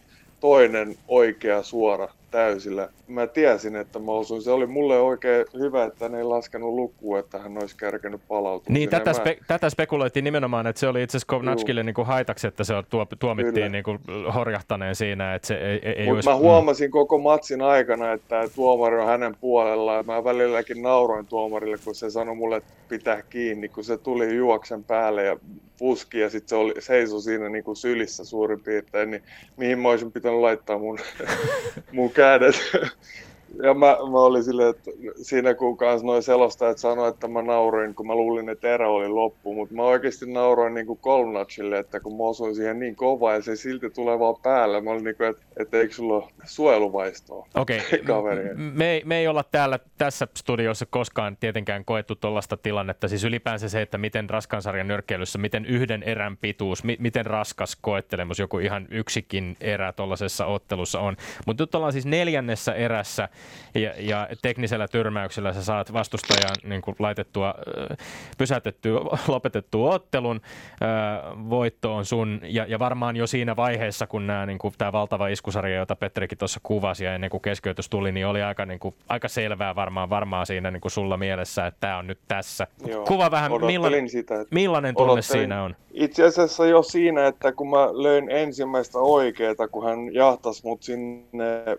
toinen 0.40 0.96
oikea 1.08 1.62
suora 1.62 2.08
täysillä. 2.30 2.88
Mä 3.08 3.26
tiesin, 3.26 3.76
että 3.76 3.98
mä 3.98 4.12
osuin. 4.12 4.42
Se 4.42 4.50
oli 4.50 4.66
mulle 4.66 4.98
oikein 4.98 5.46
hyvä, 5.58 5.84
että 5.84 6.08
ne 6.08 6.18
ei 6.18 6.24
laskenut 6.24 6.74
lukua, 6.74 7.18
että 7.18 7.38
hän 7.38 7.58
olisi 7.58 7.76
kärkenyt 7.76 8.20
palautua. 8.28 8.66
Niin, 8.68 8.88
tätä, 8.88 9.10
mä... 9.10 9.16
spe- 9.18 9.44
tätä 9.46 9.70
spekuloitiin 9.70 10.24
nimenomaan, 10.24 10.66
että 10.66 10.80
se 10.80 10.88
oli 10.88 11.02
itse 11.02 11.16
asiassa 11.16 11.28
Kovnatskille 11.28 11.82
niin 11.82 11.94
kuin 11.94 12.06
haitaksi, 12.06 12.46
että 12.46 12.64
se 12.64 12.74
tuo, 12.90 13.06
tuomittiin 13.18 13.72
niin 13.72 13.84
kuin 13.84 13.98
horjahtaneen 14.34 14.94
siinä, 14.94 15.34
että 15.34 15.48
se 15.48 15.54
ei, 15.54 15.80
ei, 15.82 15.92
ei 15.92 16.10
olisi... 16.10 16.28
mä 16.28 16.36
huomasin 16.36 16.88
mm. 16.88 16.92
koko 16.92 17.18
matsin 17.18 17.62
aikana, 17.62 18.12
että 18.12 18.48
tuomari 18.54 18.98
on 18.98 19.06
hänen 19.06 19.36
puolellaan. 19.40 20.06
Mä 20.06 20.24
välilläkin 20.24 20.82
nauroin 20.82 21.26
tuomarille, 21.26 21.76
kun 21.84 21.94
se 21.94 22.10
sanoi 22.10 22.34
mulle, 22.34 22.56
että 22.56 22.72
pitää 22.88 23.22
kiinni, 23.22 23.68
kun 23.68 23.84
se 23.84 23.98
tuli 23.98 24.36
juoksen 24.36 24.84
päälle 24.84 25.24
ja 25.24 25.36
puski 25.78 26.20
ja 26.20 26.30
sitten 26.30 26.48
se 26.48 26.56
oli, 26.56 26.74
seisoi 26.78 27.22
siinä 27.22 27.48
niin 27.48 27.64
kuin 27.64 27.76
sylissä 27.76 28.24
suurin 28.24 28.60
piirtein, 28.60 29.10
niin 29.10 29.22
mihin 29.56 29.78
mä 29.78 29.88
olisin 29.88 30.12
pitänyt 30.12 30.40
laittaa 30.40 30.78
mun, 30.78 30.98
mun 31.92 32.10
kädet. 32.10 32.54
Ja 33.62 33.74
mä, 33.74 33.96
mä 34.10 34.18
olin 34.18 34.44
silleen, 34.44 34.70
että 34.70 34.90
siinä 35.22 35.54
kun 35.54 35.76
kanssa 35.76 36.06
noin 36.06 36.22
selostajat 36.22 36.78
sanoi, 36.78 37.08
että 37.08 37.28
mä 37.28 37.42
nauroin, 37.42 37.94
kun 37.94 38.06
mä 38.06 38.14
luulin, 38.14 38.48
että 38.48 38.74
erä 38.74 38.88
oli 38.88 39.08
loppu, 39.08 39.54
mutta 39.54 39.74
mä 39.74 39.82
oikeasti 39.82 40.26
nauroin 40.26 40.74
niin 40.74 40.86
kuin 40.86 41.00
että 41.78 42.00
kun 42.00 42.16
mä 42.16 42.22
osuin 42.22 42.54
siihen 42.54 42.78
niin 42.78 42.96
kovaa 42.96 43.34
ja 43.34 43.42
se 43.42 43.56
silti 43.56 43.90
tulee 43.90 44.18
vaan 44.18 44.34
päälle, 44.42 44.80
mä 44.80 44.90
olin 44.90 45.04
niin 45.04 45.16
kuin, 45.16 45.28
että, 45.28 45.42
että 45.60 45.76
eikö 45.76 45.94
sulla 45.94 46.14
ole 46.14 46.24
suojeluvaistoa 46.44 47.46
okay. 47.54 47.80
me, 48.74 48.90
ei, 48.90 49.02
me 49.04 49.18
ei 49.18 49.28
olla 49.28 49.44
täällä 49.50 49.78
tässä 49.98 50.28
studiossa 50.36 50.86
koskaan 50.86 51.36
tietenkään 51.36 51.84
koettu 51.84 52.14
tuollaista 52.14 52.56
tilannetta, 52.56 53.08
siis 53.08 53.24
ylipäänsä 53.24 53.68
se, 53.68 53.82
että 53.82 53.98
miten 53.98 54.30
raskansarjan 54.30 54.88
nyrkkeilyssä, 54.88 55.38
miten 55.38 55.64
yhden 55.64 56.02
erän 56.02 56.36
pituus, 56.36 56.84
mi, 56.84 56.96
miten 57.00 57.26
raskas 57.26 57.76
koettelemus 57.80 58.38
joku 58.38 58.58
ihan 58.58 58.86
yksikin 58.90 59.56
erä 59.60 59.92
tuollaisessa 59.92 60.46
ottelussa 60.46 61.00
on, 61.00 61.16
mutta 61.46 61.62
nyt 61.62 61.74
ollaan 61.74 61.92
siis 61.92 62.06
neljännessä 62.06 62.74
erässä, 62.74 63.28
ja, 63.74 63.94
ja 63.98 64.28
teknisellä 64.42 64.88
tyrmäyksellä 64.88 65.52
sä 65.52 65.64
saat 65.64 65.92
vastustajan 65.92 66.56
niin 66.62 66.82
laitettua, 66.98 67.54
pysäytettyä, 68.38 69.00
lopetettua 69.28 69.94
ottelun. 69.94 70.40
Voitto 71.50 71.94
on 71.94 72.04
sun, 72.04 72.40
ja, 72.42 72.66
ja 72.68 72.78
varmaan 72.78 73.16
jo 73.16 73.26
siinä 73.26 73.56
vaiheessa, 73.56 74.06
kun 74.06 74.26
nämä, 74.26 74.46
niin 74.46 74.58
tämä 74.78 74.92
valtava 74.92 75.28
iskusarja, 75.28 75.76
jota 75.76 75.96
Petrikin 75.96 76.38
tuossa 76.38 76.60
kuvasi 76.62 77.04
ja 77.04 77.14
ennen 77.14 77.30
kuin 77.30 77.40
keskeytys 77.40 77.88
tuli, 77.88 78.12
niin 78.12 78.26
oli 78.26 78.42
aika, 78.42 78.66
niin 78.66 78.78
kuin, 78.78 78.94
aika 79.08 79.28
selvää 79.28 79.74
varmaan 79.94 80.46
siinä 80.46 80.70
niin 80.70 80.80
kuin 80.80 80.92
sulla 80.92 81.16
mielessä, 81.16 81.66
että 81.66 81.80
tämä 81.80 81.98
on 81.98 82.06
nyt 82.06 82.18
tässä. 82.28 82.66
Joo, 82.86 83.04
Kuva 83.04 83.30
vähän, 83.30 83.52
millainen, 83.66 84.08
sitä, 84.08 84.40
että 84.40 84.54
millainen 84.54 84.94
tunne 84.94 85.22
siinä 85.22 85.62
on? 85.62 85.76
Itse 85.90 86.24
asiassa 86.24 86.66
jo 86.66 86.82
siinä, 86.82 87.26
että 87.26 87.52
kun 87.52 87.70
mä 87.70 87.88
löin 87.92 88.30
ensimmäistä 88.30 88.98
oikeeta, 88.98 89.68
kun 89.68 89.84
hän 89.84 90.14
jahtasi 90.14 90.62
mut 90.64 90.82
sinne 90.82 91.78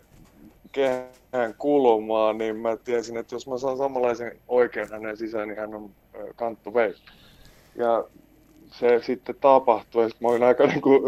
kehän 0.72 1.54
kulmaa, 1.58 2.34
niin 2.34 2.56
mä 2.56 2.78
tiesin, 2.78 3.18
että 3.18 3.36
jos 3.36 3.48
mä 3.48 3.58
saan 3.58 3.78
samanlaisen 3.78 4.38
oikean 4.48 4.90
hänen 4.92 5.18
sisään, 5.18 5.48
niin 5.48 5.60
hän 5.60 5.76
on 5.76 5.90
kanttu 6.36 6.74
vei. 6.74 6.94
Ja 7.76 8.04
se 8.72 9.00
sitten 9.04 9.36
tapahtui, 9.42 10.04
ja 10.04 10.10
mä 10.20 10.28
olin 10.28 10.44
aika 10.44 10.68
niin 10.68 10.82
kuin, 10.82 11.02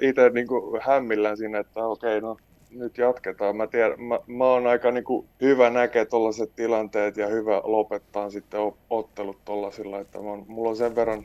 itse 0.00 0.30
niin 0.30 0.46
kuin 0.46 0.80
hämmillään 0.82 1.36
siinä, 1.36 1.58
että 1.58 1.86
okei, 1.86 2.20
no 2.20 2.36
nyt 2.78 2.98
jatketaan. 2.98 3.56
Mä, 3.56 3.66
tiedän, 3.66 4.02
mä, 4.02 4.18
mä 4.26 4.44
oon 4.44 4.66
aika 4.66 4.90
niin 4.90 5.04
kuin, 5.04 5.26
hyvä 5.40 5.70
näkee 5.70 6.04
tuollaiset 6.04 6.50
tilanteet 6.56 7.16
ja 7.16 7.26
hyvä 7.26 7.60
lopettaa 7.64 8.30
sitten 8.30 8.60
ottelut 8.90 9.44
tuollaisilla, 9.44 10.00
että 10.00 10.18
mä, 10.18 10.36
mulla 10.46 10.70
on 10.70 10.76
sen 10.76 10.94
verran 10.94 11.24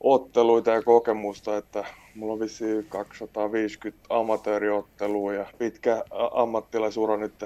otteluita 0.00 0.70
ja 0.70 0.82
kokemusta, 0.82 1.56
että 1.56 1.84
mulla 2.14 2.32
on 2.32 2.40
vissiin 2.40 2.86
250 2.88 4.06
amatööriottelua 4.10 5.34
ja 5.34 5.46
pitkä 5.58 6.04
ammattilaisura 6.32 7.16
nyt, 7.16 7.44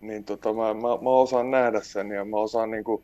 niin 0.00 0.24
tota, 0.24 0.52
mä, 0.52 0.74
mä, 0.74 0.88
mä, 1.02 1.10
osaan 1.10 1.50
nähdä 1.50 1.80
sen 1.80 2.10
ja 2.10 2.24
mä 2.24 2.36
osaan 2.36 2.70
niin 2.70 2.84
kuin, 2.84 3.02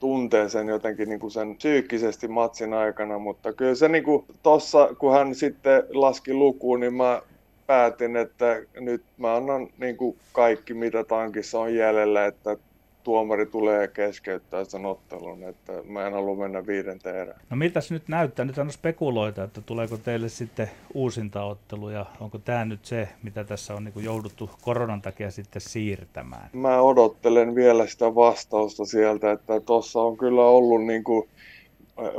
tuntea 0.00 0.48
sen 0.48 0.68
jotenkin 0.68 1.08
niin 1.08 1.20
kuin 1.20 1.30
sen 1.30 1.56
psyykkisesti 1.56 2.28
matsin 2.28 2.74
aikana, 2.74 3.18
mutta 3.18 3.52
kyllä 3.52 3.74
se 3.74 3.88
niin 3.88 4.04
kuin 4.04 4.24
tossa, 4.42 4.88
kun 4.98 5.12
hän 5.12 5.34
sitten 5.34 5.82
laski 5.92 6.34
lukuun, 6.34 6.80
niin 6.80 6.94
mä 6.94 7.22
päätin, 7.66 8.16
että 8.16 8.62
nyt 8.80 9.02
mä 9.18 9.36
annan 9.36 9.68
niin 9.78 9.96
kuin 9.96 10.16
kaikki, 10.32 10.74
mitä 10.74 11.04
tankissa 11.04 11.60
on 11.60 11.74
jäljellä, 11.74 12.26
että 12.26 12.56
tuomari 13.02 13.46
tulee 13.46 13.88
keskeyttää 13.88 14.64
sen 14.64 14.86
ottelun, 14.86 15.42
että 15.42 15.72
mä 15.84 16.06
en 16.06 16.12
halua 16.12 16.36
mennä 16.36 16.66
viidenteen 16.66 17.16
erään. 17.16 17.40
No 17.50 17.56
miltäs 17.56 17.90
nyt 17.90 18.08
näyttää? 18.08 18.44
Nyt 18.44 18.58
on 18.58 18.72
spekuloita, 18.72 19.44
että 19.44 19.60
tuleeko 19.60 19.96
teille 19.96 20.28
sitten 20.28 20.70
uusintaottelu 20.94 21.90
ja 21.90 22.06
onko 22.20 22.38
tämä 22.38 22.64
nyt 22.64 22.84
se, 22.84 23.08
mitä 23.22 23.44
tässä 23.44 23.74
on 23.74 23.84
niin 23.84 24.04
jouduttu 24.04 24.50
koronan 24.62 25.02
takia 25.02 25.30
sitten 25.30 25.62
siirtämään? 25.62 26.50
Mä 26.52 26.80
odottelen 26.80 27.54
vielä 27.54 27.86
sitä 27.86 28.14
vastausta 28.14 28.84
sieltä, 28.84 29.32
että 29.32 29.60
tuossa 29.60 30.00
on 30.00 30.16
kyllä 30.16 30.44
ollut 30.44 30.84
niin 30.84 31.04
kuin 31.04 31.28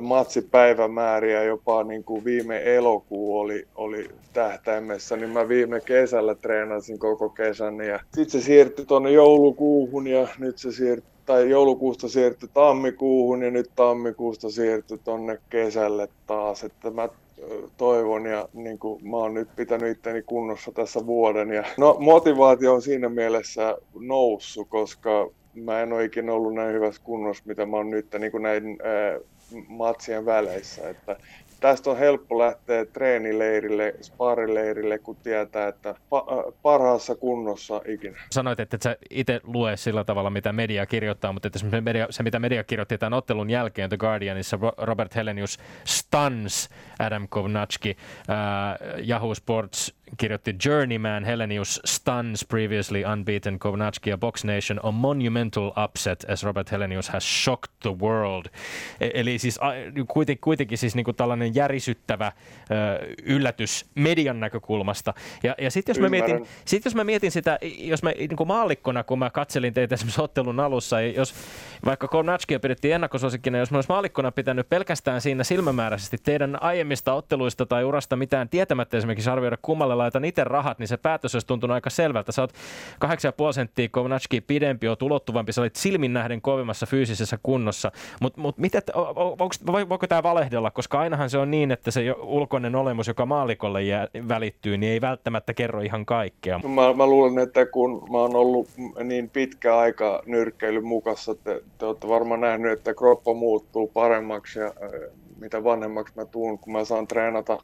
matsipäivämääriä 0.01 1.43
jopa 1.43 1.83
niin 1.83 2.03
kuin 2.03 2.23
viime 2.25 2.75
elokuu 2.75 3.39
oli, 3.39 3.67
oli 3.75 4.09
tähtäimessä, 4.33 5.17
niin 5.17 5.29
mä 5.29 5.47
viime 5.47 5.79
kesällä 5.79 6.35
treenasin 6.35 6.99
koko 6.99 7.29
kesän 7.29 7.79
ja 7.79 7.99
sitten 8.15 8.41
se 8.41 8.45
siirtyi 8.45 8.85
tuonne 8.85 9.11
joulukuuhun 9.11 10.07
ja 10.07 10.27
nyt 10.39 10.57
se 10.57 10.71
siirtyi 10.71 11.15
tai 11.25 11.49
joulukuusta 11.49 12.09
siirtyi 12.09 12.49
tammikuuhun 12.53 13.41
ja 13.43 13.51
nyt 13.51 13.71
tammikuusta 13.75 14.49
siirtyi 14.49 14.99
tuonne 15.03 15.37
kesälle 15.49 16.07
taas, 16.27 16.63
että 16.63 16.91
mä 16.91 17.09
toivon 17.77 18.25
ja 18.25 18.49
niin 18.53 18.79
kuin 18.79 19.09
mä 19.09 19.17
oon 19.17 19.33
nyt 19.33 19.49
pitänyt 19.55 19.97
itteni 19.97 20.21
kunnossa 20.21 20.71
tässä 20.71 21.05
vuoden. 21.05 21.49
Ja, 21.49 21.63
no 21.77 21.97
motivaatio 21.99 22.73
on 22.73 22.81
siinä 22.81 23.09
mielessä 23.09 23.77
noussut, 23.99 24.69
koska 24.69 25.29
mä 25.53 25.81
en 25.81 25.93
ole 25.93 26.03
ikinä 26.03 26.33
ollut 26.33 26.53
näin 26.53 26.73
hyvässä 26.73 27.01
kunnossa, 27.03 27.43
mitä 27.47 27.65
mä 27.65 27.77
oon 27.77 27.89
nyt 27.89 28.07
niin 28.19 28.31
kuin 28.31 28.43
näin 28.43 28.77
ää, 28.83 29.19
matsien 29.67 30.25
väleissä. 30.25 30.89
Että 30.89 31.17
tästä 31.59 31.89
on 31.89 31.97
helppo 31.97 32.39
lähteä 32.39 32.85
treenileirille, 32.85 33.95
sparileirille, 34.01 34.99
kun 34.99 35.15
tietää, 35.15 35.67
että 35.67 35.95
parhaassa 36.61 37.15
kunnossa 37.15 37.81
ikinä. 37.87 38.17
Sanoit, 38.31 38.59
että 38.59 38.75
et 38.75 38.81
sä 38.81 38.97
itse 39.09 39.41
lue 39.43 39.77
sillä 39.77 40.03
tavalla, 40.03 40.29
mitä 40.29 40.53
media 40.53 40.85
kirjoittaa, 40.85 41.33
mutta 41.33 41.47
että 41.47 41.59
se, 41.59 41.81
media, 41.81 42.07
se 42.09 42.23
mitä 42.23 42.39
media 42.39 42.63
kirjoitti 42.63 42.97
tämän 42.97 43.13
ottelun 43.13 43.49
jälkeen 43.49 43.89
The 43.89 43.97
Guardianissa, 43.97 44.59
Robert 44.77 45.15
Helenius 45.15 45.59
stuns 45.83 46.69
Adam 46.99 47.27
Kovnatski. 47.29 47.97
Uh, 48.19 49.07
Yahoo 49.09 49.35
Sports 49.35 49.95
kirjoitti 50.17 50.55
Journeyman 50.65 51.23
Helenius 51.23 51.81
stuns 51.85 52.45
previously 52.45 53.03
unbeaten 53.11 53.59
Kovnatski 53.59 54.09
ja 54.09 54.17
Box 54.17 54.43
Nation 54.43 54.79
a 54.83 54.91
monumental 54.91 55.71
upset 55.83 56.25
as 56.29 56.43
Robert 56.43 56.71
Helenius 56.71 57.09
has 57.09 57.43
shocked 57.43 57.71
the 57.81 57.95
world. 58.01 58.45
E- 58.99 59.09
eli 59.13 59.39
siis 59.39 59.59
kuitenkin, 60.07 60.41
kuitenkin 60.41 60.77
siis 60.77 60.95
niin 60.95 61.03
kuin 61.03 61.15
tällainen 61.15 61.55
järisyttävä 61.55 62.31
yllätys 63.23 63.85
median 63.95 64.39
näkökulmasta. 64.39 65.13
Ja, 65.43 65.55
ja 65.61 65.71
sitten 65.71 65.93
jos, 65.93 65.99
mä 65.99 66.09
mietin, 66.09 66.45
sit 66.65 66.85
jos 66.85 66.95
mä 66.95 67.03
mietin 67.03 67.31
sitä, 67.31 67.59
jos 67.77 68.03
mä 68.03 68.11
niin 68.11 68.35
kuin 68.35 68.47
maallikkona, 68.47 69.03
kun 69.03 69.19
mä 69.19 69.29
katselin 69.29 69.73
teitä 69.73 69.95
esimerkiksi 69.95 70.21
ottelun 70.21 70.59
alussa, 70.59 71.01
jos 71.01 71.33
vaikka 71.85 72.07
Kovnatskia 72.07 72.59
pidettiin 72.59 72.95
ennakkosuosikkina, 72.95 73.57
jos 73.57 73.71
mä 73.71 73.77
olisin 73.77 73.93
maallikkona 73.93 74.31
pitänyt 74.31 74.69
pelkästään 74.69 75.21
siinä 75.21 75.43
silmämääräisesti 75.43 76.17
teidän 76.23 76.63
aiemmista 76.63 77.13
otteluista 77.13 77.65
tai 77.65 77.83
urasta 77.83 78.15
mitään 78.15 78.49
tietämättä 78.49 78.97
esimerkiksi 78.97 79.29
arvioida 79.29 79.57
kummalle 79.61 79.97
laitan 80.05 80.25
itse 80.25 80.43
rahat, 80.43 80.79
niin 80.79 80.87
se 80.87 80.97
päätös 80.97 81.35
olisi 81.35 81.47
tuntunut 81.47 81.73
aika 81.73 81.89
selvältä. 81.89 82.31
Sä 82.31 82.41
oot 82.41 82.53
8,5 83.05 83.53
senttiä 83.53 83.89
Kovnatski 83.91 84.41
pidempi, 84.41 84.87
oot 84.87 85.01
ulottuvampi, 85.01 85.53
sä 85.53 85.61
olit 85.61 85.75
silmin 85.75 86.13
nähden 86.13 86.41
kovimmassa 86.41 86.85
fyysisessä 86.85 87.39
kunnossa. 87.43 87.91
Mutta 88.21 88.41
mut 88.41 88.57
miten, 88.57 88.81
voiko 89.89 90.07
tämä 90.07 90.23
valehdella, 90.23 90.71
koska 90.71 90.99
ainahan 90.99 91.29
se 91.29 91.37
on 91.37 91.51
niin, 91.51 91.71
että 91.71 91.91
se 91.91 92.11
ulkoinen 92.11 92.75
olemus, 92.75 93.07
joka 93.07 93.25
maalikolle 93.25 93.83
jää, 93.83 94.07
välittyy, 94.27 94.77
niin 94.77 94.91
ei 94.91 95.01
välttämättä 95.01 95.53
kerro 95.53 95.81
ihan 95.81 96.05
kaikkea. 96.05 96.59
Mä, 96.59 96.93
mä 96.93 97.07
luulen, 97.07 97.39
että 97.39 97.65
kun 97.65 98.07
mä 98.11 98.17
oon 98.17 98.35
ollut 98.35 98.69
niin 99.03 99.29
pitkä 99.29 99.77
aika 99.77 100.23
nyrkkeilyn 100.25 100.85
mukassa, 100.85 101.35
te, 101.35 101.61
te 101.77 101.85
olette 101.85 102.07
varmaan 102.07 102.41
nähnyt, 102.41 102.71
että 102.71 102.93
kroppa 102.93 103.33
muuttuu 103.33 103.87
paremmaksi 103.87 104.59
ja 104.59 104.73
mitä 105.39 105.63
vanhemmaksi 105.63 106.13
mä 106.15 106.25
tuun, 106.25 106.59
kun 106.59 106.73
mä 106.73 106.85
saan 106.85 107.07
treenata 107.07 107.57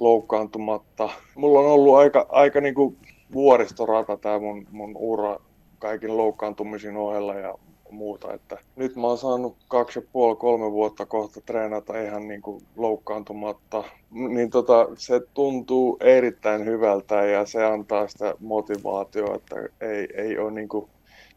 loukkaantumatta. 0.00 1.08
Mulla 1.34 1.60
on 1.60 1.66
ollut 1.66 1.96
aika, 1.96 2.26
aika 2.28 2.60
niin 2.60 2.74
kuin 2.74 2.96
vuoristorata 3.32 4.16
tämä 4.16 4.38
mun, 4.38 4.66
mun 4.70 4.96
ura 4.96 5.38
kaikin 5.78 6.16
loukkaantumisin 6.16 6.96
ohella 6.96 7.34
ja 7.34 7.54
muuta. 7.90 8.34
Että 8.34 8.58
nyt 8.76 8.96
mä 8.96 9.06
oon 9.06 9.18
saanut 9.18 9.56
kaksi 9.68 9.98
ja 9.98 10.06
puoli, 10.12 10.36
kolme 10.36 10.72
vuotta 10.72 11.06
kohta 11.06 11.40
treenata 11.40 12.00
ihan 12.00 12.28
niin 12.28 12.42
kuin 12.42 12.62
loukkaantumatta. 12.76 13.84
Niin 14.10 14.50
tota, 14.50 14.88
se 14.94 15.20
tuntuu 15.34 15.96
erittäin 16.00 16.64
hyvältä 16.64 17.14
ja 17.14 17.46
se 17.46 17.64
antaa 17.64 18.08
sitä 18.08 18.34
motivaatiota, 18.40 19.34
että 19.34 19.56
ei, 19.80 20.08
ei 20.14 20.38
ole 20.38 20.50
niin 20.50 20.68
kuin 20.68 20.88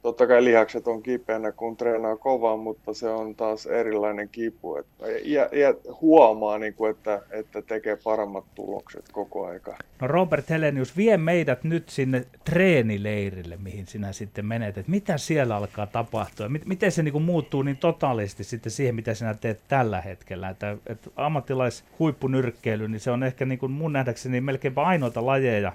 totta 0.03 0.27
kai 0.27 0.43
lihakset 0.43 0.87
on 0.87 1.03
kipeänä, 1.03 1.51
kun 1.51 1.77
treenaa 1.77 2.17
kovaa, 2.17 2.57
mutta 2.57 2.93
se 2.93 3.09
on 3.09 3.35
taas 3.35 3.65
erilainen 3.65 4.29
kipu. 4.29 4.75
Että, 4.75 5.07
ja, 5.07 5.49
ja 5.51 5.73
huomaa, 6.01 6.57
niin 6.57 6.73
kuin, 6.73 6.91
että, 6.91 7.21
että 7.31 7.61
tekee 7.61 7.97
paremmat 8.03 8.45
tulokset 8.55 9.05
koko 9.11 9.45
aika. 9.45 9.75
No 10.01 10.07
Robert 10.07 10.49
Helenius, 10.49 10.97
vie 10.97 11.17
meidät 11.17 11.63
nyt 11.63 11.89
sinne 11.89 12.25
treenileirille, 12.45 13.57
mihin 13.57 13.87
sinä 13.87 14.11
sitten 14.11 14.45
menet. 14.45 14.77
Että 14.77 14.91
mitä 14.91 15.17
siellä 15.17 15.55
alkaa 15.55 15.87
tapahtua? 15.87 16.49
Miten 16.65 16.91
se 16.91 17.03
niin 17.03 17.11
kuin 17.11 17.23
muuttuu 17.23 17.61
niin 17.61 17.77
totaalisesti 17.77 18.43
sitten 18.43 18.71
siihen, 18.71 18.95
mitä 18.95 19.13
sinä 19.13 19.33
teet 19.33 19.61
tällä 19.67 20.01
hetkellä? 20.01 20.49
Että, 20.49 20.77
että 20.87 21.09
ammattilaishuippunyrkkeily, 21.15 22.87
niin 22.87 22.99
se 22.99 23.11
on 23.11 23.23
ehkä 23.23 23.45
niin 23.45 23.59
kuin 23.59 23.71
mun 23.71 23.93
nähdäkseni 23.93 24.41
melkeinpä 24.41 24.81
ainoita 24.81 25.25
lajeja, 25.25 25.73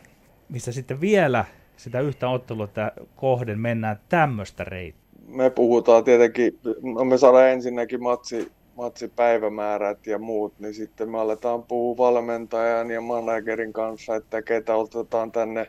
missä 0.49 0.72
sitten 0.72 1.01
vielä 1.01 1.45
sitä 1.79 2.01
yhtä 2.01 2.29
ottelua 2.29 2.68
kohden 3.16 3.61
mennään 3.61 4.01
tämmöistä 4.09 4.64
reittiä? 4.64 5.09
Me 5.26 5.51
puhutaan 5.51 6.05
tietenkin, 6.05 6.59
no 6.83 7.05
me 7.05 7.18
saadaan 7.18 7.49
ensinnäkin 7.49 8.03
matsi, 8.03 8.53
matsipäivämäärät 8.76 10.07
ja 10.07 10.18
muut, 10.18 10.55
niin 10.59 10.74
sitten 10.74 11.11
me 11.11 11.18
aletaan 11.18 11.62
puhua 11.62 11.97
valmentajan 11.97 12.91
ja 12.91 13.01
managerin 13.01 13.72
kanssa, 13.72 14.16
että 14.16 14.43
ketä 14.43 14.74
otetaan 14.76 15.33
tänne 15.33 15.66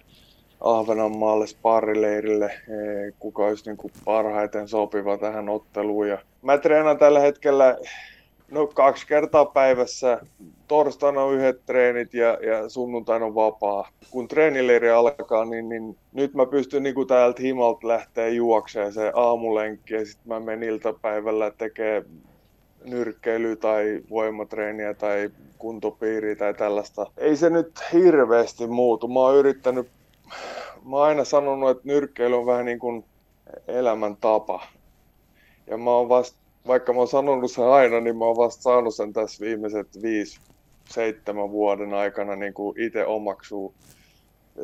Ahvenanmaalle 0.62 1.48
sparrileirille, 1.48 2.46
e, 2.46 3.12
kuka 3.20 3.46
olisi 3.46 3.66
niin 3.66 3.78
kuin 3.78 3.94
parhaiten 4.06 4.68
sopiva 4.68 5.18
tähän 5.18 5.50
otteluun. 5.50 6.08
Ja 6.08 6.18
mä 6.42 6.58
treenaan 6.58 6.98
tällä 6.98 7.20
hetkellä 7.20 7.78
no, 8.52 8.68
kaksi 8.68 9.08
kertaa 9.08 9.46
päivässä 9.46 10.22
torstaina 10.68 11.24
on 11.24 11.34
yhdet 11.34 11.66
treenit 11.66 12.14
ja, 12.14 12.28
ja 12.28 12.70
sunnuntaina 12.70 13.26
on 13.26 13.36
vapaa. 13.36 13.90
Kun 14.12 14.28
treenileiri 14.28 14.90
alkaa, 14.90 15.46
niin, 15.46 15.70
niin 15.70 15.98
nyt 16.14 16.34
mä 16.34 16.46
pystyn 16.46 16.84
niin 16.84 17.08
täältä 17.08 17.42
himalta 17.42 17.88
lähteä 17.88 18.28
juokseen 18.28 18.94
se 18.94 19.12
aamulenkki 19.16 19.94
ja 19.94 20.06
sitten 20.06 20.28
mä 20.28 20.40
menen 20.40 20.70
iltapäivällä 20.70 21.52
tekemään 21.58 22.06
nyrkkeilyä 22.86 23.56
tai 23.56 24.02
voimatreeniä 24.10 24.94
tai 24.94 25.30
kuntopiiriä 25.58 26.36
tai 26.36 26.54
tällaista. 26.54 27.12
Ei 27.18 27.36
se 27.36 27.50
nyt 27.50 27.80
hirveästi 27.94 28.68
muutu. 28.68 29.08
Mä 29.08 29.20
oon 29.20 29.36
yrittänyt, 29.36 29.88
mä 30.86 30.96
oon 30.96 31.08
aina 31.08 31.24
sanonut, 31.24 31.70
että 31.70 31.84
nyrkkeily 31.88 32.38
on 32.38 32.46
vähän 32.46 32.66
niin 32.66 32.80
kuin 32.80 33.06
elämäntapa. 33.68 34.66
Ja 35.68 35.78
mä 35.78 35.92
oon 35.92 36.10
vasta 36.10 36.40
vaikka 36.70 36.94
mä 36.94 37.00
oon 37.00 37.08
sanonut 37.08 37.52
sen 37.52 37.66
aina, 37.66 38.00
niin 38.00 38.18
mä 38.18 38.26
oon 38.26 38.38
vasta 38.38 38.62
saanut 38.62 38.96
sen 38.96 39.14
tässä 39.14 39.46
viimeiset 39.46 39.88
viisi, 40.02 40.40
seitsemän 40.86 41.52
vuoden 41.52 41.94
aikana 41.94 42.36
niin 42.36 42.54
kuin 42.54 42.82
itse 42.82 43.06
omaksuu 43.06 43.74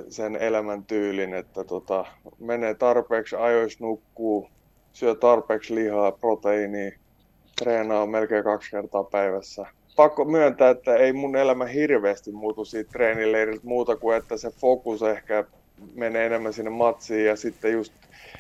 sen 0.10 0.36
elämäntyylin, 0.36 1.34
että 1.34 1.64
tota, 1.64 2.06
menee 2.40 2.74
tarpeeksi 2.74 3.36
ajoissa 3.36 3.86
nukkuu, 3.86 4.50
syö 4.94 5.16
tarpeeksi 5.16 5.76
lihaa, 5.76 6.12
proteiiniä, 6.12 6.92
treenaa 7.64 8.06
melkein 8.06 8.44
kaksi 8.44 8.72
kertaa 8.72 9.04
päivässä. 9.04 9.66
Pakko 9.96 10.26
myöntää, 10.26 10.70
että 10.70 10.96
ei 10.96 11.14
mun 11.14 11.36
elämä 11.36 11.66
hirveästi 11.66 12.32
muutu 12.32 12.66
siitä 12.66 12.92
treenileiriltä 12.92 13.68
muuta 13.68 13.96
kuin, 13.96 14.18
että 14.18 14.38
se 14.38 14.50
fokus 14.50 15.02
ehkä 15.02 15.44
menee 15.96 16.26
enemmän 16.26 16.54
sinne 16.54 16.72
matsiin 16.72 17.26
ja 17.26 17.36
sitten 17.36 17.72
just 17.72 17.94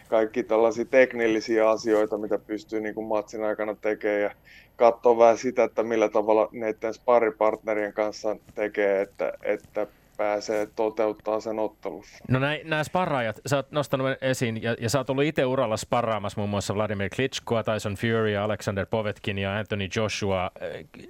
kaikki 0.10 0.44
tällaisia 0.44 0.86
teknillisiä 0.86 1.70
asioita, 1.70 2.18
mitä 2.18 2.40
pystyy 2.48 2.82
niin 2.82 2.96
kuin 2.96 3.08
matsin 3.08 3.44
aikana 3.44 3.76
tekemään 3.82 4.22
ja 4.22 4.32
katsoa 4.76 5.18
vähän 5.18 5.38
sitä, 5.38 5.64
että 5.64 5.84
millä 5.84 6.10
tavalla 6.10 6.50
näiden 6.54 6.94
sparipartnerien 6.94 7.94
kanssa 7.94 8.36
tekee, 8.56 9.02
että, 9.02 9.34
että 9.44 9.88
pääsee 10.18 10.68
toteuttaa 10.76 11.40
sen 11.40 11.60
ottelussa. 11.60 12.18
No 12.30 12.40
nämä 12.64 12.84
sparraajat, 12.84 13.42
sä 13.46 13.56
oot 13.56 13.72
nostanut 13.72 14.08
esiin, 14.22 14.64
ja, 14.64 14.76
ja 14.80 14.90
sä 14.90 14.98
oot 14.98 15.10
ollut 15.10 15.24
itse 15.24 15.46
uralla 15.46 15.78
sparraamassa 15.78 16.42
muun 16.42 16.50
muassa 16.50 16.76
Vladimir 16.76 17.10
Klitschkoa, 17.16 17.64
Tyson 17.64 17.96
Fury, 17.96 18.36
Alexander 18.36 18.86
Povetkin 18.86 19.38
ja 19.38 19.58
Anthony 19.58 19.88
Joshua, 19.96 20.52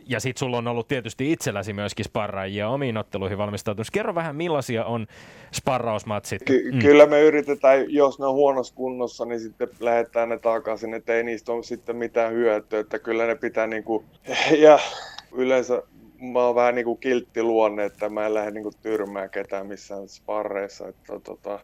ja 0.08 0.20
sit 0.20 0.38
sulla 0.38 0.58
on 0.58 0.68
ollut 0.68 0.88
tietysti 0.88 1.32
itselläsi 1.32 1.74
myöskin 1.74 2.06
sparraajia 2.06 2.70
omiin 2.70 2.98
otteluihin 2.98 3.38
valmistautunut. 3.38 3.88
Kerro 3.92 4.16
vähän, 4.16 4.36
millaisia 4.36 4.86
on 4.86 5.08
sparrausmatsit? 5.54 6.44
Ky- 6.46 6.72
mm. 6.72 6.80
Kyllä 6.80 7.06
me 7.06 7.22
yritetään, 7.22 7.94
jos 7.94 8.20
ne 8.20 8.26
on 8.26 8.34
huonossa 8.34 8.76
kunnossa, 8.76 9.26
niin 9.26 9.40
sitten 9.40 9.68
lähdetään 9.80 10.30
ne 10.30 10.40
takaisin, 10.40 10.94
että 10.94 11.14
ei 11.14 11.24
niistä 11.24 11.52
ole 11.52 11.64
sitten 11.64 11.96
mitään 11.96 12.34
hyötyä, 12.34 12.80
että 12.80 13.00
kyllä 13.00 13.26
ne 13.26 13.36
pitää 13.36 13.68
niinku, 13.68 14.06
ja 14.66 14.80
yleensä 15.32 15.84
mä 16.20 16.46
oon 16.46 16.56
vähän 16.56 16.76
niin 16.76 16.86
kuin 16.86 16.98
kiltti 16.98 17.44
luonne, 17.44 17.86
että 17.86 18.10
mä 18.10 18.26
en 18.26 18.34
lähde 18.34 18.52
niin 18.52 18.64
kuin 18.64 18.76
tyrmää 18.82 19.28
ketään 19.28 19.68
missään 19.68 20.08
sparreissa. 20.08 20.88
Että, 20.88 21.20
tota, 21.20 21.60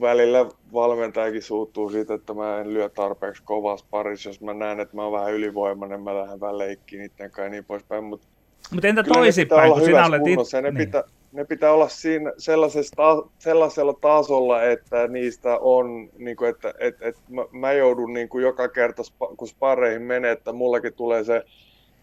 välillä 0.00 0.46
valmentajakin 0.72 1.42
suuttuu 1.42 1.90
siitä, 1.90 2.14
että 2.14 2.34
mä 2.34 2.60
en 2.60 2.74
lyö 2.74 2.88
tarpeeksi 2.88 3.42
kovaa 3.42 3.76
sparissa. 3.76 4.28
Jos 4.28 4.40
mä 4.40 4.54
näen, 4.54 4.80
että 4.80 4.96
mä 4.96 5.02
oon 5.02 5.12
vähän 5.12 5.34
ylivoimainen, 5.34 6.02
mä 6.02 6.14
lähden 6.14 6.40
vähän 6.40 6.58
leikkiin 6.58 7.00
niiden 7.00 7.30
kanssa 7.30 7.42
ja 7.42 7.48
niin 7.48 7.64
poispäin. 7.64 8.04
Mutta 8.04 8.26
Mut 8.74 8.84
entä 8.84 9.02
toisinpäin, 9.02 9.72
kun 9.72 9.84
sinä 9.84 10.06
olet 10.06 10.26
it... 10.26 10.38
ne, 10.52 10.60
niin. 10.60 10.76
pitää, 10.76 11.04
ne 11.32 11.44
pitää 11.44 11.72
olla 11.72 11.88
siinä 11.88 12.32
sellaisella, 12.38 13.30
sellaisella 13.38 13.92
tasolla, 13.92 14.62
että 14.62 15.08
niistä 15.08 15.58
on, 15.58 16.10
niin 16.18 16.36
kuin, 16.36 16.50
että 16.50 16.74
et, 16.78 16.96
et, 17.00 17.16
mä, 17.28 17.44
mä 17.52 17.72
joudun 17.72 18.12
niin 18.12 18.28
kuin 18.28 18.42
joka 18.42 18.68
kerta, 18.68 19.02
kun 19.36 19.48
sparreihin 19.48 20.02
menee, 20.02 20.32
että 20.32 20.52
mullakin 20.52 20.94
tulee 20.94 21.24
se 21.24 21.44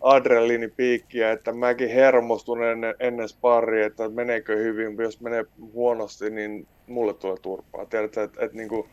adrenaliinipiikkiä, 0.06 1.32
että 1.32 1.54
mäkin 1.54 1.90
hermostun 1.90 2.64
ennen, 2.64 2.96
ennen 3.00 3.30
sparria, 3.30 3.86
että 3.86 4.10
meneekö 4.10 4.58
hyvin, 4.58 4.98
jos 5.00 5.22
menee 5.22 5.46
huonosti, 5.74 6.30
niin 6.30 6.68
mulle 6.88 7.14
tulee 7.14 7.38
turpaa. 7.42 7.86
Tiedätkö, 7.86 8.24
että, 8.24 8.46
että, 8.46 8.62
että, 8.64 8.90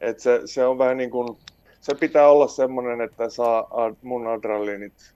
että 0.00 0.22
se, 0.22 0.40
se 0.44 0.64
on 0.64 0.78
vähän 0.78 0.96
niin 0.96 1.10
kuin, 1.10 1.38
se 1.80 1.94
pitää 1.94 2.28
olla 2.28 2.48
semmoinen, 2.48 3.00
että 3.00 3.28
saa 3.28 3.68
mun 4.02 4.26
adrenaliinit 4.26 5.14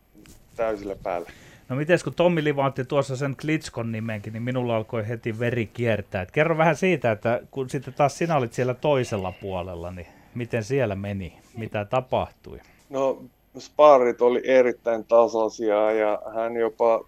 täysillä 0.56 0.96
päälle. 1.02 1.30
No 1.68 1.76
miten 1.76 1.98
kun 2.04 2.14
Tommi 2.14 2.44
livaatti 2.44 2.84
tuossa 2.84 3.16
sen 3.16 3.36
Klitskon 3.40 3.92
nimenkin, 3.92 4.32
niin 4.32 4.42
minulla 4.42 4.76
alkoi 4.76 5.08
heti 5.08 5.38
veri 5.38 5.66
kiertää. 5.66 6.22
Et 6.22 6.30
kerro 6.30 6.58
vähän 6.58 6.76
siitä, 6.76 7.12
että 7.12 7.40
kun 7.50 7.70
sitten 7.70 7.94
taas 7.94 8.18
sinä 8.18 8.36
olit 8.36 8.52
siellä 8.52 8.74
toisella 8.74 9.32
puolella, 9.32 9.90
niin 9.90 10.06
miten 10.34 10.64
siellä 10.64 10.94
meni, 10.94 11.38
mitä 11.56 11.84
tapahtui? 11.84 12.58
No 12.90 13.22
sparit 13.58 14.22
oli 14.22 14.40
erittäin 14.44 15.04
tasaisia 15.04 15.92
ja 15.92 16.22
hän 16.34 16.56
jopa 16.56 17.04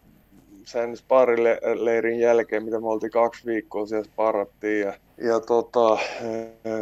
sen 0.64 0.96
sparileirin 0.96 2.18
jälkeen, 2.20 2.64
mitä 2.64 2.80
me 2.80 2.88
oltiin 2.88 3.12
kaksi 3.12 3.46
viikkoa 3.46 3.86
siellä 3.86 4.04
sparattiin 4.04 4.80
ja, 4.80 4.92
ja 5.16 5.40
tota, 5.40 5.98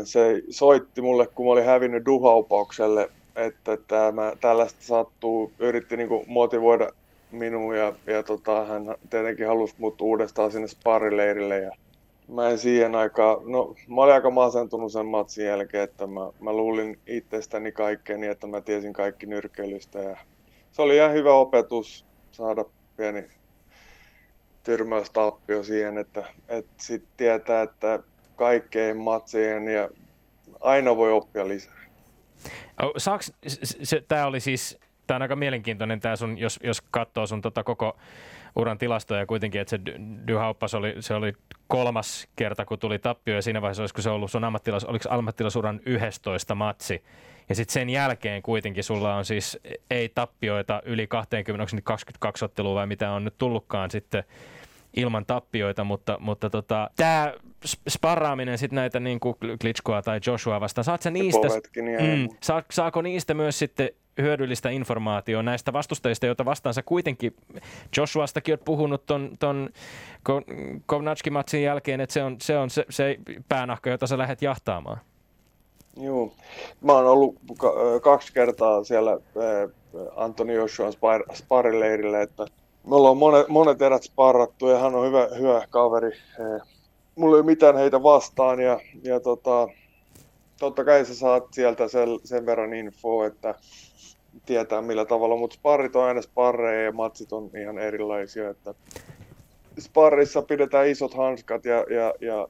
se 0.04 0.42
soitti 0.50 1.02
mulle, 1.02 1.26
kun 1.26 1.46
mä 1.46 1.52
olin 1.52 1.64
hävinnyt 1.64 2.06
duhaupaukselle, 2.06 3.10
että 3.36 3.78
tämä, 3.88 4.32
tällaista 4.40 4.84
sattuu, 4.84 5.52
yritti 5.58 5.96
niinku 5.96 6.24
motivoida 6.26 6.92
minua 7.30 7.76
ja, 7.76 7.92
ja 8.06 8.22
tota, 8.22 8.64
hän 8.64 8.94
tietenkin 9.10 9.46
halusi 9.46 9.74
mut 9.78 10.00
uudestaan 10.00 10.52
sinne 10.52 10.68
sparileirille 10.68 11.58
ja 11.58 11.72
mä 12.34 12.48
en 12.48 12.58
siihen 12.58 12.94
aikaan, 12.94 13.38
no 13.52 13.74
mä 13.88 14.02
olin 14.02 14.14
aika 14.14 14.30
masentunut 14.30 14.92
sen 14.92 15.06
matsin 15.06 15.46
jälkeen, 15.46 15.84
että 15.84 16.06
mä, 16.06 16.20
mä 16.40 16.52
luulin 16.52 16.98
itsestäni 17.06 17.72
kaikkeen 17.72 18.20
niin, 18.20 18.32
että 18.32 18.46
mä 18.46 18.60
tiesin 18.60 18.92
kaikki 18.92 19.26
nyrkeilystä 19.26 19.98
ja 19.98 20.16
se 20.72 20.82
oli 20.82 20.96
ihan 20.96 21.12
hyvä 21.12 21.32
opetus 21.32 22.06
saada 22.30 22.64
pieni 22.96 23.24
tyrmäystappio 24.62 25.62
siihen, 25.62 25.98
että, 25.98 26.24
että 26.48 26.72
sit 26.76 27.04
tietää, 27.16 27.62
että 27.62 27.98
kaikkeen 28.36 28.96
matsien 28.96 29.68
ja 29.68 29.88
aina 30.60 30.96
voi 30.96 31.12
oppia 31.12 31.48
lisää. 31.48 31.80
Saaks, 32.96 33.32
se, 33.82 34.04
tämä 34.08 34.26
oli 34.26 34.40
siis, 34.40 34.78
tämä 35.06 35.16
on 35.16 35.22
aika 35.22 35.36
mielenkiintoinen 35.36 36.00
tämä 36.00 36.16
sun, 36.16 36.38
jos, 36.38 36.60
jos 36.62 36.82
katsoo 36.90 37.26
sun 37.26 37.40
tota 37.40 37.64
koko 37.64 37.96
uran 38.56 38.78
tilastoja 38.78 39.26
kuitenkin, 39.26 39.60
että 39.60 39.70
se 39.70 39.80
Dyhauppas 40.26 40.74
oli, 40.74 40.94
se 41.00 41.14
oli 41.14 41.32
kolmas 41.66 42.28
kerta, 42.36 42.64
kun 42.64 42.78
tuli 42.78 42.98
tappio 42.98 43.34
ja 43.34 43.42
siinä 43.42 43.62
vaiheessa 43.62 43.82
olisiko 43.82 44.02
se 44.02 44.10
ollut 44.10 44.30
sun 44.30 44.44
ammattilas, 44.44 44.84
oliko 44.84 45.04
ammattilasuran 45.10 45.80
11 45.86 46.54
matsi. 46.54 47.02
Ja 47.48 47.54
sitten 47.54 47.72
sen 47.72 47.90
jälkeen 47.90 48.42
kuitenkin 48.42 48.84
sulla 48.84 49.16
on 49.16 49.24
siis 49.24 49.58
ei 49.90 50.08
tappioita 50.08 50.82
yli 50.84 51.06
20, 51.06 51.62
onko 51.62 51.82
22 51.84 52.44
ottelua 52.44 52.74
vai 52.74 52.86
mitä 52.86 53.10
on 53.10 53.24
nyt 53.24 53.38
tullutkaan 53.38 53.90
sitten 53.90 54.24
ilman 54.96 55.26
tappioita, 55.26 55.84
mutta, 55.84 56.16
mutta 56.20 56.50
tota, 56.50 56.90
tämä 56.96 57.34
sparraaminen 57.88 58.58
sitten 58.58 58.76
näitä 58.76 59.00
niin 59.00 59.20
kuin 59.20 59.36
Klitschkoa 59.60 60.02
tai 60.02 60.20
Joshua 60.26 60.60
vastaan, 60.60 60.84
saat 60.84 61.02
sä 61.02 61.10
niistä, 61.10 61.48
mm, 61.78 62.28
saa, 62.42 62.62
saako 62.70 63.02
niistä 63.02 63.34
myös 63.34 63.58
sitten 63.58 63.90
hyödyllistä 64.22 64.70
informaatiota 64.70 65.42
näistä 65.42 65.72
vastustajista, 65.72 66.26
joita 66.26 66.44
vastaan 66.44 66.74
sä 66.74 66.82
kuitenkin 66.82 67.36
Joshuastakin 67.96 68.52
olet 68.52 68.64
puhunut 68.64 69.06
ton, 69.06 69.30
ton 69.38 69.68
Kovnatski-matsin 70.86 71.62
jälkeen, 71.62 72.00
että 72.00 72.12
se 72.12 72.22
on, 72.22 72.36
se, 72.40 72.58
on 72.58 72.70
se, 72.70 72.84
se 72.90 73.16
päänahka, 73.48 73.90
jota 73.90 74.06
sä 74.06 74.18
lähdet 74.18 74.42
jahtaamaan. 74.42 75.00
Joo, 75.96 76.32
mä 76.80 76.92
oon 76.92 77.06
ollut 77.06 77.36
kaksi 78.02 78.32
kertaa 78.32 78.84
siellä 78.84 79.18
Antoni 80.16 80.54
Joshuan 80.54 80.92
sparileirillä, 81.34 82.22
että 82.22 82.46
me 82.86 82.96
ollaan 82.96 83.16
monet, 83.16 83.48
monet 83.48 83.82
erät 83.82 84.02
sparrattu 84.02 84.68
ja 84.68 84.78
hän 84.78 84.94
on 84.94 85.06
hyvä, 85.06 85.28
hyvä 85.38 85.66
kaveri. 85.70 86.10
Mulla 87.14 87.36
ei 87.36 87.40
ole 87.40 87.46
mitään 87.46 87.76
heitä 87.76 88.02
vastaan 88.02 88.60
ja, 88.60 88.80
ja 89.02 89.20
tota, 89.20 89.68
totta 90.58 90.84
kai 90.84 91.04
sä 91.04 91.14
saat 91.14 91.44
sieltä 91.50 91.88
sen, 91.88 92.08
sen 92.24 92.46
verran 92.46 92.74
infoa, 92.74 93.26
että 93.26 93.54
tietää 94.46 94.82
millä 94.82 95.04
tavalla, 95.04 95.36
mutta 95.36 95.54
sparrit 95.54 95.96
on 95.96 96.04
aina 96.04 96.22
sparreja 96.22 96.82
ja 96.82 96.92
matsit 96.92 97.32
on 97.32 97.50
ihan 97.62 97.78
erilaisia. 97.78 98.50
Että 98.50 98.74
sparrissa 99.78 100.42
pidetään 100.42 100.88
isot 100.88 101.14
hanskat 101.14 101.64
ja, 101.64 101.76
ja, 101.90 102.14
ja 102.20 102.48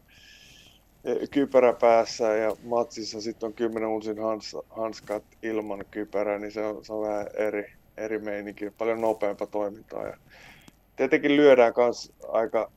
kypärä 1.31 1.73
päässä 1.73 2.37
ja 2.37 2.57
matsissa 2.63 3.21
sitten 3.21 3.47
on 3.47 3.53
10 3.53 3.89
unsin 3.89 4.23
hans, 4.23 4.57
hanskat 4.71 5.25
ilman 5.43 5.85
kypärää, 5.91 6.39
niin 6.39 6.53
se 6.53 6.67
on, 6.67 6.85
se 6.85 6.93
on 6.93 7.09
vähän 7.09 7.27
eri, 7.35 7.73
eri 7.97 8.19
meininki, 8.19 8.71
paljon 8.71 9.01
nopeampaa 9.01 9.47
toimintaa. 9.47 10.07
Ja 10.07 10.17
tietenkin 10.97 11.37
lyödään 11.37 11.73
myös 11.77 12.13
aika 12.29 12.71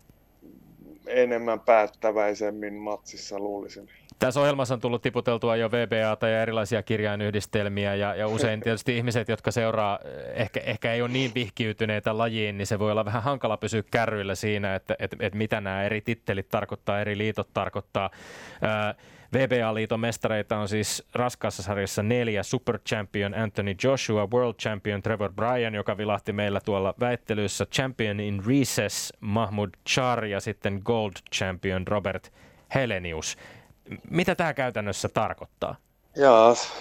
enemmän 1.08 1.60
päättäväisemmin 1.60 2.74
matsissa 2.74 3.40
luulisin. 3.40 3.90
Tässä 4.24 4.40
ohjelmassa 4.40 4.74
on 4.74 4.80
tullut 4.80 5.02
tiputeltua 5.02 5.56
jo 5.56 5.72
VBAta 5.72 6.28
ja 6.28 6.42
erilaisia 6.42 6.84
kirjainyhdistelmiä 6.84 7.96
ja, 7.96 8.16
ja 8.16 8.28
usein 8.28 8.62
tietysti 8.62 8.98
ihmiset, 8.98 9.28
jotka 9.28 9.52
seuraa, 9.52 10.00
ehkä, 10.34 10.60
ehkä 10.60 10.94
ei 10.94 11.02
ole 11.02 11.10
niin 11.10 11.32
vihkiytyneitä 11.36 12.18
lajiin, 12.18 12.58
niin 12.58 12.68
se 12.68 12.80
voi 12.80 12.92
olla 12.92 13.06
vähän 13.06 13.24
hankala 13.24 13.58
pysyä 13.58 13.84
kärryillä 13.92 14.36
siinä, 14.36 14.76
että, 14.76 14.96
että, 15.00 15.18
että 15.20 15.38
mitä 15.38 15.62
nämä 15.62 15.84
eri 15.84 16.02
tittelit 16.02 16.50
tarkoittaa, 16.50 17.02
eri 17.02 17.18
liitot 17.18 17.50
tarkoittaa. 17.54 18.10
VBA-liiton 19.34 20.00
mestareita 20.00 20.58
on 20.58 20.68
siis 20.68 21.08
raskaassa 21.14 21.64
sarjassa 21.64 22.04
neljä 22.04 22.44
Super 22.44 22.80
Champion 22.80 23.34
Anthony 23.34 23.76
Joshua, 23.84 24.28
World 24.34 24.56
Champion 24.56 25.02
Trevor 25.02 25.34
Bryan, 25.34 25.76
joka 25.76 25.98
vilahti 25.98 26.34
meillä 26.34 26.60
tuolla 26.66 26.94
väittelyssä, 27.00 27.66
Champion 27.66 28.20
in 28.20 28.44
Recess 28.48 29.14
Mahmoud 29.20 29.70
Char 29.90 30.26
ja 30.26 30.40
sitten 30.40 30.82
Gold 30.86 31.14
Champion 31.36 31.88
Robert 31.88 32.34
Helenius. 32.76 33.38
Mitä 34.10 34.36
tämä 34.36 34.54
käytännössä 34.54 35.10
tarkoittaa? 35.10 35.76
Jaas, 36.16 36.74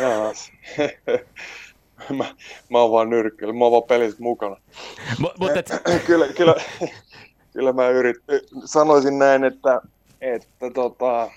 jaas. 0.00 0.52
mä, 2.18 2.24
mä 2.70 2.78
oon 2.78 2.92
vaan 2.92 3.10
nyrkkeillä, 3.10 3.54
mä 3.54 3.64
oon 3.64 3.72
vaan 3.72 3.82
pelissä 3.82 4.22
mukana. 4.22 4.56
M- 5.20 5.58
et... 5.58 5.70
kyllä, 6.06 6.28
kyllä, 6.28 6.54
kyllä 7.52 7.72
mä 7.72 7.88
yrit, 7.88 8.16
sanoisin 8.64 9.18
näin, 9.18 9.44
että, 9.44 9.80
että 10.20 10.70
tota, 10.74 11.30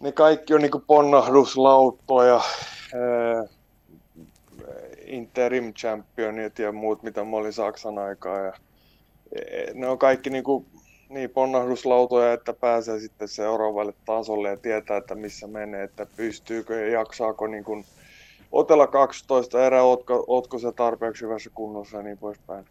ne 0.00 0.12
kaikki 0.12 0.54
on 0.54 0.60
niinku 0.60 0.82
ponnahduslauttoja, 0.86 2.40
ää, 2.94 3.60
interim 5.06 5.74
championit 5.74 6.58
ja 6.58 6.72
muut, 6.72 7.02
mitä 7.02 7.24
mä 7.24 7.36
olin 7.36 7.52
Saksan 7.52 7.98
aikaa. 7.98 8.38
Ja, 8.38 8.52
ne 9.74 9.88
on 9.88 9.98
kaikki 9.98 10.30
niinku 10.30 10.66
niin 11.10 11.30
ponnahduslautoja, 11.30 12.32
että 12.32 12.52
pääsee 12.52 13.00
sitten 13.00 13.28
seuraavalle 13.28 13.94
tasolle 14.04 14.48
ja 14.48 14.56
tietää, 14.56 14.96
että 14.96 15.14
missä 15.14 15.46
menee, 15.46 15.84
että 15.84 16.06
pystyykö 16.16 16.80
ja 16.80 16.92
jaksaako 16.92 17.46
niin 17.46 17.64
kuin 17.64 17.84
otella 18.52 18.86
12 18.86 19.66
erää, 19.66 19.82
ootko, 19.82 20.24
ootko 20.26 20.58
se 20.58 20.72
tarpeeksi 20.72 21.24
hyvässä 21.24 21.50
kunnossa 21.54 21.96
ja 21.96 22.02
niin 22.02 22.18
poispäin. 22.18 22.64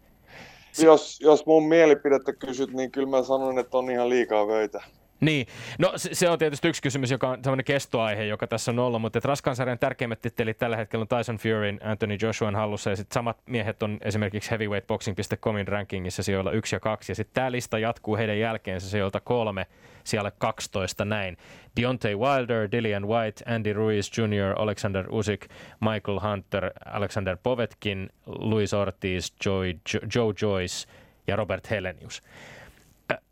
Jos, 0.82 1.20
jos 1.20 1.46
mun 1.46 1.68
mielipidettä 1.68 2.32
kysyt, 2.32 2.72
niin 2.72 2.90
kyllä 2.90 3.08
mä 3.08 3.22
sanon, 3.22 3.58
että 3.58 3.78
on 3.78 3.90
ihan 3.90 4.08
liikaa 4.08 4.46
vöitä. 4.46 4.82
Niin, 5.20 5.46
no 5.78 5.92
se 5.96 6.28
on 6.28 6.38
tietysti 6.38 6.68
yksi 6.68 6.82
kysymys, 6.82 7.10
joka 7.10 7.28
on 7.28 7.38
sellainen 7.44 7.64
kestoaihe, 7.64 8.24
joka 8.24 8.46
tässä 8.46 8.70
on 8.70 8.78
ollut, 8.78 9.00
mutta 9.00 9.20
raskaan 9.24 9.56
sarjan 9.56 9.78
tärkeimmät 9.78 10.20
tittelit 10.20 10.58
tällä 10.58 10.76
hetkellä 10.76 11.02
on 11.10 11.18
Tyson 11.18 11.36
Furyn, 11.36 11.80
Anthony 11.82 12.16
Joshuan 12.22 12.56
hallussa 12.56 12.90
ja 12.90 12.96
sitten 12.96 13.14
samat 13.14 13.38
miehet 13.46 13.82
on 13.82 13.98
esimerkiksi 14.02 14.50
heavyweightboxing.comin 14.50 15.68
rankingissa 15.68 16.22
sijoilla 16.22 16.52
1 16.52 16.76
ja 16.76 16.80
2 16.80 17.12
ja 17.12 17.16
sitten 17.16 17.34
tämä 17.34 17.52
lista 17.52 17.78
jatkuu 17.78 18.16
heidän 18.16 18.38
jälkeensä 18.38 18.90
sijoilta 18.90 19.20
kolme 19.20 19.66
siellä 20.04 20.30
12 20.30 21.04
näin. 21.04 21.36
Deontay 21.80 22.16
Wilder, 22.16 22.68
Dillian 22.72 23.08
White, 23.08 23.44
Andy 23.54 23.72
Ruiz 23.72 24.18
Jr., 24.18 24.54
Alexander 24.56 25.06
Usyk, 25.10 25.48
Michael 25.80 26.20
Hunter, 26.20 26.70
Alexander 26.86 27.36
Povetkin, 27.42 28.10
Luis 28.26 28.74
Ortiz, 28.74 29.32
Joy, 29.46 29.74
Joe 30.14 30.34
Joyce 30.42 30.88
ja 31.26 31.36
Robert 31.36 31.70
Helenius 31.70 32.22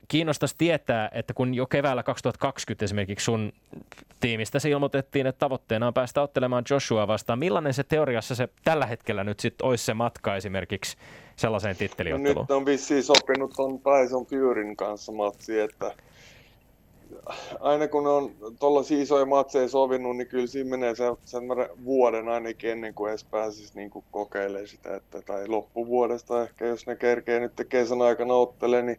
kiinnostaisi 0.09 0.55
tietää, 0.59 1.11
että 1.13 1.35
kun 1.35 1.55
jo 1.55 1.67
keväällä 1.67 2.03
2020 2.03 2.85
esimerkiksi 2.85 3.25
sun 3.25 3.53
tiimistä 4.21 4.59
ilmoitettiin, 4.69 5.27
että 5.27 5.39
tavoitteena 5.39 5.87
on 5.87 5.95
päästä 5.95 6.23
ottelemaan 6.23 6.65
Joshua 6.71 7.07
vastaan, 7.07 7.39
millainen 7.39 7.75
se 7.75 7.85
teoriassa 7.85 8.35
se 8.35 8.49
tällä 8.65 8.87
hetkellä 8.87 9.25
nyt 9.25 9.41
sitten 9.41 9.67
olisi 9.67 9.85
se 9.85 9.95
matka 9.95 10.37
esimerkiksi 10.37 10.97
sellaiseen 11.37 11.77
titteliotteluun? 11.77 12.43
Nyt 12.43 12.51
on 12.51 12.67
vissiin 12.67 13.03
sopinut 13.03 13.53
ton 13.57 13.79
Tyson 13.79 14.27
Furyn 14.27 14.77
kanssa 14.77 15.13
matsi, 15.13 15.61
että 15.61 15.95
aina 17.61 17.89
kun 17.89 18.07
on 18.07 18.31
tuollaisia 18.61 19.03
isoja 19.03 19.27
matseja 19.27 19.69
sovinnut, 19.69 20.17
niin 20.17 20.27
kyllä 20.27 20.47
siinä 20.47 20.71
menee 20.71 20.95
se, 20.95 21.05
vuoden 21.85 22.29
ainakin 22.29 22.71
ennen 22.71 22.95
kuin 22.95 23.11
edes 23.11 23.25
pääsisi 23.25 23.73
niin 23.75 23.91
kuin 23.91 24.05
kokeilemaan 24.11 24.69
sitä, 24.69 24.97
että, 24.97 25.23
tai 25.23 25.49
loppuvuodesta 25.49 26.43
ehkä, 26.43 26.67
jos 26.67 26.87
ne 26.87 26.97
kerkee 26.97 27.41
nyt 27.41 27.53
kesän 27.69 28.03
aikana 28.03 28.35
ottelee, 28.35 28.83
niin 28.83 28.99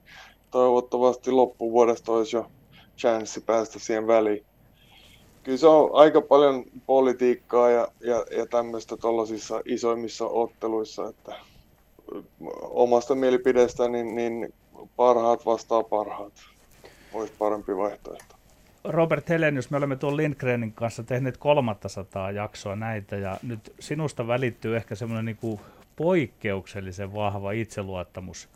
toivottavasti 0.52 1.32
loppuvuodesta 1.32 2.12
olisi 2.12 2.36
jo 2.36 2.52
chanssi 2.98 3.42
päästä 3.42 3.80
siihen 3.80 4.08
väliin. 4.08 4.46
Kyllä 5.44 5.58
se 5.58 5.68
on 5.68 5.90
aika 5.94 6.22
paljon 6.22 6.66
politiikkaa 6.86 7.70
ja, 7.70 7.88
ja, 8.00 8.26
ja 8.38 8.46
tämmöistä 8.46 8.98
tuollaisissa 8.98 9.62
isoimmissa 9.66 10.26
otteluissa, 10.26 11.10
että 11.10 11.36
omasta 12.62 13.16
mielipidestä 13.16 13.88
niin, 13.88 14.16
niin 14.16 14.54
parhaat 14.96 15.46
vastaa 15.46 15.84
parhaat. 15.84 16.34
Olisi 17.14 17.34
parempi 17.40 17.78
vaihtoehto. 17.78 18.36
Robert 18.84 19.30
Helenius, 19.30 19.70
me 19.70 19.78
olemme 19.78 19.96
tuon 19.96 20.18
Lindgrenin 20.18 20.74
kanssa 20.74 21.04
tehneet 21.04 21.38
300 21.38 22.32
jaksoa 22.32 22.76
näitä 22.76 23.16
ja 23.16 23.38
nyt 23.44 23.74
sinusta 23.80 24.28
välittyy 24.28 24.76
ehkä 24.76 24.96
semmoinen 24.96 25.26
niin 25.26 25.60
poikkeuksellisen 25.96 27.14
vahva 27.14 27.52
itseluottamus 27.52 28.50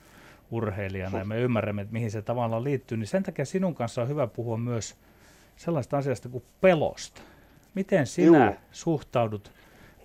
urheilijana 0.51 1.19
ja 1.19 1.25
me 1.25 1.41
ymmärrämme, 1.41 1.81
että 1.81 1.93
mihin 1.93 2.11
se 2.11 2.21
tavallaan 2.21 2.63
liittyy, 2.63 2.97
niin 2.97 3.07
sen 3.07 3.23
takia 3.23 3.45
sinun 3.45 3.75
kanssa 3.75 4.01
on 4.01 4.07
hyvä 4.07 4.27
puhua 4.27 4.57
myös 4.57 4.95
sellaista 5.55 5.97
asiasta 5.97 6.29
kuin 6.29 6.43
pelosta. 6.61 7.21
Miten 7.73 8.07
sinä 8.07 8.45
Juu. 8.45 8.55
suhtaudut 8.71 9.51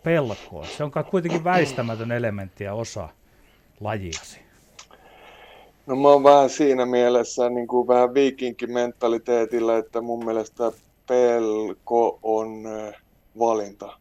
pelkoon? 0.03 0.66
Se 0.66 0.84
on 0.84 0.93
kuitenkin 1.11 1.45
väistämätön 1.45 2.12
elementti 2.12 2.64
ja 2.64 2.74
osa 2.74 3.09
lajiasi. 3.80 4.41
No 5.86 5.97
mä 5.97 6.09
oon 6.09 6.22
vähän 6.22 6.51
siinä 6.51 6.86
mielessä 6.86 7.51
niin 7.51 7.66
kuin 7.66 7.89
vähän 7.89 8.14
viikinkimentaliteetillä, 8.14 9.78
että 9.78 10.01
mun 10.01 10.24
mielestä 10.24 10.72
pelko 11.07 12.18
on 12.22 12.49
valinta. 13.39 13.99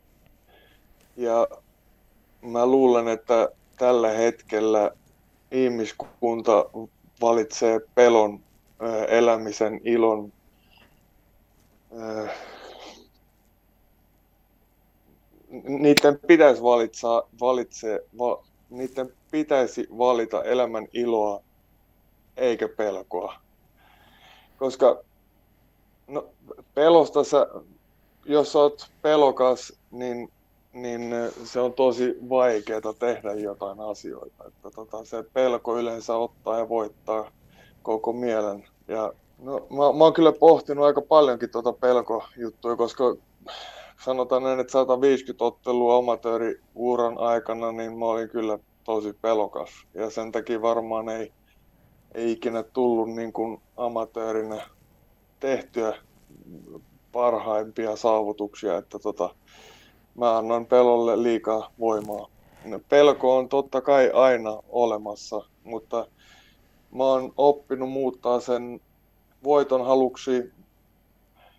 Ja 1.17 1.47
mä 2.41 2.65
luulen, 2.65 3.07
että 3.07 3.49
tällä 3.77 4.09
hetkellä 4.09 4.91
ihmiskunta 5.51 6.69
valitsee 7.21 7.79
pelon, 7.95 8.39
elämisen, 9.07 9.81
ilon, 9.83 10.33
niiden 15.63 16.19
pitäisi 16.27 16.63
valitsaa, 16.63 17.23
valitse, 17.41 18.05
va, 18.19 18.43
niiden 18.69 19.13
pitäisi 19.31 19.87
valita 19.97 20.43
elämän 20.43 20.87
iloa 20.93 21.41
eikä 22.37 22.69
pelkoa. 22.77 23.33
Koska 24.57 25.03
no, 26.07 26.29
pelosta 26.73 27.23
sä, 27.23 27.47
jos 28.25 28.55
oot 28.55 28.91
pelokas, 29.01 29.73
niin 29.91 30.31
niin 30.73 31.15
se 31.43 31.59
on 31.59 31.73
tosi 31.73 32.17
vaikeaa 32.29 32.93
tehdä 32.99 33.33
jotain 33.33 33.79
asioita. 33.79 34.43
Että 34.47 34.71
tota, 34.75 35.05
se 35.05 35.23
pelko 35.33 35.79
yleensä 35.79 36.15
ottaa 36.15 36.59
ja 36.59 36.69
voittaa 36.69 37.31
koko 37.83 38.13
mielen. 38.13 38.67
Ja 38.87 39.13
no, 39.39 39.67
mä, 39.69 39.97
mä 39.97 40.03
oon 40.03 40.13
kyllä 40.13 40.31
pohtinut 40.31 40.85
aika 40.85 41.01
paljonkin 41.01 41.49
tuota 41.49 41.73
pelkojuttuja, 41.73 42.75
koska 42.75 43.15
sanotaan 44.05 44.43
näin, 44.43 44.59
että 44.59 44.71
150 44.71 45.45
ottelua 45.45 45.97
amatööriuran 45.97 47.17
aikana, 47.17 47.71
niin 47.71 47.97
mä 47.97 48.05
olin 48.05 48.29
kyllä 48.29 48.59
tosi 48.83 49.13
pelokas. 49.21 49.69
Ja 49.93 50.09
sen 50.09 50.31
takia 50.31 50.61
varmaan 50.61 51.09
ei, 51.09 51.31
ei 52.13 52.31
ikinä 52.31 52.63
tullut 52.63 53.09
niin 53.09 53.33
kuin 53.33 53.61
amatöörinä 53.77 54.67
tehtyä 55.39 55.97
parhaimpia 57.11 57.95
saavutuksia. 57.95 58.77
Että 58.77 58.99
tota, 58.99 59.29
mä 60.17 60.37
annan 60.37 60.65
pelolle 60.65 61.23
liikaa 61.23 61.71
voimaa. 61.79 62.27
Pelko 62.89 63.37
on 63.37 63.49
totta 63.49 63.81
kai 63.81 64.11
aina 64.13 64.59
olemassa, 64.69 65.41
mutta 65.63 66.07
mä 66.91 67.03
oon 67.03 67.33
oppinut 67.37 67.89
muuttaa 67.89 68.39
sen 68.39 68.81
voiton 69.43 69.85
haluksi. 69.85 70.51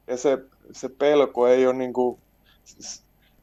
Ja 0.06 0.16
se, 0.16 0.38
se 0.72 0.88
pelko 0.88 1.46
ei 1.46 1.66
ole 1.66 1.74
niin 1.74 1.92
kuin, 1.92 2.18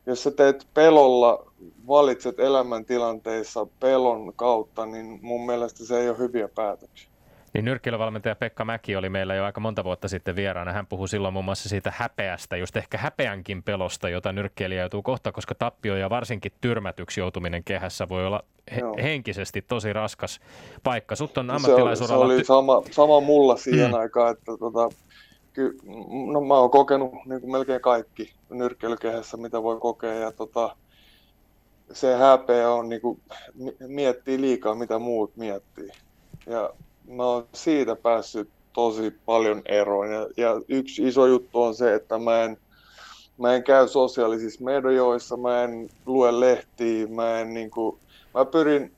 jos 0.05 0.23
sä 0.23 0.31
teet 0.31 0.67
pelolla, 0.73 1.51
valitset 1.87 2.39
elämäntilanteissa 2.39 3.67
pelon 3.79 4.33
kautta, 4.35 4.85
niin 4.85 5.19
mun 5.21 5.45
mielestä 5.45 5.85
se 5.85 5.99
ei 5.99 6.09
ole 6.09 6.17
hyviä 6.17 6.47
päätöksiä. 6.47 7.14
Niin 7.55 7.65
nyrkkeilyvalmentaja 7.65 8.35
Pekka 8.35 8.65
Mäki 8.65 8.95
oli 8.95 9.09
meillä 9.09 9.35
jo 9.35 9.45
aika 9.45 9.59
monta 9.59 9.83
vuotta 9.83 10.07
sitten 10.07 10.35
vieraana. 10.35 10.71
Hän 10.71 10.87
puhui 10.87 11.07
silloin 11.07 11.33
muun 11.33 11.45
muassa 11.45 11.69
siitä 11.69 11.93
häpeästä, 11.95 12.57
just 12.57 12.77
ehkä 12.77 12.97
häpeänkin 12.97 13.63
pelosta, 13.63 14.09
jota 14.09 14.31
nyrkkeilijä 14.31 14.81
joutuu 14.81 15.01
kohta, 15.01 15.31
koska 15.31 15.55
tappio 15.55 15.95
ja 15.95 16.09
varsinkin 16.09 16.51
tyrmätyksi 16.61 17.19
joutuminen 17.19 17.63
kehässä 17.63 18.09
voi 18.09 18.25
olla 18.25 18.43
he- 18.75 19.03
henkisesti 19.03 19.61
tosi 19.61 19.93
raskas 19.93 20.39
paikka. 20.83 21.15
Sut 21.15 21.37
on 21.37 21.49
ammattilaisuralla... 21.49 22.25
Se 22.27 22.33
oli, 22.33 22.45
se 22.45 22.53
oli 22.53 22.63
sama, 22.63 22.81
sama 22.91 23.19
mulla 23.19 23.57
siihen 23.57 23.91
mm. 23.91 23.97
aikaan, 23.97 24.31
että 24.31 24.51
tota, 24.59 24.89
ky, 25.53 25.77
no, 26.31 26.41
mä 26.41 26.53
oon 26.53 26.71
kokenut 26.71 27.11
niin 27.25 27.41
kuin 27.41 27.51
melkein 27.51 27.81
kaikki 27.81 28.33
nyrkkeilykehässä, 28.49 29.37
mitä 29.37 29.63
voi 29.63 29.79
kokea. 29.79 30.13
Ja 30.13 30.31
tota, 30.31 30.75
se 31.91 32.15
häpeä 32.15 32.69
on, 32.69 32.89
niin 32.89 33.01
kuin, 33.01 33.21
miettii 33.87 34.41
liikaa, 34.41 34.75
mitä 34.75 34.99
muut 34.99 35.37
miettii. 35.37 35.89
Ja 36.47 36.69
mä 37.07 37.23
oon 37.23 37.47
siitä 37.53 37.95
päässyt 37.95 38.49
tosi 38.73 39.11
paljon 39.25 39.61
eroon. 39.65 40.11
Ja, 40.11 40.27
ja 40.37 40.61
yksi 40.67 41.07
iso 41.07 41.25
juttu 41.25 41.61
on 41.61 41.75
se, 41.75 41.93
että 41.93 42.17
mä 42.17 42.43
en, 42.43 42.57
mä 43.37 43.55
en 43.55 43.63
käy 43.63 43.87
sosiaalisissa 43.87 44.63
medioissa, 44.63 45.37
mä 45.37 45.63
en 45.63 45.89
lue 46.05 46.39
lehtiä, 46.39 47.07
mä 47.07 47.39
en 47.39 47.53
niin 47.53 47.71
kuin, 47.71 47.99
mä 48.33 48.45
pyrin 48.45 48.91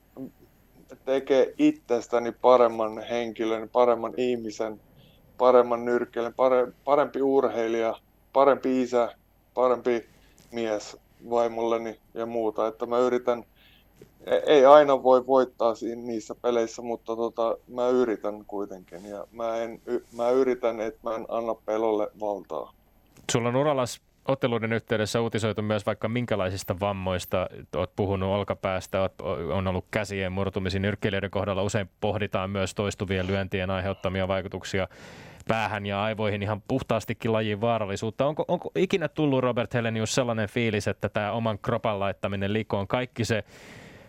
tekemään 1.06 1.48
itsestäni 1.58 2.32
paremman 2.32 3.04
henkilön, 3.10 3.70
paremman 3.70 4.14
ihmisen, 4.18 4.82
paremman 5.38 5.86
nyrkkeilijän, 5.86 6.36
parempi 6.86 7.22
urheilija, 7.22 7.96
parempi 8.34 8.82
isä, 8.82 9.16
parempi 9.54 10.06
mies 10.52 10.98
vaimolleni 11.30 12.00
ja 12.14 12.26
muuta. 12.26 12.68
Että 12.68 12.86
mä 12.86 13.00
yritän 13.00 13.44
ei 14.46 14.66
aina 14.66 15.04
voi 15.04 15.28
voittaa 15.28 15.76
siinä, 15.76 16.02
niissä 16.02 16.36
peleissä, 16.42 16.82
mutta 16.82 17.16
tota, 17.16 17.58
mä 17.68 17.88
yritän 17.88 18.46
kuitenkin 18.48 19.06
ja 19.06 19.28
mä, 19.32 19.58
en, 19.58 19.82
mä 20.16 20.30
yritän, 20.30 20.82
että 20.82 21.00
mä 21.04 21.16
en 21.16 21.26
anna 21.30 21.56
pelolle 21.56 22.08
valtaa. 22.20 22.74
Sulla 23.32 23.50
on 23.50 23.56
urallas 23.56 24.02
otteluiden 24.28 24.74
yhteydessä 24.74 25.22
uutisoitu 25.22 25.62
myös 25.62 25.86
vaikka 25.86 26.08
minkälaisista 26.08 26.80
vammoista. 26.80 27.48
Olet 27.76 27.96
puhunut 27.96 28.30
olkapäästä, 28.30 29.02
oot, 29.02 29.14
on 29.54 29.68
ollut 29.68 29.86
käsien 29.92 30.32
murtumisia. 30.32 30.80
Nyrkkeilijöiden 30.80 31.32
kohdalla 31.32 31.64
usein 31.64 31.90
pohditaan 32.02 32.50
myös 32.50 32.76
toistuvien 32.76 33.28
lyöntien 33.28 33.70
aiheuttamia 33.70 34.28
vaikutuksia 34.28 34.88
päähän 35.48 35.86
ja 35.86 36.04
aivoihin 36.04 36.44
ihan 36.44 36.62
puhtaastikin 36.68 37.34
lajin 37.34 37.62
vaarallisuutta. 37.62 38.26
Onko, 38.26 38.46
onko 38.48 38.72
ikinä 38.76 39.08
tullut 39.08 39.42
Robert 39.44 39.74
Helenius 39.74 40.16
sellainen 40.16 40.50
fiilis, 40.50 40.88
että 40.88 41.10
tämä 41.10 41.32
oman 41.32 41.60
kropan 41.60 42.00
laittaminen 42.00 42.54
likoon, 42.54 42.88
kaikki 42.88 43.26
se 43.26 43.44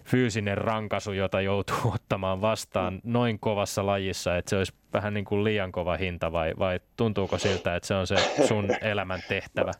fyysinen 0.09 0.59
rankaisu, 0.59 1.13
jota 1.13 1.41
joutuu 1.41 1.77
ottamaan 1.95 2.41
vastaan 2.41 3.01
noin 3.05 3.39
kovassa 3.39 3.87
lajissa, 3.87 4.37
että 4.37 4.51
se 4.51 4.57
olisi 4.57 4.73
vähän 4.93 5.15
niin 5.15 5.25
kuin 5.25 5.45
liian 5.45 5.73
kova 5.73 5.97
hinta 5.97 6.33
vai, 6.33 6.55
vai 6.59 6.81
tuntuuko 6.97 7.39
siltä, 7.39 7.77
että 7.77 7.87
se 7.87 7.95
on 7.95 8.07
se 8.07 8.17
sun 8.47 8.69
elämän 8.93 9.21
tehtävä? 9.29 9.73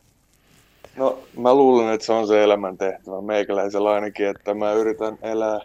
No 0.97 1.19
mä 1.37 1.53
luulen, 1.53 1.93
että 1.93 2.05
se 2.05 2.13
on 2.13 2.27
se 2.27 2.43
elämän 2.43 2.77
tehtävä 2.77 3.21
meikäläisellä 3.21 3.91
ainakin, 3.91 4.27
että 4.27 4.53
mä 4.53 4.71
yritän 4.71 5.17
elää 5.21 5.59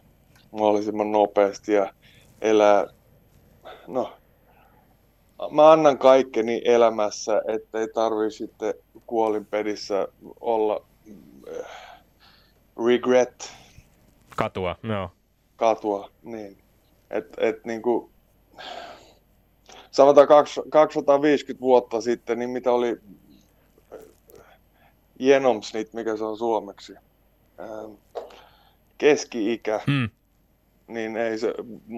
mahdollisimman 0.51 1.13
nopeasti 1.13 1.73
ja 1.73 1.93
elää, 2.41 2.87
no 3.87 4.13
mä 5.51 5.73
annan 5.73 5.99
kaikkeni 5.99 6.63
elämässä, 6.65 7.43
ettei 7.49 7.89
tarvi 7.89 8.31
sitten 8.31 8.75
kuolinpedissä 9.07 10.09
olla 10.41 10.83
äh, 11.61 11.67
regret. 12.87 13.64
Katua, 14.37 14.77
joo. 14.83 15.11
Katua, 15.57 16.11
niin. 16.23 16.59
Et, 17.11 17.35
et 17.39 17.65
niinku, 17.65 18.11
sanotaan 19.91 20.29
250 20.71 21.61
vuotta 21.61 22.01
sitten, 22.01 22.39
niin 22.39 22.51
mitä 22.51 22.73
oli 22.73 23.01
Jenomsnit, 25.19 25.93
mikä 25.93 26.17
se 26.17 26.25
on 26.25 26.39
suomeksi, 26.39 26.95
ähm, 27.61 27.93
keski-ikä, 28.99 29.81
hmm. 29.87 30.11
niin 30.87 31.17
ei 31.17 31.39
se, 31.39 31.55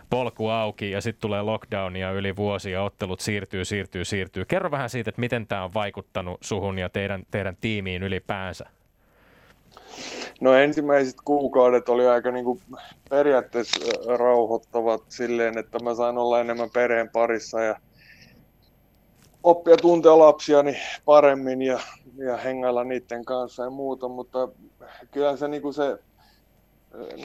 polku 0.09 0.49
auki 0.49 0.91
ja 0.91 1.01
sitten 1.01 1.21
tulee 1.21 1.41
lockdown 1.41 1.95
ja 1.95 2.11
yli 2.11 2.35
vuosi 2.35 2.71
ja 2.71 2.83
ottelut 2.83 3.19
siirtyy, 3.19 3.65
siirtyy, 3.65 4.05
siirtyy. 4.05 4.45
Kerro 4.45 4.71
vähän 4.71 4.89
siitä, 4.89 5.09
että 5.09 5.21
miten 5.21 5.47
tämä 5.47 5.63
on 5.63 5.73
vaikuttanut 5.73 6.37
suhun 6.41 6.79
ja 6.79 6.89
teidän, 6.89 7.23
teidän 7.31 7.57
tiimiin 7.61 8.03
ylipäänsä. 8.03 8.69
No 10.41 10.53
ensimmäiset 10.53 11.15
kuukaudet 11.25 11.89
oli 11.89 12.07
aika 12.07 12.31
niin 12.31 12.45
kuin 12.45 12.61
periaatteessa 13.09 13.79
rauhoittavat 14.17 15.03
silleen, 15.09 15.57
että 15.57 15.79
mä 15.83 15.95
sain 15.95 16.17
olla 16.17 16.39
enemmän 16.39 16.69
perheen 16.69 17.09
parissa 17.09 17.61
ja 17.61 17.75
oppia 19.43 19.77
tuntea 19.77 20.19
lapsiani 20.19 20.77
paremmin 21.05 21.61
ja, 21.61 21.79
ja 22.17 22.37
hengailla 22.37 22.83
niiden 22.83 23.25
kanssa 23.25 23.63
ja 23.63 23.69
muuta, 23.69 24.07
mutta 24.07 24.49
kyllä 25.11 25.37
se, 25.37 25.47
niin 25.47 25.61
kuin 25.61 25.73
se 25.73 25.97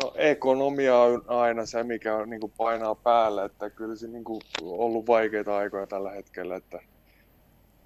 no, 0.02 0.12
ekonomia 0.14 0.98
on 0.98 1.24
aina 1.26 1.66
se, 1.66 1.82
mikä 1.82 2.16
on, 2.16 2.30
niin 2.30 2.40
kuin 2.40 2.52
painaa 2.56 2.94
päälle, 2.94 3.44
että 3.44 3.70
kyllä 3.70 3.96
se 3.96 4.08
niin 4.08 4.24
ollut 4.62 5.06
vaikeita 5.06 5.56
aikoja 5.56 5.86
tällä 5.86 6.10
hetkellä, 6.10 6.56
että 6.56 6.80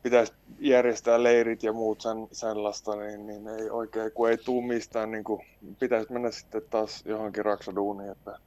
pitäisi 0.02 0.32
järjestää 0.58 1.22
leirit 1.22 1.62
ja 1.62 1.72
muut 1.72 2.00
sen, 2.00 2.28
sellaista, 2.32 2.96
niin, 2.96 3.26
niin 3.26 3.48
ei 3.48 3.70
oikein, 3.70 4.12
kun 4.12 4.30
ei 4.30 4.38
tule 4.38 4.66
mistään, 4.66 5.10
niin 5.10 5.24
kuin, 5.24 5.46
pitäisi 5.78 6.12
mennä 6.12 6.30
sitten 6.30 6.62
taas 6.70 7.02
johonkin 7.06 7.44
raksaduuniin, 7.44 8.10
että 8.10 8.38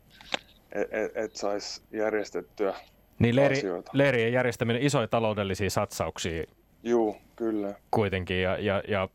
et, 0.72 0.94
et, 0.94 1.12
et 1.16 1.36
saisi 1.36 1.82
järjestettyä 1.92 2.74
niin 3.20 3.36
leiri, 3.36 3.58
asioita. 3.58 3.92
leirien 3.94 4.34
järjestäminen, 4.34 4.82
isoja 4.82 5.08
taloudellisia 5.08 5.70
satsauksia 5.70 6.44
Joo, 6.84 7.18
kyllä. 7.36 7.74
Kuitenkin, 7.92 8.42
ja, 8.42 8.58
ja, 8.58 8.84
ja 8.88 9.10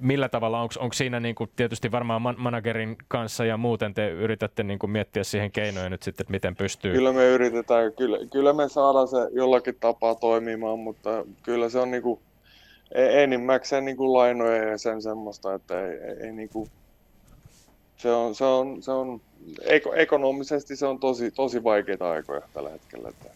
millä 0.00 0.28
tavalla, 0.28 0.60
onko 0.60 0.92
siinä 0.92 1.20
niin 1.20 1.34
kuin 1.34 1.50
tietysti 1.56 1.92
varmaan 1.92 2.22
man- 2.22 2.34
managerin 2.38 2.96
kanssa 3.08 3.44
ja 3.44 3.56
muuten 3.56 3.94
te 3.94 4.10
yritätte 4.10 4.62
niin 4.62 4.78
kuin 4.78 4.90
miettiä 4.90 5.24
siihen 5.24 5.50
keinoja 5.50 5.88
nyt 5.88 6.02
sitten, 6.02 6.24
että 6.24 6.30
miten 6.30 6.56
pystyy? 6.56 6.92
Kyllä 6.92 7.12
me 7.12 7.26
yritetään, 7.26 7.92
kyllä, 7.92 8.18
kyllä 8.32 8.52
me 8.52 8.68
saadaan 8.68 9.08
se 9.08 9.16
jollakin 9.32 9.76
tapaa 9.80 10.14
toimimaan, 10.14 10.78
mutta 10.78 11.24
kyllä 11.42 11.68
se 11.68 11.78
on 11.78 11.90
niin 11.90 12.02
kuin, 12.02 12.20
e-, 12.92 13.22
enimmäkseen 13.22 13.84
niin 13.84 13.96
kuin 13.96 14.12
lainoja 14.12 14.64
ja 14.64 14.78
sen 14.78 15.02
semmoista, 15.02 15.54
että 15.54 15.86
ei, 15.86 15.98
ei, 15.98 16.26
ei 16.26 16.32
niin 16.32 16.48
kuin, 16.48 16.70
se 17.96 18.12
on, 18.12 18.34
se 18.34 18.44
on, 18.44 18.82
se 18.82 18.92
on 18.92 19.20
ekonomisesti 19.94 20.76
se 20.76 20.86
on 20.86 20.98
tosi, 20.98 21.30
tosi 21.30 21.64
vaikeita 21.64 22.10
aikoja 22.10 22.42
tällä 22.54 22.70
hetkellä. 22.70 23.08
Että 23.08 23.30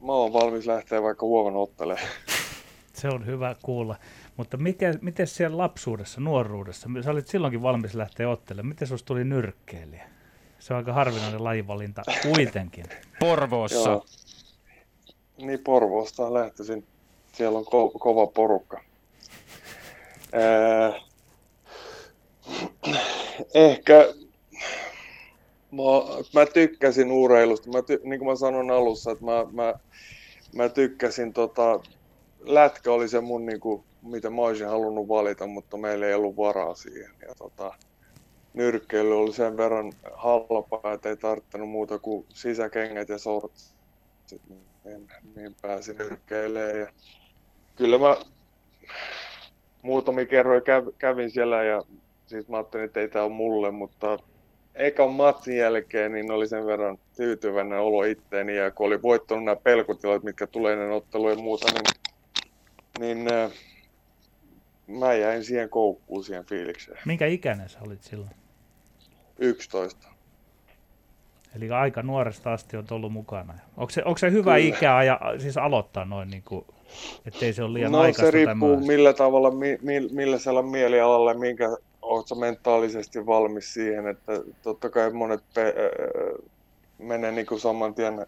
Mä 0.00 0.12
oon 0.12 0.32
valmis 0.32 0.66
lähteä 0.66 1.02
vaikka 1.02 1.26
huomenna 1.26 1.58
ottelemaan. 1.58 2.08
Se 2.92 3.08
on 3.08 3.26
hyvä 3.26 3.56
kuulla. 3.62 3.96
Mutta 4.36 4.56
mikä, 4.56 4.94
miten 5.00 5.26
siellä 5.26 5.58
lapsuudessa, 5.58 6.20
nuoruudessa, 6.20 6.88
sä 7.04 7.10
olit 7.10 7.28
silloinkin 7.28 7.62
valmis 7.62 7.94
lähteä 7.94 8.28
ottelemaan, 8.28 8.68
miten 8.68 8.88
sinusta 8.88 9.06
tuli 9.06 9.24
nyrkkeilijä? 9.24 10.08
Se 10.58 10.74
on 10.74 10.78
aika 10.78 10.92
harvinainen 10.92 11.44
lajivalinta 11.44 12.02
kuitenkin. 12.22 12.84
Porvoossa. 13.20 13.90
Joo. 13.90 14.04
Niin 15.36 15.60
Porvoosta 15.64 16.34
lähtöisin. 16.34 16.86
Siellä 17.32 17.58
on 17.58 17.64
ko- 17.64 17.98
kova 17.98 18.26
porukka. 18.26 18.80
Ää, 20.32 20.92
ehkä 23.54 24.14
mä, 25.70 25.82
mä 26.34 26.46
tykkäsin 26.46 27.12
urheilusta. 27.12 27.70
Mä 27.70 27.82
ty, 27.82 28.00
niin 28.04 28.18
kuin 28.18 28.28
mä 28.28 28.36
sanon 28.36 28.70
alussa, 28.70 29.10
että 29.10 29.24
mä, 29.24 29.46
mä, 29.52 29.74
mä 30.54 30.68
tykkäsin, 30.68 31.32
tota, 31.32 31.80
lätkä 32.40 32.92
oli 32.92 33.08
se 33.08 33.20
mun, 33.20 33.46
niin 33.46 33.60
kuin, 33.60 33.84
mitä 34.02 34.30
mä 34.30 34.42
olisin 34.42 34.66
halunnut 34.66 35.08
valita, 35.08 35.46
mutta 35.46 35.76
meillä 35.76 36.06
ei 36.06 36.14
ollut 36.14 36.36
varaa 36.36 36.74
siihen. 36.74 37.10
Ja, 37.28 37.34
tota, 37.38 37.74
nyrkkeily 38.54 39.18
oli 39.18 39.32
sen 39.32 39.56
verran 39.56 39.92
halpaa, 40.14 40.92
että 40.92 41.08
ei 41.08 41.16
tarvittanut 41.16 41.68
muuta 41.68 41.98
kuin 41.98 42.26
sisäkengät 42.28 43.08
ja 43.08 43.18
sortsit. 43.18 44.42
Niin, 44.84 45.08
niin 45.36 45.56
pääsin 45.62 45.96
nyrkkeilemään. 45.96 46.80
Ja 46.80 46.86
kyllä 47.76 47.98
mä 47.98 48.16
muutamia 49.82 50.26
kerroja 50.26 50.62
kävin 50.98 51.30
siellä 51.30 51.64
ja 51.64 51.82
siis 52.26 52.48
mä 52.48 52.56
ajattelin, 52.56 52.84
että 52.84 53.00
ei 53.00 53.08
tämä 53.08 53.24
ole 53.24 53.32
mulle, 53.32 53.70
mutta 53.70 54.18
ekan 54.74 55.10
matsin 55.10 55.56
jälkeen 55.56 56.12
niin 56.12 56.30
oli 56.30 56.48
sen 56.48 56.66
verran 56.66 56.98
tyytyväinen 57.16 57.78
olo 57.78 58.04
itteeni 58.04 58.56
ja 58.56 58.70
kun 58.70 58.86
oli 58.86 59.02
voittanut 59.02 59.44
nämä 59.44 59.56
pelkotilat, 59.56 60.22
mitkä 60.22 60.46
tulee 60.46 60.72
ennen 60.72 60.90
ottelua 60.90 61.30
ja 61.30 61.36
muuta, 61.36 61.66
niin, 61.72 61.84
niin 62.98 63.34
äh, 63.34 63.50
mä 64.86 65.14
jäin 65.14 65.44
siihen 65.44 65.68
koukkuun, 65.68 66.24
siihen 66.24 66.44
fiilikseen. 66.44 66.98
Minkä 67.06 67.26
ikäinen 67.26 67.68
sä 67.68 67.78
olit 67.86 68.02
silloin? 68.02 68.30
11. 69.38 70.08
Eli 71.56 71.70
aika 71.70 72.02
nuoresta 72.02 72.52
asti 72.52 72.76
on 72.76 72.84
ollut 72.90 73.12
mukana. 73.12 73.54
Onko 73.76 73.90
se, 73.90 74.02
onko 74.04 74.18
se 74.18 74.30
hyvä 74.30 74.54
Kyllä. 74.54 74.76
ikä 74.76 75.02
ja 75.02 75.20
siis 75.38 75.56
aloittaa 75.56 76.04
noin, 76.04 76.30
niin 76.30 76.42
kuin, 76.42 76.64
ettei 77.26 77.52
se 77.52 77.62
ole 77.62 77.72
liian 77.72 77.92
no, 77.92 77.98
aikaista? 77.98 78.22
se 78.22 78.30
riippuu 78.30 78.86
millä 78.86 79.12
tavalla, 79.12 79.50
mi, 79.50 79.78
mi, 79.82 80.00
millä 80.00 80.62
mielialalla, 80.70 81.34
minkä 81.34 81.76
oletko 82.10 82.34
mentaalisesti 82.34 83.26
valmis 83.26 83.74
siihen, 83.74 84.06
että 84.06 84.32
totta 84.62 84.90
kai 84.90 85.10
monet 85.10 85.42
pe- 85.54 85.74
menee 86.98 87.32
niin 87.32 87.46
kuin 87.46 87.60
saman 87.60 87.94
tien 87.94 88.26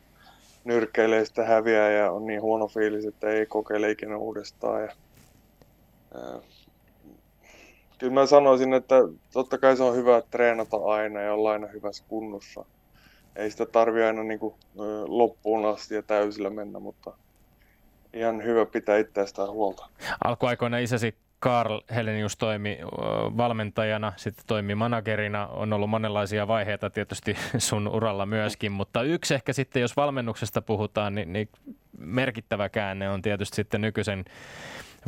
nyrkkeilee 0.64 1.24
sitä 1.24 1.44
häviää 1.44 1.90
ja 1.90 2.12
on 2.12 2.26
niin 2.26 2.42
huono 2.42 2.68
fiilis, 2.68 3.04
että 3.04 3.30
ei 3.30 3.46
kokeile 3.46 3.90
ikinä 3.90 4.16
uudestaan. 4.16 4.82
Ja, 4.82 4.92
ää, 6.14 6.40
kyllä 7.98 8.12
mä 8.12 8.26
sanoisin, 8.26 8.74
että 8.74 8.94
totta 9.32 9.58
kai 9.58 9.76
se 9.76 9.82
on 9.82 9.96
hyvä 9.96 10.22
treenata 10.30 10.76
aina 10.76 11.20
ja 11.20 11.34
olla 11.34 11.52
aina 11.52 11.66
hyvässä 11.66 12.04
kunnossa. 12.08 12.64
Ei 13.36 13.50
sitä 13.50 13.66
tarvi 13.66 14.02
aina 14.02 14.22
niin 14.22 14.40
kuin, 14.40 14.54
loppuun 15.06 15.66
asti 15.66 15.94
ja 15.94 16.02
täysillä 16.02 16.50
mennä, 16.50 16.78
mutta 16.78 17.12
ihan 18.12 18.44
hyvä 18.44 18.66
pitää 18.66 18.98
itseästään 18.98 19.50
huolta. 19.50 19.88
Alkuaikoina 20.24 20.78
isäsi 20.78 21.14
Karl 21.42 21.80
Helenius 21.94 22.36
toimi 22.36 22.78
valmentajana, 23.36 24.12
sitten 24.16 24.44
toimi 24.46 24.74
managerina. 24.74 25.46
On 25.46 25.72
ollut 25.72 25.90
monenlaisia 25.90 26.48
vaiheita 26.48 26.90
tietysti 26.90 27.36
sun 27.58 27.88
uralla 27.88 28.26
myöskin, 28.26 28.72
mutta 28.72 29.02
yksi 29.02 29.34
ehkä 29.34 29.52
sitten, 29.52 29.82
jos 29.82 29.96
valmennuksesta 29.96 30.62
puhutaan, 30.62 31.14
niin, 31.14 31.32
niin 31.32 31.48
merkittävä 31.98 32.68
käänne 32.68 33.10
on 33.10 33.22
tietysti 33.22 33.56
sitten 33.56 33.80
nykyisen 33.80 34.24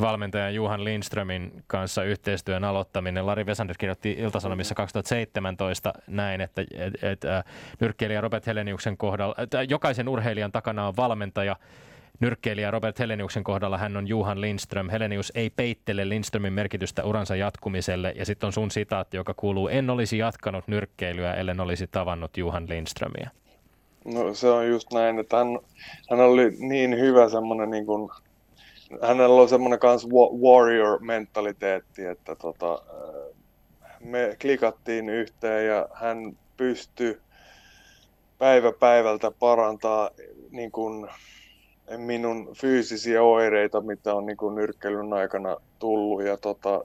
valmentajan 0.00 0.54
Juhan 0.54 0.84
Lindströmin 0.84 1.64
kanssa 1.66 2.04
yhteistyön 2.04 2.64
aloittaminen. 2.64 3.26
Lari 3.26 3.46
Vesander 3.46 3.76
kirjoitti 3.78 4.12
Iltasanomissa 4.18 4.74
2017 4.74 5.92
näin, 6.06 6.40
että 6.40 6.62
et, 6.62 7.04
et, 7.04 7.20
nyrkkeilijä 7.80 8.20
Robert 8.20 8.46
Heleniuksen 8.46 8.96
kohdalla, 8.96 9.34
että 9.38 9.62
jokaisen 9.62 10.08
urheilijan 10.08 10.52
takana 10.52 10.88
on 10.88 10.96
valmentaja, 10.96 11.56
Nyrkkeilijä 12.20 12.70
Robert 12.70 12.98
Heleniuksen 12.98 13.44
kohdalla 13.44 13.78
hän 13.78 13.96
on 13.96 14.08
Juhan 14.08 14.40
Lindström. 14.40 14.88
Helenius 14.88 15.32
ei 15.34 15.50
peittele 15.50 16.08
Lindströmin 16.08 16.52
merkitystä 16.52 17.04
uransa 17.04 17.36
jatkumiselle. 17.36 18.12
Ja 18.16 18.24
sitten 18.26 18.46
on 18.46 18.52
sun 18.52 18.70
sitaatti, 18.70 19.16
joka 19.16 19.34
kuuluu, 19.34 19.68
en 19.68 19.90
olisi 19.90 20.18
jatkanut 20.18 20.68
nyrkkeilyä, 20.68 21.34
ellen 21.34 21.60
olisi 21.60 21.86
tavannut 21.86 22.36
Juhan 22.36 22.68
Lindströmiä. 22.68 23.30
No 24.04 24.34
se 24.34 24.48
on 24.48 24.68
just 24.68 24.92
näin, 24.92 25.18
että 25.18 25.36
hän, 25.36 25.58
hän 26.10 26.20
oli 26.20 26.50
niin 26.58 26.98
hyvä 26.98 27.28
semmoinen 27.28 27.70
niin 27.70 27.86
kuin, 27.86 28.10
hänellä 29.02 29.42
on 29.42 29.48
semmoinen 29.48 29.78
kans 29.78 30.08
warrior-mentaliteetti, 30.42 32.04
että 32.04 32.36
tota, 32.36 32.82
me 34.00 34.36
klikattiin 34.40 35.08
yhteen 35.08 35.66
ja 35.66 35.88
hän 35.92 36.36
pystyy 36.56 37.20
päivä 38.38 38.72
päivältä 38.72 39.30
parantaa 39.30 40.10
niin 40.50 40.72
kuin 40.72 41.08
minun 41.96 42.52
fyysisiä 42.56 43.22
oireita, 43.22 43.80
mitä 43.80 44.14
on 44.14 44.26
niin 44.26 44.36
kuin 44.36 44.54
nyrkkeilyn 44.54 45.12
aikana 45.12 45.56
tullut. 45.78 46.22
Ja 46.22 46.36
tota, 46.36 46.84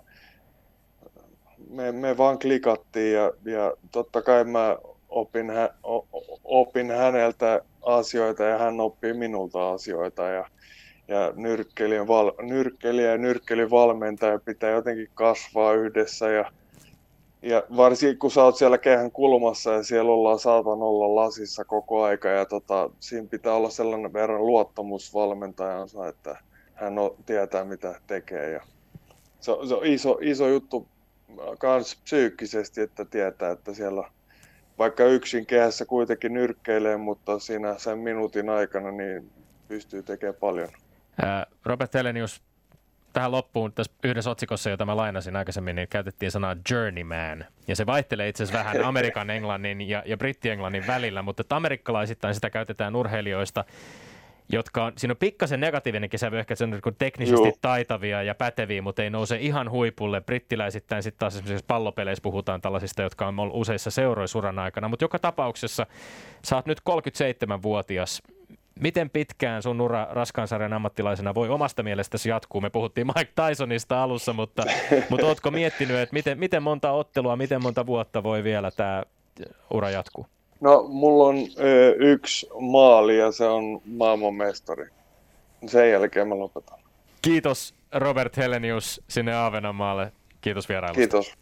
me, 1.70 1.92
me 1.92 2.18
vaan 2.18 2.40
klikattiin 2.40 3.14
ja, 3.14 3.32
ja 3.46 3.74
totta 3.92 4.22
kai 4.22 4.44
mä 4.44 4.78
opin, 5.10 5.50
hä, 5.50 5.70
opin 6.44 6.92
häneltä 6.92 7.62
asioita 7.82 8.44
ja 8.44 8.58
hän 8.58 8.80
oppii 8.80 9.14
minulta 9.14 9.72
asioita. 9.72 10.28
Ja, 10.28 10.46
ja 11.08 11.34
nyrkkelijän, 11.36 12.08
val, 12.08 12.32
nyrkkelijä 12.42 13.12
ja 13.12 13.18
nyrkkelyvalmentaja 13.18 14.40
pitää 14.40 14.70
jotenkin 14.70 15.10
kasvaa 15.14 15.74
yhdessä 15.74 16.30
ja 16.30 16.52
ja 17.42 17.64
varsinkin 17.78 18.20
kun 18.20 18.32
sä 18.32 18.44
oot 18.44 18.58
siellä 18.58 18.78
kehän 18.78 19.12
kulmassa 19.12 19.72
ja 19.72 19.84
siellä 19.84 20.12
ollaan 20.12 20.40
saatan 20.40 20.82
olla 20.82 21.16
lasissa 21.16 21.66
koko 21.66 22.04
aika 22.04 22.28
ja 22.28 22.46
tota, 22.46 22.90
siinä 23.00 23.28
pitää 23.28 23.54
olla 23.54 23.70
sellainen 23.70 24.14
verran 24.14 24.48
luottamus 24.48 25.14
valmentajansa, 25.14 26.08
että 26.08 26.38
hän 26.76 27.00
on, 27.00 27.16
tietää 27.26 27.64
mitä 27.64 27.96
tekee. 28.08 28.52
Ja 28.52 28.62
se, 29.40 29.52
on, 29.52 29.68
se 29.68 29.76
on 29.76 29.86
iso, 29.86 30.18
iso 30.22 30.48
juttu 30.48 30.88
myös 31.64 32.00
psyykkisesti, 32.04 32.82
että 32.82 33.06
tietää, 33.06 33.52
että 33.52 33.74
siellä 33.74 34.10
vaikka 34.80 35.04
yksin 35.04 35.46
kehässä 35.46 35.86
kuitenkin 35.86 36.34
nyrkkeilee, 36.34 36.98
mutta 36.98 37.40
siinä 37.40 37.76
sen 37.78 37.98
minuutin 37.98 38.50
aikana 38.50 38.92
niin 38.92 39.32
pystyy 39.68 40.04
tekemään 40.04 40.40
paljon. 40.40 40.70
Robert 41.66 41.94
Helenius, 41.94 42.42
tähän 43.14 43.32
loppuun 43.32 43.74
tässä 43.74 43.94
yhdessä 44.04 44.32
otsikossa, 44.32 44.70
jota 44.70 44.86
mä 44.86 44.98
lainasin 44.98 45.36
aikaisemmin, 45.36 45.76
niin 45.76 45.88
käytettiin 45.88 46.32
sanaa 46.32 46.56
journeyman. 46.72 47.46
Ja 47.68 47.76
se 47.76 47.86
vaihtelee 47.86 48.30
itse 48.30 48.44
asiassa 48.44 48.60
vähän 48.60 48.86
Amerikan 48.90 49.30
englannin 49.30 49.90
ja, 49.90 50.04
ja 50.06 50.18
britti-englannin 50.18 50.88
välillä, 50.88 51.22
mutta 51.22 51.44
amerikkalaisittain 51.56 52.36
sitä 52.36 52.50
käytetään 52.50 52.96
urheilijoista, 52.96 53.66
jotka 54.52 54.86
on, 54.86 54.94
siinä 54.98 55.12
on 55.12 55.18
pikkasen 55.18 55.60
negatiivinenkin 55.60 56.20
sävy, 56.20 56.40
ehkä 56.40 56.56
se 56.56 56.64
on 56.64 56.70
niin 56.70 56.96
teknisesti 56.98 57.48
Joo. 57.48 57.58
taitavia 57.62 58.24
ja 58.24 58.36
päteviä, 58.36 58.82
mutta 58.82 59.04
ei 59.04 59.10
nouse 59.10 59.38
ihan 59.38 59.72
huipulle. 59.72 60.22
Brittiläisittäin 60.22 61.04
sitten 61.04 61.20
taas 61.20 61.36
esimerkiksi 61.36 61.66
pallopeleissä 61.68 62.22
puhutaan 62.22 62.62
tällaisista, 62.62 63.02
jotka 63.02 63.28
on 63.28 63.40
ollut 63.40 63.56
useissa 63.56 63.92
seuroissa 63.92 64.40
uran 64.40 64.60
aikana, 64.60 64.88
mutta 64.88 65.04
joka 65.04 65.20
tapauksessa 65.20 65.86
sä 66.46 66.56
oot 66.56 66.66
nyt 66.66 66.82
37-vuotias 66.90 68.22
Miten 68.80 69.10
pitkään 69.10 69.64
sun 69.64 69.82
ura 69.82 70.08
raskaansarjan 70.12 70.74
ammattilaisena 70.74 71.36
voi 71.36 71.50
omasta 71.50 71.84
mielestäsi 71.84 72.30
jatkuu? 72.30 72.62
Me 72.62 72.70
puhuttiin 72.70 73.08
Mike 73.08 73.32
Tysonista 73.36 74.04
alussa, 74.04 74.34
mutta, 74.34 74.64
mutta 75.10 75.26
ootko 75.26 75.52
miettinyt, 75.52 75.98
että 75.98 76.14
miten, 76.14 76.40
miten 76.40 76.64
monta 76.64 76.92
ottelua, 76.92 77.36
miten 77.36 77.64
monta 77.64 77.86
vuotta 77.86 78.24
voi 78.24 78.44
vielä 78.44 78.72
tämä 78.72 79.04
ura 79.74 79.90
jatkuu? 79.90 80.28
No, 80.62 80.84
mulla 80.88 81.24
on 81.24 81.38
ö, 81.60 81.96
yksi 81.98 82.50
maali 82.60 83.18
ja 83.18 83.32
se 83.32 83.46
on 83.46 83.82
maailmanmestari. 83.86 84.86
Sen 85.68 85.92
jälkeen 85.92 86.28
mä 86.28 86.40
lopetan. 86.40 86.80
Kiitos 87.22 87.74
Robert 87.94 88.38
Helenius 88.38 89.02
sinne 89.08 89.34
Aavenamaalle. 89.34 90.12
Kiitos 90.42 90.70
vierailusta. 90.70 91.00
Kiitos. 91.00 91.34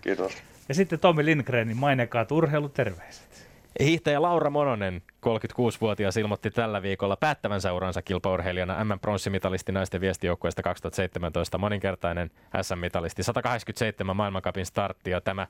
Kiitos. 0.00 0.32
Ja 0.68 0.74
sitten 0.74 0.98
Tommi 0.98 1.24
Lindgrenin 1.24 1.76
mainekaat 1.76 2.32
urheiluterveiset. 2.32 3.31
Hiihtäjä 3.80 4.22
Laura 4.22 4.50
Mononen, 4.50 5.02
36-vuotias, 5.26 6.16
ilmoitti 6.16 6.50
tällä 6.50 6.82
viikolla 6.82 7.16
päättävänsä 7.16 7.72
uransa 7.72 8.02
kilpaurheilijana 8.02 8.84
M-pronssimitalisti 8.84 9.72
naisten 9.72 10.00
viestijoukkueesta 10.00 10.62
2017, 10.62 11.58
moninkertainen 11.58 12.30
SM-mitalisti, 12.62 13.22
187 13.22 14.16
maailmankapin 14.16 14.66
startti 14.66 15.10
ja 15.10 15.20
tämä 15.20 15.46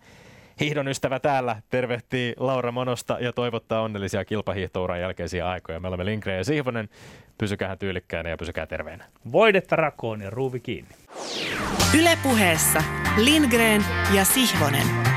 hiihdon 0.60 0.88
ystävä 0.88 1.20
täällä 1.20 1.56
tervehtii 1.70 2.34
Laura 2.36 2.72
Monosta 2.72 3.16
ja 3.20 3.32
toivottaa 3.32 3.82
onnellisia 3.82 4.24
kilpahiihtouran 4.24 5.00
jälkeisiä 5.00 5.48
aikoja. 5.48 5.80
Me 5.80 5.88
olemme 5.88 6.04
Lindgren 6.04 6.36
ja 6.36 6.44
Sihvonen. 6.44 6.88
Pysykää 7.38 7.76
tyylikkäänä 7.76 8.30
ja 8.30 8.36
pysykää 8.36 8.66
terveenä. 8.66 9.04
Voidetta 9.32 9.76
rakoon 9.76 10.20
ja 10.20 10.30
ruuvi 10.30 10.60
kiinni. 10.60 10.90
Ylepuheessa 11.98 12.82
Lindgren 13.16 13.84
ja 14.14 14.24
Sihvonen. 14.24 15.11